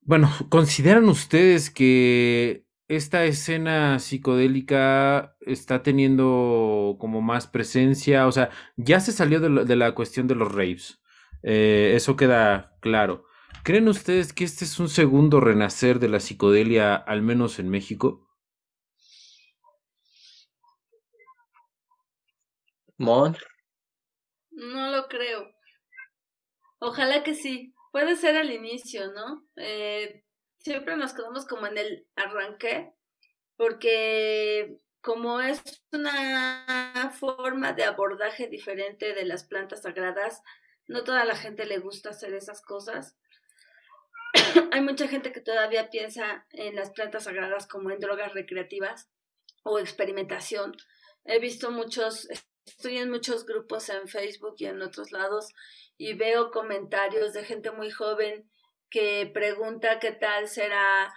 bueno, 0.00 0.28
¿consideran 0.48 1.08
ustedes 1.08 1.70
que 1.70 2.66
esta 2.88 3.24
escena 3.24 4.00
psicodélica 4.00 5.36
está 5.42 5.84
teniendo 5.84 6.96
como 6.98 7.22
más 7.22 7.46
presencia? 7.46 8.26
O 8.26 8.32
sea, 8.32 8.50
ya 8.76 8.98
se 8.98 9.12
salió 9.12 9.38
de, 9.38 9.76
la 9.76 9.94
cuestión 9.94 10.26
de 10.26 10.34
los 10.34 10.52
raves, 10.52 11.00
eh, 11.44 11.92
eso 11.94 12.16
queda 12.16 12.76
claro. 12.80 13.29
¿Creen 13.62 13.88
ustedes 13.88 14.32
que 14.32 14.44
este 14.44 14.64
es 14.64 14.80
un 14.80 14.88
segundo 14.88 15.38
renacer 15.38 15.98
de 15.98 16.08
la 16.08 16.20
psicodelia, 16.20 16.94
al 16.94 17.20
menos 17.20 17.58
en 17.58 17.68
México? 17.68 18.26
Mon. 22.96 23.36
No 24.50 24.90
lo 24.90 25.08
creo. 25.08 25.52
Ojalá 26.78 27.22
que 27.22 27.34
sí. 27.34 27.74
Puede 27.92 28.16
ser 28.16 28.36
al 28.36 28.50
inicio, 28.50 29.12
¿no? 29.12 29.46
Eh, 29.56 30.24
siempre 30.58 30.96
nos 30.96 31.12
quedamos 31.12 31.44
como 31.44 31.66
en 31.66 31.76
el 31.76 32.06
arranque, 32.16 32.94
porque 33.56 34.80
como 35.02 35.40
es 35.40 35.62
una 35.92 37.12
forma 37.18 37.74
de 37.74 37.84
abordaje 37.84 38.48
diferente 38.48 39.12
de 39.12 39.24
las 39.26 39.44
plantas 39.44 39.82
sagradas, 39.82 40.42
no 40.86 41.04
toda 41.04 41.24
la 41.24 41.36
gente 41.36 41.66
le 41.66 41.78
gusta 41.78 42.10
hacer 42.10 42.32
esas 42.32 42.62
cosas. 42.62 43.16
hay 44.72 44.80
mucha 44.80 45.08
gente 45.08 45.32
que 45.32 45.40
todavía 45.40 45.90
piensa 45.90 46.46
en 46.50 46.76
las 46.76 46.90
plantas 46.90 47.24
sagradas 47.24 47.66
como 47.66 47.90
en 47.90 48.00
drogas 48.00 48.32
recreativas 48.32 49.08
o 49.62 49.78
experimentación. 49.78 50.76
He 51.24 51.38
visto 51.38 51.70
muchos, 51.70 52.28
estoy 52.64 52.98
en 52.98 53.10
muchos 53.10 53.46
grupos 53.46 53.88
en 53.88 54.08
Facebook 54.08 54.54
y 54.58 54.66
en 54.66 54.82
otros 54.82 55.12
lados 55.12 55.52
y 55.98 56.14
veo 56.14 56.50
comentarios 56.50 57.32
de 57.32 57.44
gente 57.44 57.70
muy 57.70 57.90
joven 57.90 58.50
que 58.88 59.30
pregunta 59.32 60.00
qué 60.00 60.12
tal 60.12 60.48
será 60.48 61.12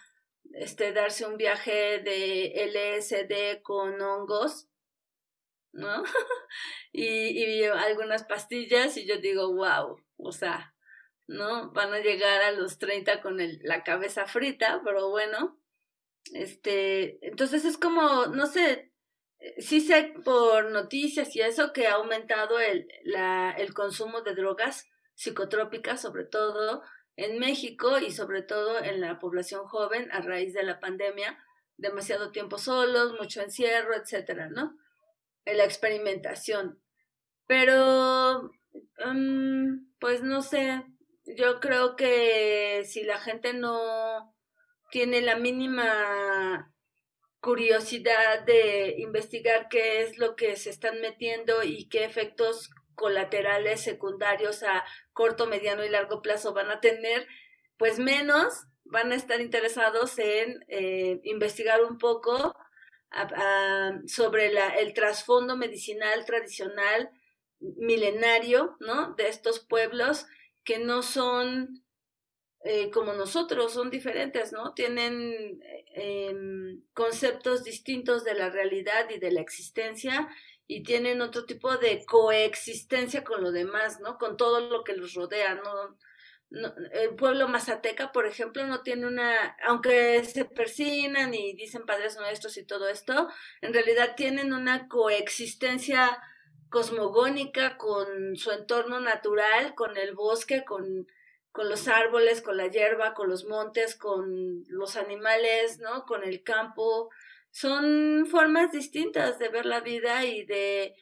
este 0.54 0.92
darse 0.92 1.26
un 1.26 1.38
viaje 1.38 2.00
de 2.00 2.54
LSD 2.68 3.62
con 3.64 4.00
hongos, 4.02 4.68
¿no? 5.72 6.04
y, 6.92 7.06
y 7.06 7.64
algunas 7.64 8.24
pastillas 8.26 8.98
y 8.98 9.08
yo 9.08 9.18
digo, 9.18 9.54
wow, 9.54 10.00
o 10.18 10.32
sea, 10.32 10.73
¿no? 11.28 11.72
Van 11.72 11.94
a 11.94 12.00
llegar 12.00 12.42
a 12.42 12.52
los 12.52 12.78
30 12.78 13.22
con 13.22 13.40
el, 13.40 13.60
la 13.64 13.84
cabeza 13.84 14.26
frita, 14.26 14.82
pero 14.84 15.10
bueno, 15.10 15.60
este, 16.34 17.26
entonces 17.28 17.66
es 17.66 17.78
como, 17.78 18.28
no 18.28 18.46
sé, 18.48 18.92
eh, 19.40 19.62
sí 19.62 19.82
sé 19.82 20.14
por 20.24 20.72
noticias 20.72 21.36
y 21.36 21.42
eso 21.42 21.74
que 21.74 21.88
ha 21.88 21.96
aumentado 21.96 22.60
el, 22.60 22.88
la, 23.04 23.52
el 23.52 23.74
consumo 23.74 24.22
de 24.22 24.36
drogas 24.36 24.88
psicotrópicas, 25.16 26.02
sobre 26.02 26.26
todo 26.26 26.84
en 27.16 27.40
México 27.40 28.00
y 28.00 28.12
sobre 28.12 28.42
todo 28.42 28.80
en 28.80 29.02
la 29.02 29.20
población 29.20 29.66
joven 29.66 30.12
a 30.12 30.22
raíz 30.22 30.54
de 30.54 30.64
la 30.64 30.80
pandemia, 30.80 31.38
demasiado 31.78 32.32
tiempo 32.32 32.58
solos, 32.58 33.14
mucho 33.20 33.42
encierro, 33.42 33.96
etcétera, 33.96 34.50
¿no? 34.50 34.78
La 35.46 35.66
experimentación. 35.66 36.82
Pero, 37.46 38.52
mm, 39.06 39.92
pues 40.00 40.24
no 40.24 40.42
sé, 40.42 40.84
yo 41.26 41.60
creo 41.60 41.96
que 41.96 42.84
si 42.86 43.04
la 43.04 43.18
gente 43.18 43.54
no 43.54 44.34
tiene 44.92 45.22
la 45.22 45.36
mínima 45.36 46.74
curiosidad 47.40 48.44
de 48.46 48.96
investigar 49.00 49.68
qué 49.70 50.02
es 50.02 50.18
lo 50.18 50.36
que 50.36 50.56
se 50.56 50.70
están 50.70 51.02
metiendo 51.02 51.64
y 51.64 51.90
qué 51.90 52.06
efectos 52.06 52.70
colaterales 52.96 53.82
secundarios 53.82 54.64
a 54.64 54.84
corto, 55.14 55.48
mediano 55.48 55.84
y 55.84 55.90
largo 55.90 56.22
plazo 56.22 56.54
van 56.54 56.70
a 56.72 56.80
tener, 56.80 57.28
pues 57.78 58.00
menos 58.00 58.66
van 58.86 59.12
a 59.12 59.16
estar 59.16 59.42
interesados 59.42 60.18
en 60.20 60.64
eh, 60.68 61.20
investigar 61.24 61.84
un 61.84 61.98
poco 61.98 62.56
sobre 64.08 64.52
la, 64.52 64.70
el 64.70 64.94
trasfondo 64.94 65.56
medicinal 65.56 66.26
tradicional 66.26 67.12
milenario, 67.60 68.76
¿no? 68.80 69.14
De 69.14 69.28
estos 69.28 69.60
pueblos 69.60 70.26
que 70.64 70.80
no 70.80 71.02
son 71.02 71.84
eh, 72.66 72.90
como 72.92 73.14
nosotros, 73.14 73.74
son 73.74 73.90
diferentes, 73.90 74.54
¿no? 74.54 74.74
Tienen 74.74 75.60
em, 75.96 76.82
conceptos 76.94 77.64
distintos 77.66 78.24
de 78.24 78.36
la 78.36 78.50
realidad 78.50 79.10
y 79.10 79.20
de 79.20 79.32
la 79.32 79.42
existencia 79.42 80.30
y 80.66 80.84
tienen 80.84 81.22
otro 81.22 81.46
tipo 81.46 81.76
de 81.78 82.06
coexistencia 82.06 83.24
con 83.26 83.44
lo 83.44 83.52
demás, 83.52 84.00
¿no? 84.00 84.18
Con 84.18 84.38
todo 84.38 84.62
lo 84.62 84.84
que 84.86 84.96
los 84.96 85.14
rodea, 85.14 85.56
¿no? 85.56 85.98
el 86.92 87.16
pueblo 87.16 87.48
mazateca, 87.48 88.12
por 88.12 88.28
ejemplo, 88.28 88.66
no 88.68 88.82
tiene 88.84 89.08
una, 89.08 89.58
aunque 89.66 90.24
se 90.24 90.46
persinan 90.46 91.34
y 91.34 91.54
dicen 91.54 91.86
padres 91.86 92.16
nuestros 92.16 92.58
y 92.58 92.66
todo 92.66 92.88
esto, 92.90 93.28
en 93.62 93.74
realidad 93.74 94.16
tienen 94.16 94.54
una 94.54 94.88
coexistencia 94.88 96.22
cosmogónica 96.74 97.78
con 97.78 98.36
su 98.36 98.50
entorno 98.50 99.00
natural, 99.00 99.76
con 99.76 99.96
el 99.96 100.16
bosque, 100.16 100.66
con, 100.66 101.08
con 101.52 101.70
los 101.70 101.88
árboles, 101.88 102.42
con 102.42 102.58
la 102.58 102.66
hierba, 102.66 103.14
con 103.14 103.30
los 103.30 103.46
montes, 103.46 103.96
con 103.96 104.64
los 104.68 104.96
animales, 104.96 105.78
¿no? 105.78 106.04
Con 106.08 106.24
el 106.24 106.42
campo. 106.42 107.12
Son 107.52 108.26
formas 108.26 108.72
distintas 108.72 109.38
de 109.38 109.50
ver 109.50 109.68
la 109.68 109.82
vida 109.82 110.26
y 110.26 110.46
de 110.46 110.96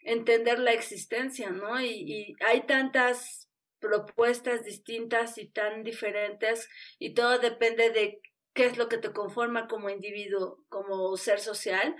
entender 0.00 0.58
la 0.58 0.72
existencia, 0.72 1.50
¿no? 1.50 1.80
Y, 1.80 1.90
y 1.90 2.36
hay 2.44 2.66
tantas 2.66 3.48
propuestas 3.78 4.64
distintas 4.64 5.38
y 5.38 5.46
tan 5.46 5.84
diferentes 5.84 6.68
y 6.98 7.14
todo 7.14 7.38
depende 7.38 7.90
de 7.90 8.20
qué 8.52 8.66
es 8.66 8.78
lo 8.78 8.88
que 8.88 8.98
te 8.98 9.12
conforma 9.12 9.68
como 9.68 9.90
individuo, 9.90 10.64
como 10.68 11.16
ser 11.16 11.38
social, 11.38 11.94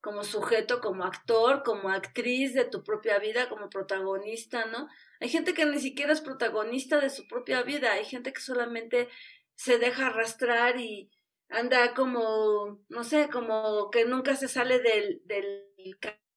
como 0.00 0.24
sujeto, 0.24 0.80
como 0.80 1.04
actor, 1.04 1.62
como 1.62 1.90
actriz 1.90 2.54
de 2.54 2.64
tu 2.64 2.82
propia 2.82 3.18
vida, 3.18 3.48
como 3.48 3.68
protagonista, 3.68 4.66
¿no? 4.66 4.88
Hay 5.20 5.28
gente 5.28 5.54
que 5.54 5.66
ni 5.66 5.78
siquiera 5.78 6.12
es 6.12 6.20
protagonista 6.20 7.00
de 7.00 7.10
su 7.10 7.26
propia 7.28 7.62
vida, 7.62 7.92
hay 7.92 8.04
gente 8.04 8.32
que 8.32 8.40
solamente 8.40 9.08
se 9.54 9.78
deja 9.78 10.06
arrastrar 10.06 10.80
y 10.80 11.10
anda 11.50 11.94
como, 11.94 12.80
no 12.88 13.04
sé, 13.04 13.28
como 13.30 13.90
que 13.90 14.04
nunca 14.04 14.36
se 14.36 14.48
sale 14.48 14.80
del, 14.80 15.20
del 15.24 15.66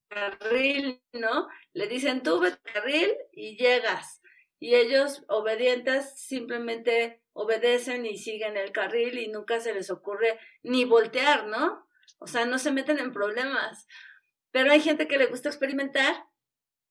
carril, 0.09 1.01
¿no? 1.13 1.47
Le 1.73 1.87
dicen 1.87 2.21
tú 2.23 2.43
al 2.43 2.59
carril 2.61 3.13
y 3.31 3.57
llegas. 3.57 4.21
Y 4.59 4.75
ellos, 4.75 5.23
obedientes, 5.27 6.19
simplemente 6.19 7.21
obedecen 7.33 8.05
y 8.05 8.17
siguen 8.17 8.57
el 8.57 8.71
carril 8.71 9.17
y 9.19 9.27
nunca 9.27 9.59
se 9.59 9.73
les 9.73 9.89
ocurre 9.89 10.39
ni 10.61 10.85
voltear, 10.85 11.47
¿no? 11.47 11.82
O 12.23 12.27
sea, 12.27 12.45
no 12.45 12.57
se 12.57 12.71
meten 12.71 12.99
en 12.99 13.11
problemas. 13.11 13.85
Pero 14.51 14.71
hay 14.71 14.81
gente 14.81 15.07
que 15.07 15.17
le 15.17 15.27
gusta 15.27 15.49
experimentar 15.49 16.25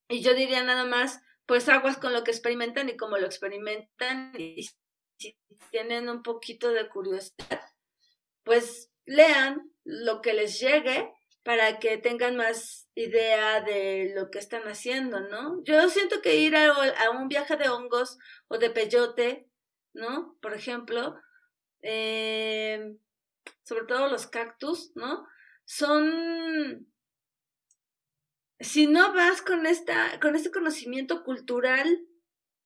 y 0.08 0.22
yo 0.22 0.34
diría 0.34 0.62
nada 0.62 0.84
más, 0.84 1.20
pues 1.46 1.68
aguas 1.68 1.96
con 1.96 2.12
lo 2.12 2.22
que 2.22 2.30
experimentan 2.30 2.88
y 2.88 2.96
como 2.96 3.16
lo 3.16 3.26
experimentan 3.26 4.32
y 4.38 4.68
si 5.18 5.38
tienen 5.70 6.08
un 6.08 6.22
poquito 6.22 6.70
de 6.70 6.88
curiosidad, 6.88 7.62
pues 8.42 8.90
lean 9.06 9.72
lo 9.84 10.20
que 10.20 10.34
les 10.34 10.60
llegue 10.60 11.12
para 11.44 11.78
que 11.78 11.98
tengan 11.98 12.36
más 12.36 12.88
idea 12.94 13.60
de 13.62 14.12
lo 14.14 14.30
que 14.30 14.38
están 14.38 14.62
haciendo, 14.64 15.20
¿no? 15.20 15.62
Yo 15.64 15.88
siento 15.88 16.20
que 16.22 16.36
ir 16.36 16.56
a, 16.56 17.10
un 17.10 17.28
viaje 17.28 17.56
de 17.56 17.68
hongos 17.68 18.18
o 18.48 18.58
de 18.58 18.70
peyote, 18.70 19.48
¿no? 19.92 20.36
Por 20.40 20.54
ejemplo, 20.54 21.16
eh, 21.82 22.96
sobre 23.62 23.84
todo 23.86 24.08
los 24.08 24.26
cactus, 24.26 24.92
¿no? 24.94 25.26
Son 25.64 26.86
si 28.60 28.86
no 28.86 29.12
vas 29.12 29.42
con 29.42 29.66
esta 29.66 30.20
con 30.20 30.36
este 30.36 30.50
conocimiento 30.50 31.24
cultural 31.24 32.06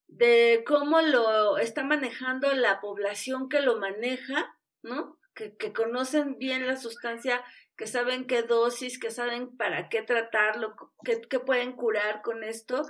de 0.09 0.65
cómo 0.67 1.01
lo 1.01 1.59
está 1.59 1.85
manejando 1.85 2.53
la 2.53 2.81
población 2.81 3.49
que 3.49 3.61
lo 3.61 3.79
maneja, 3.79 4.57
¿no? 4.83 5.19
Que, 5.35 5.73
conocen 5.75 6.39
bien 6.39 6.67
la 6.67 6.77
sustancia, 6.77 7.45
que 7.77 7.87
saben 7.87 8.27
qué 8.27 8.43
dosis, 8.43 8.99
que 8.99 9.11
saben 9.11 9.55
para 9.57 9.91
qué 9.91 10.01
tratarlo, 10.01 10.75
qué, 11.05 11.21
qué 11.29 11.39
pueden 11.41 11.73
curar 11.73 12.23
con 12.23 12.43
esto. 12.43 12.87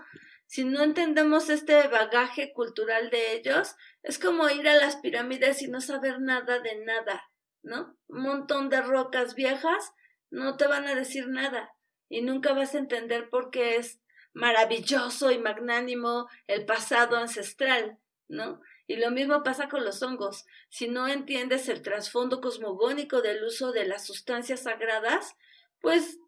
Si 0.46 0.64
no 0.64 0.84
entendemos 0.84 1.50
este 1.50 1.88
bagaje 1.88 2.52
cultural 2.52 3.10
de 3.10 3.34
ellos, 3.34 3.74
es 4.04 4.20
como 4.20 4.48
ir 4.48 4.68
a 4.68 4.76
las 4.76 4.96
pirámides 4.96 5.60
y 5.62 5.68
no 5.68 5.80
saber 5.80 6.20
nada 6.20 6.60
de 6.60 6.84
nada, 6.84 7.24
¿no? 7.66 7.96
Un 8.06 8.22
montón 8.22 8.70
de 8.70 8.80
rocas 8.80 9.34
viejas 9.34 9.92
no 10.30 10.56
te 10.56 10.68
van 10.68 10.86
a 10.86 10.94
decir 10.94 11.28
nada 11.28 11.74
y 12.08 12.22
nunca 12.22 12.52
vas 12.52 12.74
a 12.74 12.78
entender 12.78 13.28
por 13.28 13.50
qué 13.50 13.76
es 13.76 14.00
maravilloso 14.32 15.32
y 15.32 15.38
magnánimo 15.38 16.28
el 16.46 16.64
pasado 16.64 17.16
ancestral, 17.16 17.98
¿no? 18.28 18.60
Y 18.86 18.96
lo 18.96 19.10
mismo 19.10 19.42
pasa 19.42 19.68
con 19.68 19.84
los 19.84 20.00
hongos. 20.02 20.46
Si 20.68 20.86
no 20.86 21.08
entiendes 21.08 21.68
el 21.68 21.82
trasfondo 21.82 22.40
cosmogónico 22.40 23.20
del 23.20 23.42
uso 23.42 23.72
de 23.72 23.84
las 23.84 24.06
sustancias 24.06 24.62
sagradas, 24.62 25.34
pues 25.80 26.20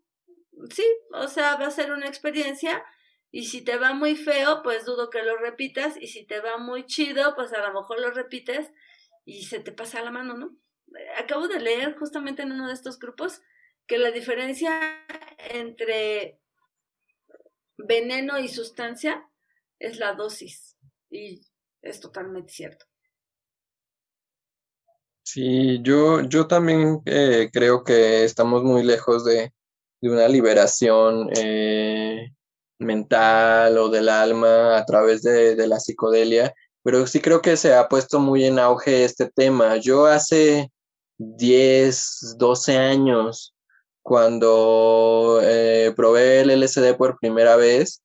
sí, 0.71 0.85
o 1.13 1.29
sea, 1.29 1.55
va 1.55 1.69
a 1.69 1.71
ser 1.71 1.93
una 1.93 2.09
experiencia 2.09 2.85
y 3.31 3.45
si 3.45 3.63
te 3.63 3.77
va 3.77 3.93
muy 3.93 4.17
feo, 4.17 4.63
pues 4.65 4.85
dudo 4.85 5.09
que 5.09 5.23
lo 5.23 5.37
repitas 5.37 5.97
y 6.01 6.09
si 6.09 6.27
te 6.27 6.41
va 6.41 6.59
muy 6.59 6.85
chido, 6.87 7.37
pues 7.37 7.53
a 7.53 7.61
lo 7.61 7.81
mejor 7.81 8.01
lo 8.01 8.11
repites 8.11 8.73
y 9.25 9.45
se 9.45 9.61
te 9.61 9.71
pasa 9.71 10.03
la 10.03 10.11
mano, 10.11 10.35
¿no? 10.35 10.57
Acabo 11.17 11.49
de 11.49 11.61
leer 11.61 11.97
justamente 11.99 12.43
en 12.43 12.53
uno 12.53 12.69
de 12.69 12.75
estos 12.75 12.99
grupos 12.99 13.41
que 13.87 13.99
la 13.99 14.11
diferencia 14.11 14.81
entre 15.51 16.41
veneno 17.77 18.39
y 18.39 18.49
sustancia 18.49 19.29
es 19.79 19.99
la 19.99 20.15
dosis. 20.15 20.77
Y 21.11 21.41
es 21.83 22.01
totalmente 22.01 22.53
cierto. 22.53 22.87
Sí, 25.23 25.81
yo, 25.83 26.23
yo 26.23 26.47
también 26.47 27.03
eh, 27.05 27.51
creo 27.53 27.85
que 27.85 28.25
estamos 28.25 28.63
muy 28.63 28.83
lejos 28.83 29.25
de, 29.25 29.53
de 30.01 30.11
una 30.11 30.27
liberación 30.27 31.29
eh, 31.37 32.33
mental 32.79 33.77
o 33.79 33.89
del 33.91 34.09
alma 34.09 34.79
a 34.79 34.85
través 34.87 35.23
de, 35.23 35.55
de, 35.55 35.67
la 35.67 35.81
psicodelia, 35.81 36.55
pero 36.83 37.07
sí 37.07 37.21
creo 37.21 37.43
que 37.43 37.59
se 37.59 37.75
ha 37.75 37.89
puesto 37.89 38.21
muy 38.21 38.45
en 38.45 38.59
auge 38.59 39.05
este 39.05 39.31
tema. 39.31 39.77
Yo 39.77 40.07
hace 40.07 40.71
10, 41.19 42.37
12 42.39 42.77
años, 42.79 43.55
cuando 44.03 45.41
eh, 45.43 45.93
probé 45.95 46.41
el 46.41 46.51
LSD 46.51 46.97
por 46.97 47.19
primera 47.19 47.57
vez, 47.57 48.03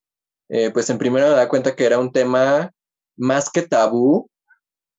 eh, 0.49 0.69
pues 0.71 0.89
en 0.89 0.97
primera 0.97 1.29
me 1.29 1.35
da 1.35 1.47
cuenta 1.47 1.75
que 1.75 1.85
era 1.85 1.97
un 1.97 2.11
tema 2.11 2.71
más 3.15 3.49
que 3.49 3.61
tabú, 3.61 4.29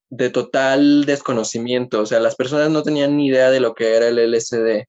de 0.09 0.29
total 0.29 1.05
desconocimiento. 1.05 2.01
O 2.01 2.05
sea, 2.05 2.19
las 2.19 2.35
personas 2.35 2.69
no 2.71 2.83
tenían 2.83 3.17
ni 3.17 3.27
idea 3.27 3.51
de 3.51 3.59
lo 3.59 3.75
que 3.75 3.95
era 3.95 4.07
el 4.07 4.17
LSD. 4.17 4.87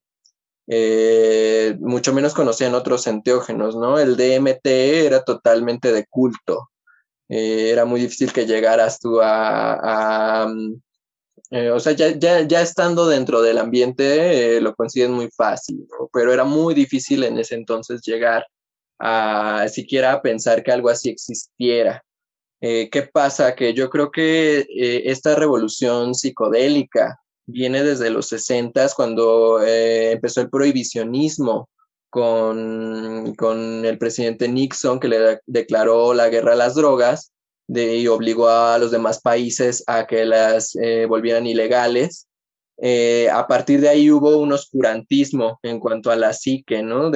Eh, 0.69 1.77
mucho 1.81 2.13
menos 2.15 2.35
conocían 2.35 2.75
otros 2.75 3.07
enteógenos, 3.07 3.77
¿no? 3.77 3.99
El 3.99 4.17
DMT 4.17 4.67
era 4.67 5.23
totalmente 5.23 5.93
de 5.93 6.07
culto. 6.07 6.71
era 7.29 7.85
muy 7.85 8.01
difícil 8.01 8.33
que 8.33 8.47
llegaras 8.47 9.01
tú 9.01 9.21
a, 9.21 10.47
eh, 11.51 11.71
o 11.71 11.79
sea, 11.79 11.93
ya, 11.93 12.11
ya, 12.19 12.43
ya, 12.43 12.61
estando 12.61 13.07
dentro 13.07 13.41
del 13.41 13.59
ambiente 13.59 14.57
eh, 14.57 14.61
lo 14.61 14.75
consiguen 14.75 15.13
muy 15.13 15.29
fácil, 15.31 15.87
pero 16.13 16.33
era 16.33 16.45
muy 16.45 16.75
difícil 16.75 17.23
en 17.23 17.39
ese 17.39 17.55
entonces 17.55 18.03
llegar 18.03 18.47
a 18.99 19.69
siquiera 19.69 20.21
pensar 20.23 20.63
que 20.63 20.73
algo 20.73 20.89
así 20.89 21.11
existiera. 21.11 22.03
Eh, 22.61 22.89
¿Qué 22.91 23.03
pasa? 23.03 23.55
Que 23.55 23.75
yo 23.75 23.91
creo 23.91 24.11
que 24.11 24.67
esta 25.05 25.37
revolución 25.37 26.15
psicodélica 26.15 27.21
viene 27.47 27.85
desde 27.85 28.11
los 28.11 28.29
60 28.29 28.89
cuando 28.97 29.63
empezó 29.63 30.41
el 30.41 30.51
prohibicionismo 30.51 31.69
con, 32.11 33.35
con 33.37 33.85
el 33.85 33.99
presidente 33.99 34.49
Nixon 34.49 34.99
que 34.99 35.09
le 35.09 35.41
declaró 35.47 36.15
la 36.15 36.29
guerra 36.29 36.55
a 36.55 36.57
las 36.57 36.75
drogas 36.75 37.33
y 37.69 38.07
obligó 38.07 38.49
a 38.49 38.79
los 38.79 38.91
demás 38.91 39.21
países 39.21 39.83
a 39.87 40.07
que 40.07 40.25
las 40.25 40.77
eh, 40.77 41.07
volvieran 41.07 41.47
ilegales. 41.47 42.29
Eh, 42.79 43.29
a 43.31 43.47
partir 43.47 43.81
de 43.81 43.89
ahí 43.89 44.11
hubo 44.11 44.37
un 44.37 44.53
oscurantismo 44.53 45.59
en 45.63 45.81
cuanto 45.81 46.11
a 46.11 46.17
la 46.17 46.33
psique, 46.33 46.83
¿no? 46.83 47.11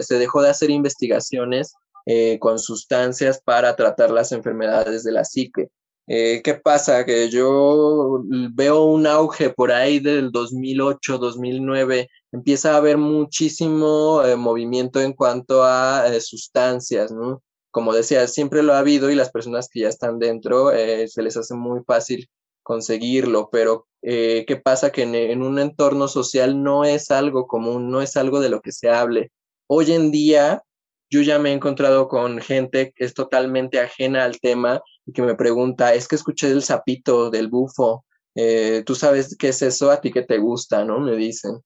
Se 0.00 0.18
dejó 0.18 0.42
de 0.42 0.50
hacer 0.50 0.70
investigaciones 0.70 1.74
eh, 2.06 2.38
con 2.38 2.58
sustancias 2.58 3.40
para 3.44 3.76
tratar 3.76 4.10
las 4.10 4.32
enfermedades 4.32 5.04
de 5.04 5.12
la 5.12 5.24
psique. 5.24 5.68
¿Qué 6.04 6.60
pasa? 6.62 7.06
Que 7.06 7.30
yo 7.30 8.22
veo 8.54 8.84
un 8.84 9.06
auge 9.06 9.48
por 9.48 9.72
ahí 9.72 9.98
del 9.98 10.30
2008, 10.30 11.16
2009, 11.16 12.10
empieza 12.32 12.74
a 12.74 12.76
haber 12.76 12.98
muchísimo 12.98 14.20
movimiento 14.36 15.00
en 15.00 15.14
cuanto 15.14 15.64
a 15.64 16.04
sustancias, 16.20 17.12
¿no? 17.12 17.40
Como 17.72 17.94
decía, 17.94 18.28
siempre 18.28 18.62
lo 18.62 18.74
ha 18.74 18.78
habido 18.78 19.10
y 19.10 19.16
las 19.16 19.30
personas 19.30 19.68
que 19.68 19.80
ya 19.80 19.88
están 19.88 20.18
dentro 20.18 20.72
eh, 20.72 21.08
se 21.08 21.22
les 21.22 21.36
hace 21.36 21.54
muy 21.54 21.80
fácil 21.84 22.28
conseguirlo, 22.62 23.48
pero 23.50 23.88
eh, 24.02 24.44
¿qué 24.46 24.56
pasa? 24.56 24.92
Que 24.92 25.02
en, 25.02 25.42
un 25.42 25.58
entorno 25.58 26.06
social 26.06 26.62
no 26.62 26.84
es 26.84 27.10
algo 27.10 27.46
común, 27.46 27.90
no 27.90 28.02
es 28.02 28.16
algo 28.16 28.40
de 28.40 28.50
lo 28.50 28.60
que 28.60 28.72
se 28.72 28.90
hable. 28.90 29.32
Hoy 29.66 29.92
en 29.92 30.10
día 30.12 30.62
yo 31.10 31.22
ya 31.22 31.38
me 31.38 31.50
he 31.50 31.52
encontrado 31.54 32.08
con 32.08 32.40
gente 32.40 32.92
que 32.94 33.04
es 33.04 33.14
totalmente 33.14 33.80
ajena 33.80 34.24
al 34.24 34.38
tema 34.38 34.82
y 35.06 35.12
que 35.12 35.22
me 35.22 35.34
pregunta, 35.34 35.94
es 35.94 36.08
que 36.08 36.16
escuché 36.16 36.48
del 36.48 36.62
sapito, 36.62 37.30
del 37.30 37.48
bufo, 37.48 38.04
eh, 38.34 38.82
tú 38.86 38.94
sabes 38.94 39.36
qué 39.38 39.48
es 39.48 39.62
eso, 39.62 39.90
a 39.90 40.00
ti 40.00 40.12
que 40.12 40.22
te 40.22 40.38
gusta, 40.38 40.84
¿no? 40.84 41.00
Me 41.00 41.16
dicen. 41.16 41.60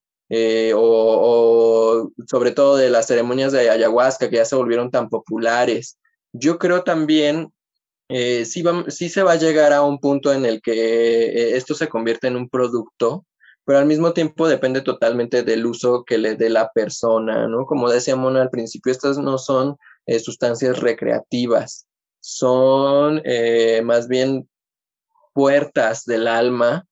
O, 0.77 2.11
sobre 2.27 2.51
todo 2.51 2.77
de 2.77 2.91
las 2.91 3.07
ceremonias 3.07 3.53
de 3.53 3.71
ayahuasca 3.71 4.29
que 4.29 4.37
ya 4.37 4.45
se 4.45 4.57
volvieron 4.57 4.91
tan 4.91 5.09
populares. 5.09 5.99
Yo 6.33 6.59
creo 6.59 6.83
también, 6.83 7.53
eh, 8.09 8.45
sí, 8.45 8.63
se 9.09 9.23
va 9.23 9.33
a 9.33 9.37
llegar 9.37 9.73
a 9.73 9.83
un 9.83 9.99
punto 9.99 10.33
en 10.33 10.45
el 10.45 10.61
que 10.61 10.73
eh, 10.73 11.57
esto 11.57 11.75
se 11.75 11.89
convierte 11.89 12.27
en 12.27 12.37
un 12.37 12.49
producto, 12.49 13.25
pero 13.65 13.79
al 13.79 13.87
mismo 13.87 14.13
tiempo 14.13 14.49
depende 14.49 14.81
totalmente 14.81 15.43
del 15.43 15.67
uso 15.67 16.05
que 16.05 16.19
le 16.19 16.37
dé 16.37 16.51
la 16.51 16.71
persona, 16.73 17.49
¿no? 17.49 17.67
Como 17.67 17.91
decía 17.91 18.17
Mona 18.17 18.43
al 18.43 18.51
principio, 18.51 18.93
estas 18.93 19.19
no 19.19 19.39
son 19.39 19.77
eh, 20.07 20.21
sustancias 20.21 20.79
recreativas, 20.79 21.87
son 22.21 23.23
más 23.85 24.09
bien 24.09 24.49
puertas 25.33 26.05
del 26.05 26.27
alma 26.27 26.87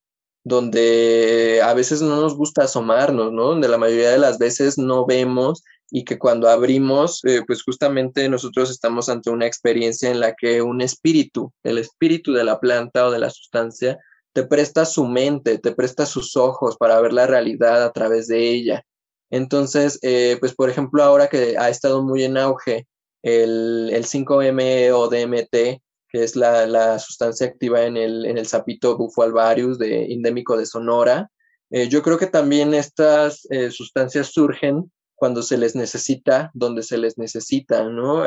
donde 0.44 1.60
a 1.64 1.72
veces 1.74 2.02
no 2.02 2.20
nos 2.20 2.36
gusta 2.36 2.64
asomarnos, 2.64 3.32
¿no? 3.32 3.46
Donde 3.48 3.68
la 3.68 3.78
mayoría 3.78 4.10
de 4.10 4.18
las 4.18 4.38
veces 4.38 4.78
no 4.78 5.06
vemos 5.06 5.64
y 5.90 6.04
que 6.04 6.18
cuando 6.18 6.48
abrimos, 6.48 7.24
eh, 7.24 7.42
pues 7.46 7.62
justamente 7.62 8.28
nosotros 8.28 8.70
estamos 8.70 9.08
ante 9.08 9.30
una 9.30 9.46
experiencia 9.46 10.10
en 10.10 10.20
la 10.20 10.34
que 10.34 10.60
un 10.60 10.82
espíritu, 10.82 11.52
el 11.62 11.78
espíritu 11.78 12.32
de 12.32 12.44
la 12.44 12.60
planta 12.60 13.06
o 13.06 13.10
de 13.10 13.18
la 13.18 13.30
sustancia, 13.30 13.98
te 14.34 14.44
presta 14.44 14.84
su 14.84 15.06
mente, 15.06 15.58
te 15.58 15.72
presta 15.72 16.04
sus 16.04 16.36
ojos 16.36 16.76
para 16.76 17.00
ver 17.00 17.12
la 17.12 17.26
realidad 17.26 17.82
a 17.82 17.92
través 17.92 18.28
de 18.28 18.50
ella. 18.50 18.82
Entonces, 19.30 19.98
eh, 20.02 20.36
pues 20.40 20.54
por 20.54 20.68
ejemplo, 20.68 21.02
ahora 21.02 21.28
que 21.28 21.56
ha 21.56 21.70
estado 21.70 22.02
muy 22.02 22.24
en 22.24 22.36
auge 22.36 22.86
el, 23.22 23.90
el 23.92 24.04
5-ME 24.04 24.92
o 24.92 25.08
DMT, 25.08 25.80
que 26.14 26.22
es 26.22 26.36
la, 26.36 26.96
sustancia 27.00 27.44
activa 27.44 27.82
en 27.82 27.96
el, 27.96 28.24
en 28.24 28.38
el 28.38 28.46
sapito 28.46 28.96
bufo 28.96 29.24
alvarius 29.24 29.80
de, 29.80 30.12
endémico 30.12 30.56
de 30.56 30.64
Sonora, 30.64 31.28
eh, 31.70 31.88
yo 31.88 32.04
creo 32.04 32.18
que 32.18 32.28
también 32.28 32.72
estas 32.72 33.48
eh, 33.50 33.72
sustancias 33.72 34.28
surgen 34.28 34.92
cuando 35.16 35.42
se 35.42 35.58
les 35.58 35.74
necesita, 35.74 36.52
donde 36.54 36.84
se 36.84 36.98
les 36.98 37.18
necesita, 37.18 37.88
¿no? 37.88 38.26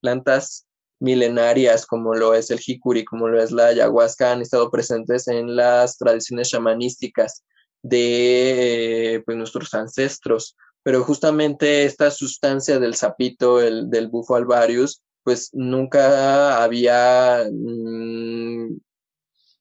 plantas 0.00 0.66
milenarias 0.98 1.86
como 1.86 2.12
lo 2.16 2.34
es 2.34 2.50
el 2.50 2.58
jicuri, 2.58 3.04
como 3.04 3.28
lo 3.28 3.40
es 3.40 3.52
la 3.52 3.66
ayahuasca, 3.66 4.32
han 4.32 4.42
estado 4.42 4.68
presentes 4.68 5.28
en 5.28 5.54
las 5.54 5.98
tradiciones 5.98 6.48
chamanísticas 6.48 7.44
de 7.82 9.22
pues, 9.24 9.38
nuestros 9.38 9.72
ancestros. 9.74 10.56
Pero 10.82 11.04
justamente 11.04 11.84
esta 11.84 12.10
sustancia 12.10 12.80
del 12.80 12.96
sapito, 12.96 13.60
el, 13.60 13.90
del 13.90 14.08
bufo 14.08 14.34
alvarius, 14.34 15.04
pues 15.22 15.50
nunca 15.52 16.62
había 16.62 17.44
mm, 17.50 18.78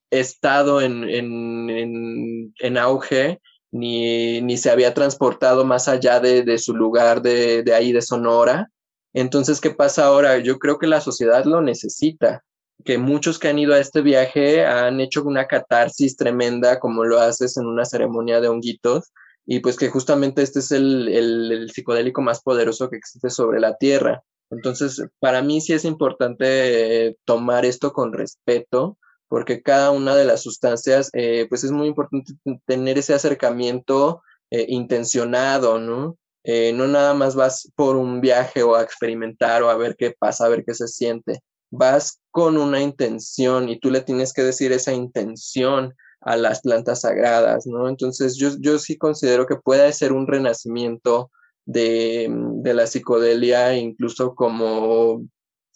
estado 0.09 0.81
en, 0.81 1.03
en, 1.03 2.53
en, 2.59 2.77
auge 2.77 3.39
ni, 3.71 4.41
ni, 4.41 4.57
se 4.57 4.69
había 4.69 4.93
transportado 4.93 5.65
más 5.65 5.87
allá 5.87 6.19
de, 6.19 6.43
de 6.43 6.57
su 6.57 6.75
lugar 6.75 7.21
de, 7.21 7.63
de, 7.63 7.73
ahí 7.73 7.91
de 7.91 8.01
Sonora. 8.01 8.69
Entonces, 9.13 9.61
¿qué 9.61 9.71
pasa 9.71 10.05
ahora? 10.05 10.37
Yo 10.39 10.59
creo 10.59 10.77
que 10.77 10.87
la 10.87 11.01
sociedad 11.01 11.45
lo 11.45 11.61
necesita, 11.61 12.43
que 12.83 12.97
muchos 12.97 13.39
que 13.39 13.47
han 13.47 13.59
ido 13.59 13.73
a 13.73 13.79
este 13.79 14.01
viaje 14.01 14.65
han 14.65 14.99
hecho 14.99 15.23
una 15.23 15.47
catarsis 15.47 16.15
tremenda, 16.17 16.79
como 16.79 17.05
lo 17.05 17.19
haces 17.19 17.57
en 17.57 17.65
una 17.65 17.85
ceremonia 17.85 18.41
de 18.41 18.49
honguitos, 18.49 19.11
y 19.45 19.59
pues 19.59 19.77
que 19.77 19.89
justamente 19.89 20.41
este 20.41 20.59
es 20.59 20.71
el, 20.71 21.07
el, 21.07 21.69
psicodélico 21.71 22.21
más 22.21 22.41
poderoso 22.41 22.89
que 22.89 22.97
existe 22.97 23.29
sobre 23.29 23.59
la 23.59 23.75
Tierra. 23.77 24.23
Entonces, 24.51 25.03
para 25.19 25.41
mí 25.41 25.61
sí 25.61 25.73
es 25.73 25.85
importante 25.85 27.07
eh, 27.07 27.17
tomar 27.25 27.65
esto 27.65 27.93
con 27.93 28.13
respeto, 28.13 28.97
porque 29.27 29.61
cada 29.61 29.91
una 29.91 30.15
de 30.15 30.25
las 30.25 30.43
sustancias, 30.43 31.09
eh, 31.13 31.47
pues 31.49 31.63
es 31.63 31.71
muy 31.71 31.87
importante 31.87 32.33
tener 32.65 32.97
ese 32.97 33.13
acercamiento 33.13 34.21
eh, 34.49 34.65
intencionado, 34.67 35.79
¿no? 35.79 36.17
Eh, 36.43 36.73
no 36.73 36.87
nada 36.87 37.13
más 37.13 37.35
vas 37.35 37.71
por 37.75 37.95
un 37.95 38.19
viaje 38.19 38.63
o 38.63 38.75
a 38.75 38.81
experimentar 38.81 39.63
o 39.63 39.69
a 39.69 39.77
ver 39.77 39.95
qué 39.95 40.13
pasa, 40.17 40.45
a 40.45 40.49
ver 40.49 40.65
qué 40.65 40.73
se 40.73 40.87
siente. 40.87 41.39
Vas 41.69 42.19
con 42.31 42.57
una 42.57 42.81
intención 42.81 43.69
y 43.69 43.79
tú 43.79 43.91
le 43.91 44.01
tienes 44.01 44.33
que 44.33 44.43
decir 44.43 44.73
esa 44.73 44.91
intención 44.91 45.93
a 46.19 46.35
las 46.35 46.61
plantas 46.61 47.01
sagradas, 47.01 47.65
¿no? 47.65 47.87
Entonces 47.87 48.35
yo, 48.35 48.49
yo 48.59 48.79
sí 48.79 48.97
considero 48.97 49.45
que 49.45 49.55
puede 49.55 49.93
ser 49.93 50.11
un 50.11 50.27
renacimiento 50.27 51.31
de, 51.65 52.27
de 52.29 52.73
la 52.73 52.87
psicodelia, 52.87 53.75
incluso 53.75 54.35
como 54.35 55.23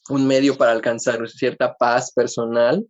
un 0.09 0.27
medio 0.27 0.57
para 0.57 0.71
alcanzar 0.71 1.27
cierta 1.29 1.75
paz 1.75 2.11
personal, 2.11 2.85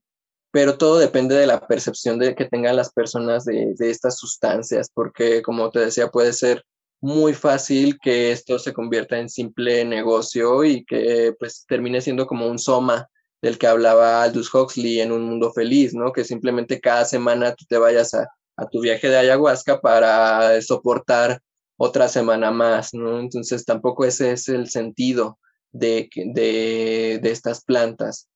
pero 0.51 0.77
todo 0.77 0.97
depende 0.97 1.35
de 1.35 1.47
la 1.47 1.67
percepción 1.67 2.17
de, 2.19 2.35
que 2.35 2.45
tengan 2.45 2.75
las 2.75 2.91
personas 2.91 3.45
de, 3.45 3.73
de 3.77 3.89
estas 3.89 4.17
sustancias, 4.17 4.89
porque 4.93 5.41
como 5.41 5.69
te 5.69 5.79
decía, 5.79 6.09
puede 6.09 6.33
ser 6.33 6.63
muy 7.01 7.33
fácil 7.33 7.99
que 8.01 8.31
esto 8.31 8.57
se 8.57 8.73
convierta 8.73 9.19
en 9.19 9.29
simple 9.29 9.85
negocio 9.85 10.63
y 10.63 10.83
que 10.85 11.33
pues 11.37 11.65
termine 11.67 12.01
siendo 12.01 12.25
como 12.25 12.47
un 12.47 12.57
soma 12.57 13.07
del 13.41 13.59
que 13.59 13.67
hablaba 13.67 14.23
Aldous 14.23 14.53
Huxley 14.53 15.01
en 15.01 15.11
Un 15.11 15.23
Mundo 15.23 15.51
Feliz, 15.53 15.93
¿no? 15.93 16.11
Que 16.11 16.23
simplemente 16.23 16.81
cada 16.81 17.05
semana 17.05 17.53
tú 17.53 17.65
te 17.69 17.77
vayas 17.77 18.13
a, 18.13 18.27
tu 18.71 18.81
viaje 18.81 19.09
de 19.09 19.17
ayahuasca 19.17 19.81
para 19.81 20.61
soportar 20.61 21.39
otra 21.77 22.07
semana 22.07 22.51
más, 22.51 22.93
¿no? 22.93 23.19
Entonces 23.19 23.65
tampoco 23.65 24.05
ese 24.05 24.31
es 24.31 24.47
el 24.49 24.69
sentido 24.69 25.39
de, 25.71 26.09
de, 26.15 27.19
de 27.21 27.31
estas 27.31 27.63
plantas. 27.63 28.29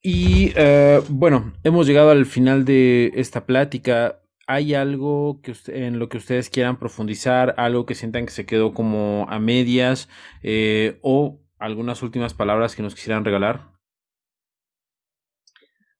Y 0.00 0.52
eh, 0.56 1.02
bueno, 1.08 1.52
hemos 1.64 1.86
llegado 1.86 2.10
al 2.10 2.24
final 2.24 2.64
de 2.64 3.12
esta 3.14 3.46
plática. 3.46 4.22
¿Hay 4.46 4.74
algo 4.74 5.40
que 5.42 5.54
en 5.66 5.98
lo 5.98 6.08
que 6.08 6.16
ustedes 6.16 6.48
quieran 6.48 6.78
profundizar, 6.78 7.54
algo 7.58 7.84
que 7.84 7.94
sientan 7.94 8.24
que 8.24 8.32
se 8.32 8.46
quedó 8.46 8.72
como 8.72 9.26
a 9.28 9.38
medias 9.38 10.08
eh, 10.42 10.98
o 11.02 11.40
algunas 11.58 12.02
últimas 12.02 12.32
palabras 12.32 12.74
que 12.74 12.82
nos 12.82 12.94
quisieran 12.94 13.24
regalar? 13.24 13.77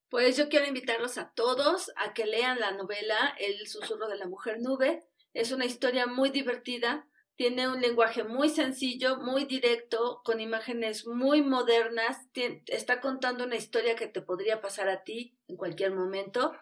Pues 0.09 0.37
yo 0.37 0.49
quiero 0.49 0.65
invitarlos 0.65 1.19
a 1.19 1.31
todos 1.35 1.91
a 1.95 2.13
que 2.13 2.25
lean 2.25 2.59
la 2.59 2.71
novela 2.71 3.35
El 3.37 3.67
susurro 3.67 4.07
de 4.07 4.17
la 4.17 4.25
mujer 4.25 4.59
nube. 4.59 5.03
Es 5.35 5.51
una 5.51 5.65
historia 5.65 6.07
muy 6.07 6.31
divertida, 6.31 7.07
tiene 7.35 7.69
un 7.69 7.79
lenguaje 7.79 8.23
muy 8.23 8.49
sencillo, 8.49 9.17
muy 9.17 9.45
directo, 9.45 10.21
con 10.25 10.39
imágenes 10.39 11.05
muy 11.05 11.43
modernas, 11.43 12.17
está 12.65 12.99
contando 13.01 13.43
una 13.43 13.55
historia 13.55 13.95
que 13.95 14.07
te 14.07 14.23
podría 14.23 14.61
pasar 14.61 14.89
a 14.89 15.03
ti 15.03 15.37
en 15.47 15.55
cualquier 15.55 15.91
momento 15.93 16.53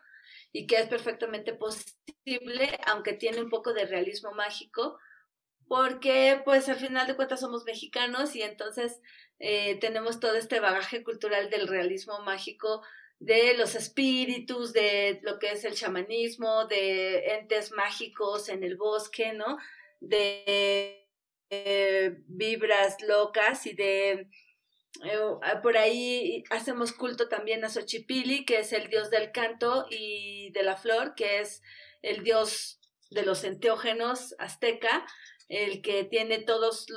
y 0.52 0.68
que 0.68 0.76
es 0.76 0.88
perfectamente 0.88 1.54
posible, 1.54 2.78
aunque 2.86 3.14
tiene 3.14 3.42
un 3.42 3.50
poco 3.50 3.74
de 3.74 3.86
realismo 3.86 4.34
mágico, 4.34 5.00
porque 5.70 6.42
pues 6.44 6.68
al 6.68 6.76
final 6.76 7.08
de 7.08 7.16
cuentas 7.16 7.40
somos 7.40 7.64
mexicanos 7.64 8.36
y 8.36 8.42
entonces 8.42 9.00
eh, 9.40 9.80
tenemos 9.80 10.20
todo 10.20 10.36
este 10.36 10.60
bagaje 10.60 11.04
cultural 11.04 11.50
del 11.50 11.68
realismo 11.68 12.20
mágico, 12.20 12.84
de 13.20 13.56
los 13.56 13.76
espíritus, 13.76 14.74
de 14.74 15.20
lo 15.24 15.40
que 15.40 15.52
es 15.52 15.66
el 15.66 15.74
chamanismo, 15.74 16.66
de 16.66 17.34
entes 17.40 17.72
mágicos 17.72 18.50
en 18.50 18.64
el 18.64 18.78
bosque, 18.78 19.34
¿no? 19.34 19.58
De 20.00 21.08
eh, 21.50 22.16
vibras 22.28 23.02
locas 23.02 23.66
y 23.66 23.74
de 23.74 24.30
eh, 25.04 25.20
ah, 25.44 25.62
por 25.62 25.78
ahí 25.78 26.44
hacemos 26.50 26.92
culto 26.92 27.28
también 27.28 27.64
a 27.64 27.70
Xochipili, 27.70 28.46
que 28.46 28.60
es 28.60 28.74
el 28.74 28.90
dios 28.90 29.10
del 29.10 29.32
canto 29.32 29.86
y 29.90 30.52
de 30.52 30.64
la 30.64 30.78
flor, 30.78 31.14
que 31.16 31.40
es 31.40 31.62
el 32.02 32.24
dios 32.24 32.80
de 33.10 33.24
los 33.24 33.44
enteógenos 33.44 34.36
azteca, 34.40 35.06
el 35.48 35.82
que 35.82 36.04
tiene 36.04 36.40
todos 36.40 36.88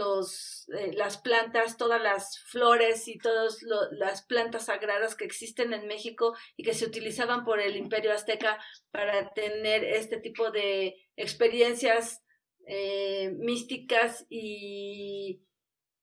eh, 0.76 0.92
las 0.94 1.18
plantas, 1.18 1.76
todas 1.76 2.02
las 2.02 2.38
flores 2.40 3.06
y 3.06 3.18
todas 3.18 3.62
las 3.92 4.22
plantas 4.22 4.66
sagradas 4.66 5.14
que 5.14 5.24
existen 5.24 5.72
en 5.72 5.86
México 5.86 6.34
y 6.56 6.64
que 6.64 6.74
se 6.74 6.86
utilizaban 6.86 7.44
por 7.44 7.60
el 7.60 7.76
imperio 7.76 8.12
azteca 8.12 8.58
para 8.90 9.32
tener 9.34 9.84
este 9.84 10.18
tipo 10.18 10.50
de 10.50 10.96
experiencias 11.16 12.22
eh, 12.66 13.30
místicas 13.38 14.26
y 14.28 15.42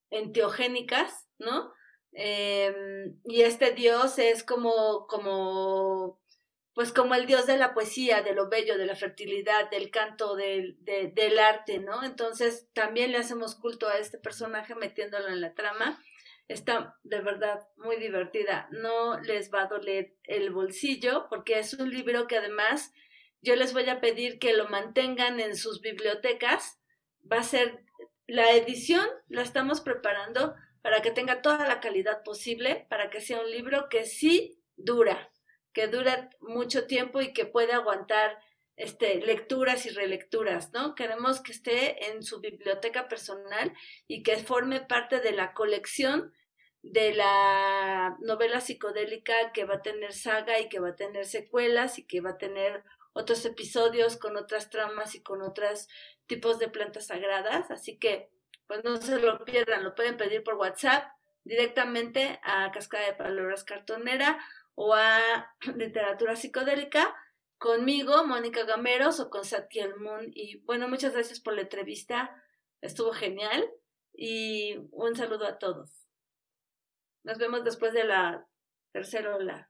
enteogénicas, 0.10 1.28
¿no? 1.38 1.72
Em, 2.14 3.20
y 3.26 3.42
este 3.42 3.72
dios 3.74 4.18
es 4.18 4.44
como, 4.44 5.06
como, 5.08 6.20
pues 6.78 6.94
como 6.94 7.16
el 7.16 7.26
dios 7.26 7.48
de 7.48 7.58
la 7.58 7.74
poesía, 7.74 8.22
de 8.22 8.36
lo 8.36 8.50
bello, 8.50 8.78
de 8.78 8.86
la 8.86 8.96
fertilidad, 8.96 9.68
del 9.72 9.90
canto, 9.90 10.36
del, 10.36 10.78
del 10.86 11.40
arte, 11.40 11.80
¿no? 11.80 12.04
Entonces 12.04 12.68
también 12.74 13.12
le 13.12 13.18
hacemos 13.18 13.56
culto 13.56 13.88
a 13.88 13.98
este 13.98 14.20
personaje 14.20 14.76
metiéndolo 14.76 15.28
en 15.30 15.42
la 15.42 15.56
trama. 15.56 16.00
Está 16.48 16.96
de 17.02 17.20
verdad 17.22 17.68
muy 17.78 17.96
divertida. 17.96 18.68
No 18.70 19.20
les 19.22 19.52
va 19.52 19.64
a 19.64 19.68
doler 19.68 20.14
el 20.26 20.52
bolsillo 20.52 21.26
porque 21.32 21.58
es 21.58 21.74
un 21.74 21.90
libro 21.90 22.28
que 22.28 22.38
además 22.38 22.94
yo 23.42 23.56
les 23.56 23.74
voy 23.74 23.90
a 23.90 24.00
pedir 24.00 24.38
que 24.38 24.54
lo 24.54 24.70
mantengan 24.70 25.40
en 25.40 25.58
sus 25.58 25.82
bibliotecas. 25.82 26.80
Va 27.30 27.38
a 27.38 27.44
ser 27.44 27.86
la 28.28 28.52
edición, 28.52 29.08
la 29.30 29.42
estamos 29.42 29.82
preparando 29.82 30.54
para 30.84 31.02
que 31.02 31.10
tenga 31.10 31.42
toda 31.42 31.68
la 31.68 31.80
calidad 31.80 32.22
posible, 32.22 32.86
para 32.88 33.10
que 33.10 33.20
sea 33.20 33.42
un 33.42 33.50
libro 33.50 33.90
que 33.90 34.06
sí 34.06 34.62
dura, 34.76 35.32
que 35.78 35.88
dura 35.88 36.32
mucho 36.42 36.88
tiempo 36.88 37.22
y 37.22 37.34
que 37.34 37.46
puede 37.46 37.72
aguantar 37.72 38.40
este, 38.78 39.22
lecturas 39.22 39.86
y 39.86 39.92
relecturas, 39.92 40.74
¿no? 40.74 40.96
Queremos 40.96 41.40
que 41.40 41.52
esté 41.52 42.10
en 42.10 42.24
su 42.24 42.40
biblioteca 42.40 43.08
personal 43.08 43.72
y 44.08 44.24
que 44.24 44.38
forme 44.38 44.82
parte 44.82 45.20
de 45.20 45.34
la 45.34 45.54
colección 45.54 46.34
de 46.82 47.14
la 47.14 48.18
novela 48.22 48.60
psicodélica 48.60 49.52
que 49.54 49.66
va 49.66 49.76
a 49.76 49.82
tener 49.84 50.14
saga 50.14 50.60
y 50.60 50.68
que 50.68 50.80
va 50.80 50.90
a 50.90 50.96
tener 50.96 51.28
secuelas 51.28 52.00
y 52.00 52.08
que 52.08 52.22
va 52.22 52.32
a 52.32 52.38
tener 52.40 52.84
otros 53.14 53.46
episodios 53.46 54.18
con 54.18 54.36
otras 54.36 54.72
tramas 54.72 55.14
y 55.14 55.22
con 55.22 55.44
otros 55.44 55.90
tipos 56.26 56.58
de 56.58 56.70
plantas 56.70 57.06
sagradas. 57.06 57.70
Así 57.70 58.00
que 58.00 58.32
pues 58.66 58.84
no 58.84 58.98
se 58.98 59.20
lo 59.20 59.46
pierdan, 59.46 59.84
lo 59.84 59.94
pueden 59.94 60.18
pedir 60.18 60.44
por 60.44 60.56
WhatsApp 60.56 61.06
directamente 61.44 62.40
a 62.42 62.72
Cascada 62.72 63.06
de 63.06 63.14
Palabras 63.14 63.64
Cartonera 63.64 64.40
o 64.78 64.94
a 64.94 65.52
Literatura 65.76 66.36
Psicodélica 66.36 67.14
conmigo, 67.58 68.26
Mónica 68.26 68.64
Gameros 68.64 69.20
o 69.20 69.30
con 69.30 69.44
Satkiel 69.44 69.98
Moon. 69.98 70.32
Y 70.34 70.60
bueno, 70.60 70.88
muchas 70.88 71.14
gracias 71.14 71.40
por 71.40 71.54
la 71.56 71.62
entrevista, 71.62 72.32
estuvo 72.82 73.12
genial 73.12 73.68
y 74.14 74.78
un 74.92 75.16
saludo 75.16 75.48
a 75.48 75.58
todos. 75.58 76.08
Nos 77.24 77.40
vemos 77.40 77.64
después 77.64 77.92
de 77.94 78.04
la 78.04 78.48
tercera 78.94 79.36
ola. 79.36 79.70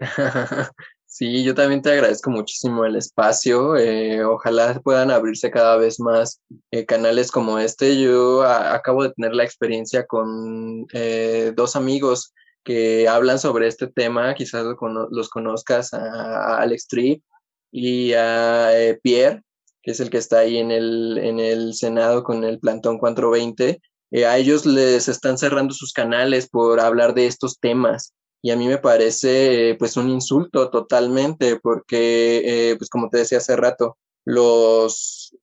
Sí, 1.12 1.44
yo 1.44 1.54
también 1.54 1.82
te 1.82 1.92
agradezco 1.92 2.30
muchísimo 2.30 2.86
el 2.86 2.96
espacio. 2.96 3.76
Eh, 3.76 4.24
ojalá 4.24 4.80
puedan 4.82 5.10
abrirse 5.10 5.50
cada 5.50 5.76
vez 5.76 6.00
más 6.00 6.40
eh, 6.70 6.86
canales 6.86 7.30
como 7.30 7.58
este. 7.58 8.00
Yo 8.00 8.42
acabo 8.44 9.02
de 9.02 9.12
tener 9.12 9.34
la 9.34 9.44
experiencia 9.44 10.06
con 10.06 10.86
eh, 10.94 11.52
dos 11.54 11.76
amigos 11.76 12.32
que 12.64 13.08
hablan 13.08 13.38
sobre 13.38 13.68
este 13.68 13.86
tema. 13.86 14.34
Quizás 14.34 14.64
los 15.10 15.28
conozcas, 15.28 15.92
a, 15.94 16.58
Alex 16.58 16.86
Tripp 16.88 17.22
y 17.70 18.12
a 18.14 18.70
Pierre, 19.02 19.42
que 19.82 19.92
es 19.92 20.00
el 20.00 20.10
que 20.10 20.18
está 20.18 20.40
ahí 20.40 20.58
en 20.58 20.70
el, 20.70 21.18
en 21.18 21.40
el 21.40 21.74
Senado 21.74 22.22
con 22.22 22.44
el 22.44 22.58
Plantón 22.58 22.98
420. 22.98 23.80
a 24.26 24.38
ellos 24.38 24.66
les 24.66 25.08
están 25.08 25.38
cerrando 25.38 25.74
sus 25.74 25.92
canales 25.92 26.48
por 26.48 26.80
hablar 26.80 27.14
de 27.14 27.26
estos 27.26 27.58
temas 27.58 28.14
y 28.42 28.50
a 28.50 28.56
mí 28.56 28.66
me 28.66 28.78
parece 28.78 29.76
pues 29.78 29.96
un 29.96 30.10
insulto 30.10 30.68
totalmente 30.68 31.58
porque 31.60 32.70
eh, 32.70 32.76
pues 32.76 32.90
como 32.90 33.08
te 33.08 33.18
decía 33.18 33.38
hace 33.38 33.56
rato 33.56 33.96
los 34.24 35.36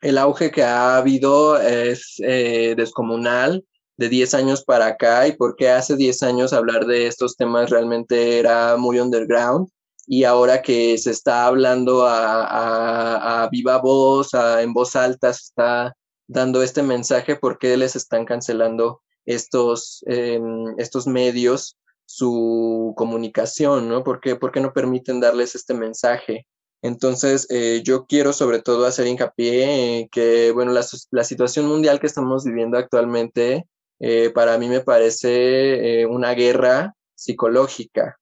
el 0.00 0.18
auge 0.18 0.50
que 0.50 0.64
ha 0.64 0.96
habido 0.96 1.56
es 1.60 2.16
eh, 2.18 2.74
descomunal 2.76 3.64
de 3.96 4.08
10 4.08 4.34
años 4.34 4.64
para 4.64 4.86
acá 4.86 5.26
y 5.26 5.32
porque 5.32 5.70
hace 5.70 5.96
10 5.96 6.22
años 6.22 6.52
hablar 6.52 6.86
de 6.86 7.06
estos 7.06 7.36
temas 7.36 7.70
realmente 7.70 8.38
era 8.38 8.76
muy 8.76 8.98
underground 9.00 9.68
y 10.06 10.24
ahora 10.24 10.62
que 10.62 10.98
se 10.98 11.10
está 11.10 11.46
hablando 11.46 12.04
a, 12.06 13.42
a, 13.44 13.48
viva 13.50 13.78
voz, 13.78 14.30
en 14.34 14.72
voz 14.72 14.96
alta, 14.96 15.32
se 15.32 15.42
está 15.44 15.96
dando 16.26 16.62
este 16.62 16.82
mensaje, 16.82 17.36
¿por 17.36 17.58
qué 17.58 17.76
les 17.76 17.94
están 17.94 18.24
cancelando 18.24 19.00
estos, 19.24 20.02
em, 20.06 20.74
estos 20.78 21.06
medios 21.06 21.76
su 22.04 22.92
comunicación, 22.96 23.88
¿no? 23.88 24.04
¿Por 24.04 24.20
qué, 24.20 24.36
no 24.60 24.72
permiten 24.72 25.20
darles 25.20 25.54
este 25.54 25.72
mensaje? 25.72 26.46
Entonces, 26.82 27.46
eh, 27.48 27.82
yo 27.84 28.06
quiero 28.06 28.32
sobre 28.32 28.60
todo 28.60 28.86
hacer 28.86 29.06
hincapié 29.06 30.00
en 30.00 30.08
que, 30.08 30.50
bueno, 30.52 30.72
la, 30.72 31.24
situación 31.24 31.66
mundial 31.66 32.00
que 32.00 32.08
estamos 32.08 32.44
viviendo 32.44 32.76
actualmente, 32.76 33.66
eh, 34.02 34.30
para 34.30 34.58
mí 34.58 34.68
me 34.68 34.80
parece 34.80 36.00
eh, 36.00 36.06
una 36.06 36.34
guerra 36.34 36.94
psicológica. 37.14 38.18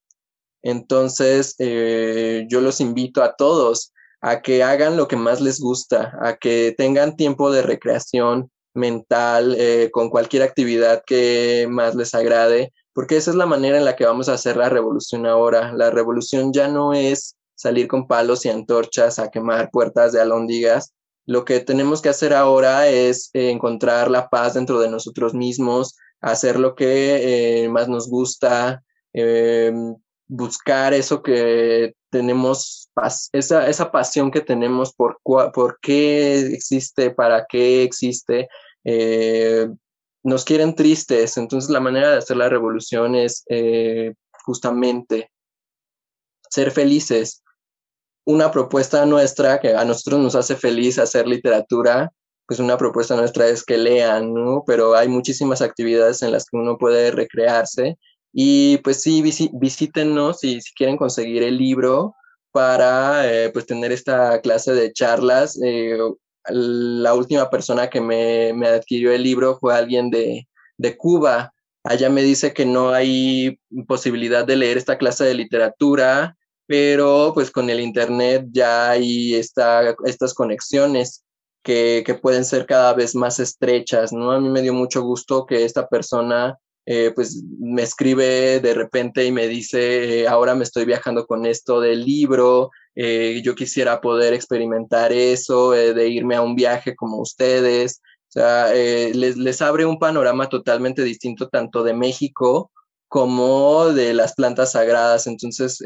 Entonces, 0.63 1.57
yo 1.59 2.61
los 2.61 2.83
invito 2.83 3.23
a 3.23 3.35
todos 3.35 3.95
a 4.21 4.43
que 4.43 4.63
hagan 4.63 4.99
lo 4.99 5.09
que 5.09 5.17
más 5.17 5.41
les 5.41 5.59
gusta, 5.59 6.19
a 6.21 6.37
que 6.37 6.75
tengan 6.77 7.17
tiempo 7.17 7.51
de 7.51 7.63
recreación 7.63 8.51
mental 8.75 9.57
con 9.91 10.11
cualquier 10.11 10.43
actividad 10.43 11.03
que 11.07 11.67
más 11.71 11.95
les 11.95 12.15
agrade, 12.15 12.75
porque 12.93 13.17
esa 13.17 13.31
es 13.31 13.37
la 13.39 13.47
manera 13.47 13.79
en 13.79 13.87
la 13.87 13.97
que 13.97 14.05
vamos 14.05 14.29
a 14.29 14.35
hacer 14.35 14.59
la 14.59 14.69
revolución 14.69 15.25
ahora. 15.25 15.73
La 15.73 15.91
revolución 15.91 16.53
ya 16.53 16.69
no 16.69 16.93
es 16.93 17.39
salir 17.55 17.89
con 17.89 18.07
palos 18.07 18.47
y 18.47 18.49
antorchas 18.49 19.19
a 19.19 19.31
quemar 19.31 19.71
puertas 19.71 20.13
de 20.13 20.21
alóndigas. 20.21 20.95
Lo 21.31 21.45
que 21.45 21.61
tenemos 21.61 22.03
que 22.03 22.09
hacer 22.09 22.35
ahora 22.35 22.89
es 22.89 23.31
eh, 23.35 23.51
encontrar 23.51 24.11
la 24.11 24.29
paz 24.29 24.55
dentro 24.55 24.81
de 24.81 24.91
nosotros 24.91 25.33
mismos, 25.33 25.97
hacer 26.21 26.59
lo 26.59 26.75
que 26.75 27.63
eh, 27.63 27.69
más 27.69 27.89
nos 27.89 28.11
gusta, 28.11 28.83
em, 29.13 29.95
buscar 30.27 30.93
eso 30.93 31.23
que 31.23 31.95
tenemos, 32.11 32.91
esa, 33.33 33.69
esa 33.69 33.93
pasión 33.93 34.33
que 34.33 34.41
tenemos 34.41 34.93
por, 34.93 35.21
por 35.23 35.79
qué 35.81 36.41
existe, 36.53 37.13
para 37.13 37.47
qué 37.49 37.85
existe, 37.85 38.49
eh, 38.83 39.69
nos 40.25 40.45
quieren 40.45 40.75
tristes, 40.75 41.37
entonces 41.37 41.71
la 41.71 41.79
manera 41.79 42.11
de 42.11 42.19
hacer 42.19 42.39
la 42.39 42.49
revolución 42.49 43.15
es 43.15 43.45
eh, 43.49 44.15
justamente 44.45 45.31
ser 46.49 46.73
felices. 46.73 47.45
Una 48.25 48.51
propuesta 48.51 49.05
nuestra 49.07 49.61
que 49.61 49.75
a 49.75 49.85
nosotros 49.85 50.21
nos 50.21 50.35
hace 50.35 50.57
feliz 50.57 50.99
hacer 50.99 51.27
literatura, 51.27 52.13
pues 52.47 52.61
una 52.61 52.77
propuesta 52.77 53.17
nuestra 53.17 53.49
es 53.49 53.65
que 53.65 53.79
lean, 53.79 54.35
¿no? 54.35 54.65
Pero 54.67 54.95
hay 54.95 55.09
muchísimas 55.09 55.63
actividades 55.63 56.23
en 56.23 56.33
las 56.33 56.45
que 56.45 56.57
uno 56.57 56.79
puede 56.79 57.11
recrearse 57.11 57.97
y 58.33 58.79
pues 58.79 59.03
sí, 59.03 59.23
visítenos 59.53 60.45
y 60.45 60.61
si 60.61 60.73
quieren 60.75 60.97
conseguir 60.97 61.43
el 61.43 61.59
libro 61.59 62.15
para 62.53 63.31
eh, 63.31 63.51
pues 63.51 63.67
tener 63.67 63.93
esta 63.93 64.41
clase 64.41 64.73
de 64.73 64.93
charlas. 64.93 65.59
Eh, 65.63 65.99
la 66.49 67.15
última 67.15 67.51
persona 67.51 67.89
que 67.91 68.01
me, 68.01 68.53
adquirió 68.67 69.13
el 69.13 69.23
libro 69.23 69.59
fue 69.59 69.75
alguien 69.75 70.11
de, 70.11 70.47
Cuba. 70.97 71.53
Allá 71.85 72.11
me 72.11 72.23
dice 72.23 72.53
que 72.53 72.65
no 72.67 72.91
hay 72.91 73.59
posibilidad 73.87 74.45
de 74.45 74.57
leer 74.57 74.79
esta 74.79 74.99
clase 74.99 75.25
de 75.25 75.35
literatura, 75.35 76.37
pero 76.71 77.33
pues 77.35 77.51
con 77.51 77.69
el 77.69 77.81
Internet 77.81 78.47
ya 78.53 78.91
hay 78.91 79.35
esta, 79.35 79.97
estas 80.05 80.35
conexiones 80.35 81.25
que, 81.65 82.05
pueden 82.23 82.45
ser 82.45 82.65
cada 82.65 82.95
vez 82.95 83.17
más 83.17 83.41
estrechas, 83.41 84.13
¿no? 84.13 84.31
A 84.31 84.39
mí 84.39 84.49
me 84.49 84.63
dio 84.63 84.73
mucho 84.73 85.03
gusto 85.03 85.47
que 85.47 85.65
esta 85.65 85.89
persona 85.89 86.57
eh, 86.87 87.11
pues 87.13 87.43
me 87.59 87.83
escribe 87.83 88.61
de 88.61 88.73
repente 88.73 89.25
y 89.25 89.33
me 89.33 89.49
dice, 89.49 90.29
ahora 90.29 90.55
me 90.55 90.63
estoy 90.63 90.85
viajando 90.85 91.27
con 91.27 91.45
esto 91.45 91.81
del 91.81 92.05
libro, 92.05 92.71
eh, 92.95 93.41
yo 93.43 93.57
quisiera 93.57 94.01
poder 94.01 94.33
experimentar 94.33 95.13
eso, 95.13 95.75
eh, 95.75 95.93
de 95.93 96.09
irme 96.09 96.37
a 96.37 96.43
un 96.43 96.55
viaje 96.55 96.95
como 96.95 97.17
ustedes. 97.17 98.01
O 98.29 98.33
sea, 98.33 98.73
eh, 98.77 99.11
les, 99.13 99.37
les, 99.37 99.61
abre 99.61 99.87
un 99.87 99.99
panorama 99.99 100.49
totalmente 100.49 101.03
distinto 101.03 101.49
tanto 101.49 101.83
de 101.83 101.95
México 101.95 102.71
como 103.11 103.89
de 103.89 104.15
las 104.15 104.35
plantas 104.35 104.73
sagradas. 104.73 105.27
Entonces, 105.27 105.83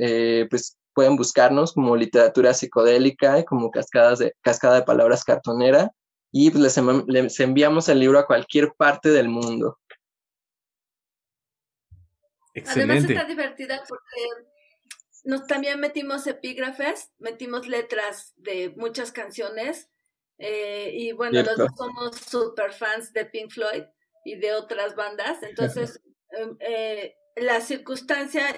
pues 0.48 0.78
pueden 0.94 1.16
buscarnos 1.16 1.72
como 1.72 1.96
literatura 1.96 2.54
psicodélica 2.54 3.40
y 3.40 3.44
como 3.44 3.70
cascadas 3.70 4.20
de, 4.20 4.34
cascada 4.42 4.76
de 4.76 4.82
palabras 4.82 5.24
cartonera 5.24 5.90
y 6.30 6.50
pues, 6.50 6.76
les, 6.76 7.06
les 7.06 7.40
enviamos 7.40 7.88
el 7.88 8.00
libro 8.00 8.18
a 8.18 8.26
cualquier 8.26 8.72
parte 8.74 9.10
del 9.10 9.28
mundo. 9.28 9.78
Excelente. 12.54 12.92
Además 12.92 13.10
está 13.10 13.24
divertida 13.24 13.82
porque 13.88 14.48
nos 15.24 15.46
también 15.46 15.80
metimos 15.80 16.26
epígrafes, 16.26 17.10
metimos 17.18 17.66
letras 17.66 18.32
de 18.36 18.72
muchas 18.76 19.10
canciones. 19.10 19.90
Eh, 20.38 20.90
y 20.92 21.12
bueno, 21.12 21.42
los 21.42 21.56
dos 21.56 21.70
somos 21.76 22.16
super 22.16 22.72
fans 22.72 23.12
de 23.12 23.24
Pink 23.26 23.50
Floyd 23.50 23.84
y 24.24 24.36
de 24.36 24.54
otras 24.54 24.94
bandas. 24.94 25.42
Entonces, 25.42 26.00
eh, 26.60 27.16
la 27.36 27.60
circunstancia, 27.60 28.54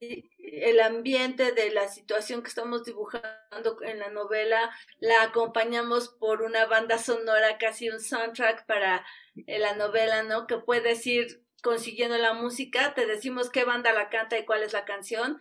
el 0.00 0.80
ambiente 0.80 1.52
de 1.52 1.70
la 1.70 1.88
situación 1.88 2.42
que 2.42 2.48
estamos 2.48 2.84
dibujando 2.84 3.82
en 3.82 3.98
la 3.98 4.10
novela, 4.10 4.70
la 5.00 5.22
acompañamos 5.22 6.08
por 6.08 6.42
una 6.42 6.66
banda 6.66 6.98
sonora, 6.98 7.58
casi 7.58 7.88
un 7.88 8.00
soundtrack 8.00 8.66
para 8.66 9.04
eh, 9.46 9.58
la 9.58 9.74
novela, 9.74 10.22
¿no? 10.22 10.46
Que 10.46 10.58
puedes 10.58 11.06
ir 11.06 11.42
consiguiendo 11.62 12.18
la 12.18 12.34
música, 12.34 12.94
te 12.94 13.06
decimos 13.06 13.50
qué 13.50 13.64
banda 13.64 13.92
la 13.92 14.10
canta 14.10 14.38
y 14.38 14.44
cuál 14.44 14.62
es 14.62 14.72
la 14.72 14.84
canción, 14.84 15.40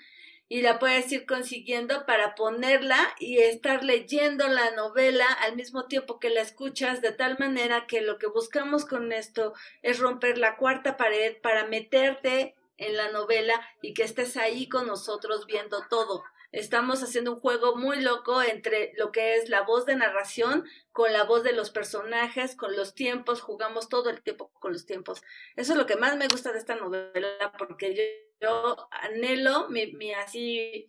y 0.50 0.62
la 0.62 0.80
puedes 0.80 1.12
ir 1.12 1.26
consiguiendo 1.26 2.06
para 2.06 2.36
ponerla 2.36 2.98
y 3.20 3.40
estar 3.40 3.84
leyendo 3.84 4.48
la 4.48 4.72
novela 4.72 5.26
al 5.42 5.56
mismo 5.56 5.86
tiempo 5.86 6.20
que 6.20 6.30
la 6.30 6.42
escuchas, 6.42 7.02
de 7.02 7.12
tal 7.12 7.38
manera 7.38 7.86
que 7.88 8.02
lo 8.02 8.18
que 8.18 8.28
buscamos 8.28 8.86
con 8.86 9.12
esto 9.12 9.54
es 9.82 10.00
romper 10.00 10.38
la 10.38 10.56
cuarta 10.56 10.96
pared 10.96 11.36
para 11.42 11.68
meterte 11.68 12.56
en 12.78 12.96
la 12.96 13.12
novela 13.12 13.60
y 13.82 13.94
que 13.94 14.04
estés 14.04 14.38
ahí 14.38 14.70
con 14.70 14.88
nosotros 14.88 15.46
viendo 15.48 15.86
todo. 15.90 16.24
Estamos 16.54 17.04
haciendo 17.04 17.34
un 17.34 17.40
juego 17.40 17.76
muy 17.76 18.02
loco 18.02 18.42
entre 18.42 18.94
lo 18.98 19.12
que 19.12 19.36
es 19.36 19.50
la 19.50 19.64
voz 19.64 19.86
de 19.86 19.96
narración 19.96 20.64
con 20.94 21.12
la 21.12 21.24
voz 21.24 21.44
de 21.44 21.52
los 21.52 21.72
personajes, 21.72 22.56
con 22.56 22.76
los 22.76 22.96
tiempos, 22.96 23.42
jugamos 23.42 23.90
todo 23.90 24.10
el 24.10 24.22
tiempo 24.22 24.50
con 24.60 24.72
los 24.72 24.86
tiempos. 24.86 25.22
Eso 25.58 25.74
es 25.74 25.78
lo 25.78 25.86
que 25.86 25.98
más 25.98 26.16
me 26.16 26.28
gusta 26.30 26.54
de 26.54 26.60
esta 26.60 26.76
novela 26.76 27.52
porque 27.58 27.94
yo 27.94 28.27
yo 28.40 28.90
anhelo, 28.92 29.70
mi, 29.70 29.94
mi, 29.94 30.14
así, 30.14 30.88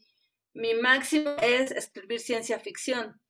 mi 0.53 0.75
máximo 0.75 1.37
es 1.43 1.71
escribir 1.71 2.21
ciencia 2.21 2.59
ficción. 2.59 3.21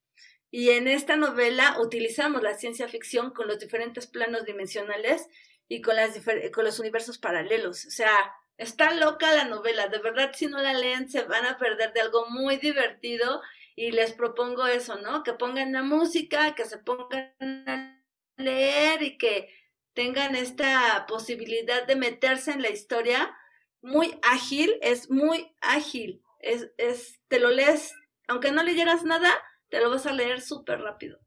Y 0.50 0.70
en 0.70 0.88
esta 0.88 1.16
novela 1.16 1.76
utilizamos 1.80 2.42
la 2.42 2.54
ciencia 2.54 2.88
ficción 2.88 3.32
con 3.32 3.48
los 3.48 3.58
diferentes 3.58 4.06
planos 4.06 4.44
dimensionales 4.44 5.28
y 5.68 5.82
con, 5.82 5.96
las 5.96 6.18
con 6.52 6.64
los 6.64 6.78
universos 6.80 7.18
paralelos. 7.18 7.84
O 7.84 7.90
sea, 7.90 8.32
está 8.56 8.94
loca 8.94 9.34
la 9.34 9.44
novela. 9.44 9.88
De 9.88 9.98
verdad, 9.98 10.32
si 10.34 10.46
no 10.46 10.58
la 10.58 10.72
leen, 10.72 11.10
se 11.10 11.22
van 11.24 11.44
a 11.44 11.58
perder 11.58 11.92
de 11.92 12.00
algo 12.00 12.30
muy 12.30 12.56
divertido. 12.56 13.42
Y 13.76 13.92
les 13.92 14.12
propongo 14.12 14.66
eso, 14.66 14.96
¿no? 14.96 15.22
Que 15.22 15.34
pongan 15.34 15.72
la 15.72 15.82
música, 15.82 16.54
que 16.54 16.64
se 16.64 16.78
pongan 16.78 17.68
a 17.68 18.02
leer 18.36 19.02
y 19.02 19.18
que 19.18 19.54
tengan 19.92 20.34
esta 20.34 21.06
posibilidad 21.06 21.86
de 21.86 21.94
meterse 21.94 22.52
en 22.52 22.62
la 22.62 22.70
historia 22.70 23.36
muy 23.82 24.18
ágil, 24.22 24.70
es 24.82 25.10
muy 25.10 25.54
ágil. 25.60 26.22
Es, 26.40 26.70
es, 26.78 27.20
te 27.28 27.40
lo 27.40 27.50
lees, 27.50 27.94
aunque 28.28 28.52
no 28.52 28.62
leyeras 28.62 29.04
nada, 29.04 29.30
te 29.68 29.80
lo 29.80 29.90
vas 29.90 30.06
a 30.06 30.12
leer 30.12 30.40
súper 30.40 30.80
rápido. 30.80 31.18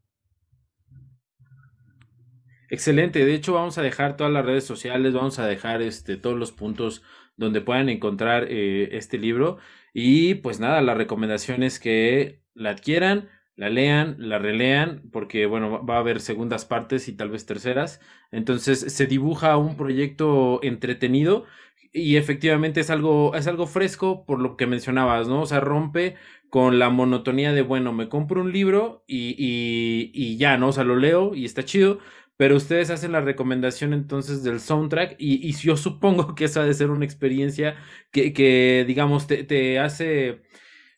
Excelente, 2.70 3.26
de 3.26 3.34
hecho 3.34 3.54
vamos 3.54 3.78
a 3.78 3.82
dejar 3.82 4.16
todas 4.16 4.32
las 4.32 4.46
redes 4.46 4.64
sociales, 4.64 5.14
vamos 5.14 5.40
a 5.40 5.46
dejar 5.46 5.82
este, 5.82 6.16
todos 6.16 6.38
los 6.38 6.54
puntos 6.54 7.04
donde 7.36 7.60
puedan 7.60 7.90
encontrar 7.90 8.46
eh, 8.50 8.96
este 8.96 9.18
libro. 9.18 9.58
Y 9.94 10.36
pues 10.36 10.62
nada, 10.62 10.82
la 10.82 10.94
recomendación 10.94 11.64
es 11.64 11.82
que 11.82 12.42
la 12.54 12.70
adquieran, 12.70 13.30
la 13.58 13.70
lean, 13.70 14.16
la 14.20 14.40
relean, 14.40 15.04
porque 15.12 15.48
bueno, 15.48 15.86
va 15.86 15.96
a 15.98 16.00
haber 16.00 16.22
segundas 16.22 16.64
partes 16.64 17.10
y 17.10 17.14
tal 17.14 17.30
vez 17.30 17.46
terceras. 17.46 18.00
Entonces 18.32 18.80
se 18.80 19.06
dibuja 19.06 19.58
un 19.58 19.76
proyecto 19.76 20.62
entretenido 20.64 21.46
y 21.94 22.16
efectivamente 22.18 22.80
es 22.82 22.90
algo, 22.90 23.36
es 23.36 23.48
algo 23.48 23.68
fresco 23.68 24.26
por 24.26 24.40
lo 24.40 24.56
que 24.58 24.68
mencionabas, 24.68 25.28
¿no? 25.28 25.42
O 25.42 25.46
sea, 25.46 25.60
rompe 25.60 26.16
con 26.50 26.80
la 26.80 26.90
monotonía 26.90 27.54
de, 27.54 27.62
bueno, 27.62 27.94
me 27.94 28.10
compro 28.10 28.42
un 28.42 28.52
libro 28.52 29.04
y, 29.08 29.36
y, 29.38 30.12
y 30.14 30.38
ya, 30.38 30.58
¿no? 30.58 30.70
O 30.70 30.72
sea, 30.74 30.84
lo 30.84 30.96
leo 30.96 31.34
y 31.36 31.46
está 31.46 31.64
chido, 31.66 32.00
pero 32.38 32.56
ustedes 32.58 32.90
hacen 32.90 33.12
la 33.12 33.22
recomendación 33.22 33.94
entonces 33.94 34.44
del 34.44 34.60
soundtrack 34.60 35.16
y, 35.20 35.48
y 35.48 35.54
yo 35.54 35.78
supongo 35.78 36.34
que 36.36 36.46
esa 36.46 36.62
ha 36.62 36.66
de 36.66 36.74
ser 36.74 36.90
una 36.90 37.06
experiencia 37.06 37.76
que, 38.12 38.34
que 38.34 38.84
digamos, 38.88 39.28
te, 39.28 39.44
te 39.44 39.80
hace 39.80 40.42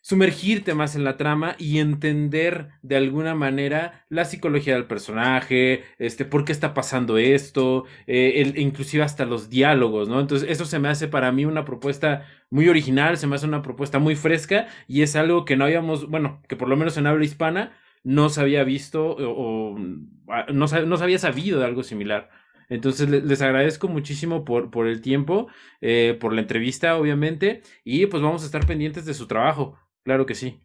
sumergirte 0.04 0.74
más 0.74 0.96
en 0.96 1.02
la 1.02 1.16
trama 1.16 1.56
y 1.58 1.78
entender 1.78 2.68
de 2.82 2.96
alguna 2.96 3.34
manera 3.34 4.04
la 4.10 4.26
psicología 4.26 4.74
del 4.74 4.84
personaje, 4.84 5.84
este, 5.98 6.26
por 6.26 6.44
qué 6.44 6.52
está 6.52 6.74
pasando 6.74 7.16
esto, 7.16 7.86
eh, 8.06 8.52
inclusive 8.56 9.02
hasta 9.02 9.24
los 9.24 9.48
diálogos, 9.48 10.10
¿no? 10.10 10.20
Entonces, 10.20 10.50
eso 10.50 10.66
se 10.66 10.78
me 10.78 10.90
hace 10.90 11.08
para 11.08 11.32
mí 11.32 11.46
una 11.46 11.64
propuesta 11.64 12.26
muy 12.50 12.68
original, 12.68 13.16
se 13.16 13.26
me 13.26 13.36
hace 13.36 13.46
una 13.46 13.62
propuesta 13.62 13.98
muy 13.98 14.14
fresca 14.14 14.66
y 14.86 15.00
es 15.00 15.16
algo 15.16 15.46
que 15.46 15.56
no 15.56 15.64
habíamos, 15.64 16.06
bueno, 16.10 16.42
que 16.48 16.56
por 16.56 16.68
lo 16.68 16.76
menos 16.76 16.98
en 16.98 17.06
habla 17.06 17.24
hispana 17.24 17.72
no 18.02 18.28
se 18.28 18.42
había 18.42 18.62
visto 18.62 19.16
o, 19.18 19.78
no, 19.78 20.66
no 20.66 20.96
se 20.98 21.02
había 21.02 21.18
sabido 21.18 21.60
de 21.60 21.64
algo 21.64 21.82
similar. 21.82 22.28
Entonces 22.68 23.08
les 23.08 23.42
agradezco 23.42 23.88
muchísimo 23.88 24.44
por, 24.44 24.70
por 24.70 24.86
el 24.86 25.00
tiempo, 25.00 25.48
eh, 25.80 26.16
por 26.20 26.32
la 26.34 26.40
entrevista, 26.42 26.96
obviamente, 26.96 27.62
y 27.84 28.06
pues 28.06 28.22
vamos 28.22 28.42
a 28.42 28.46
estar 28.46 28.66
pendientes 28.66 29.04
de 29.06 29.14
su 29.14 29.26
trabajo. 29.26 29.78
Claro 30.04 30.26
que 30.26 30.34
sí. 30.34 30.60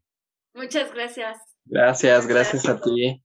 Muchas 0.54 0.94
gracias. 0.94 1.38
Gracias, 1.66 2.28
gracias 2.28 2.68
a 2.68 2.80
ti. 2.80 3.18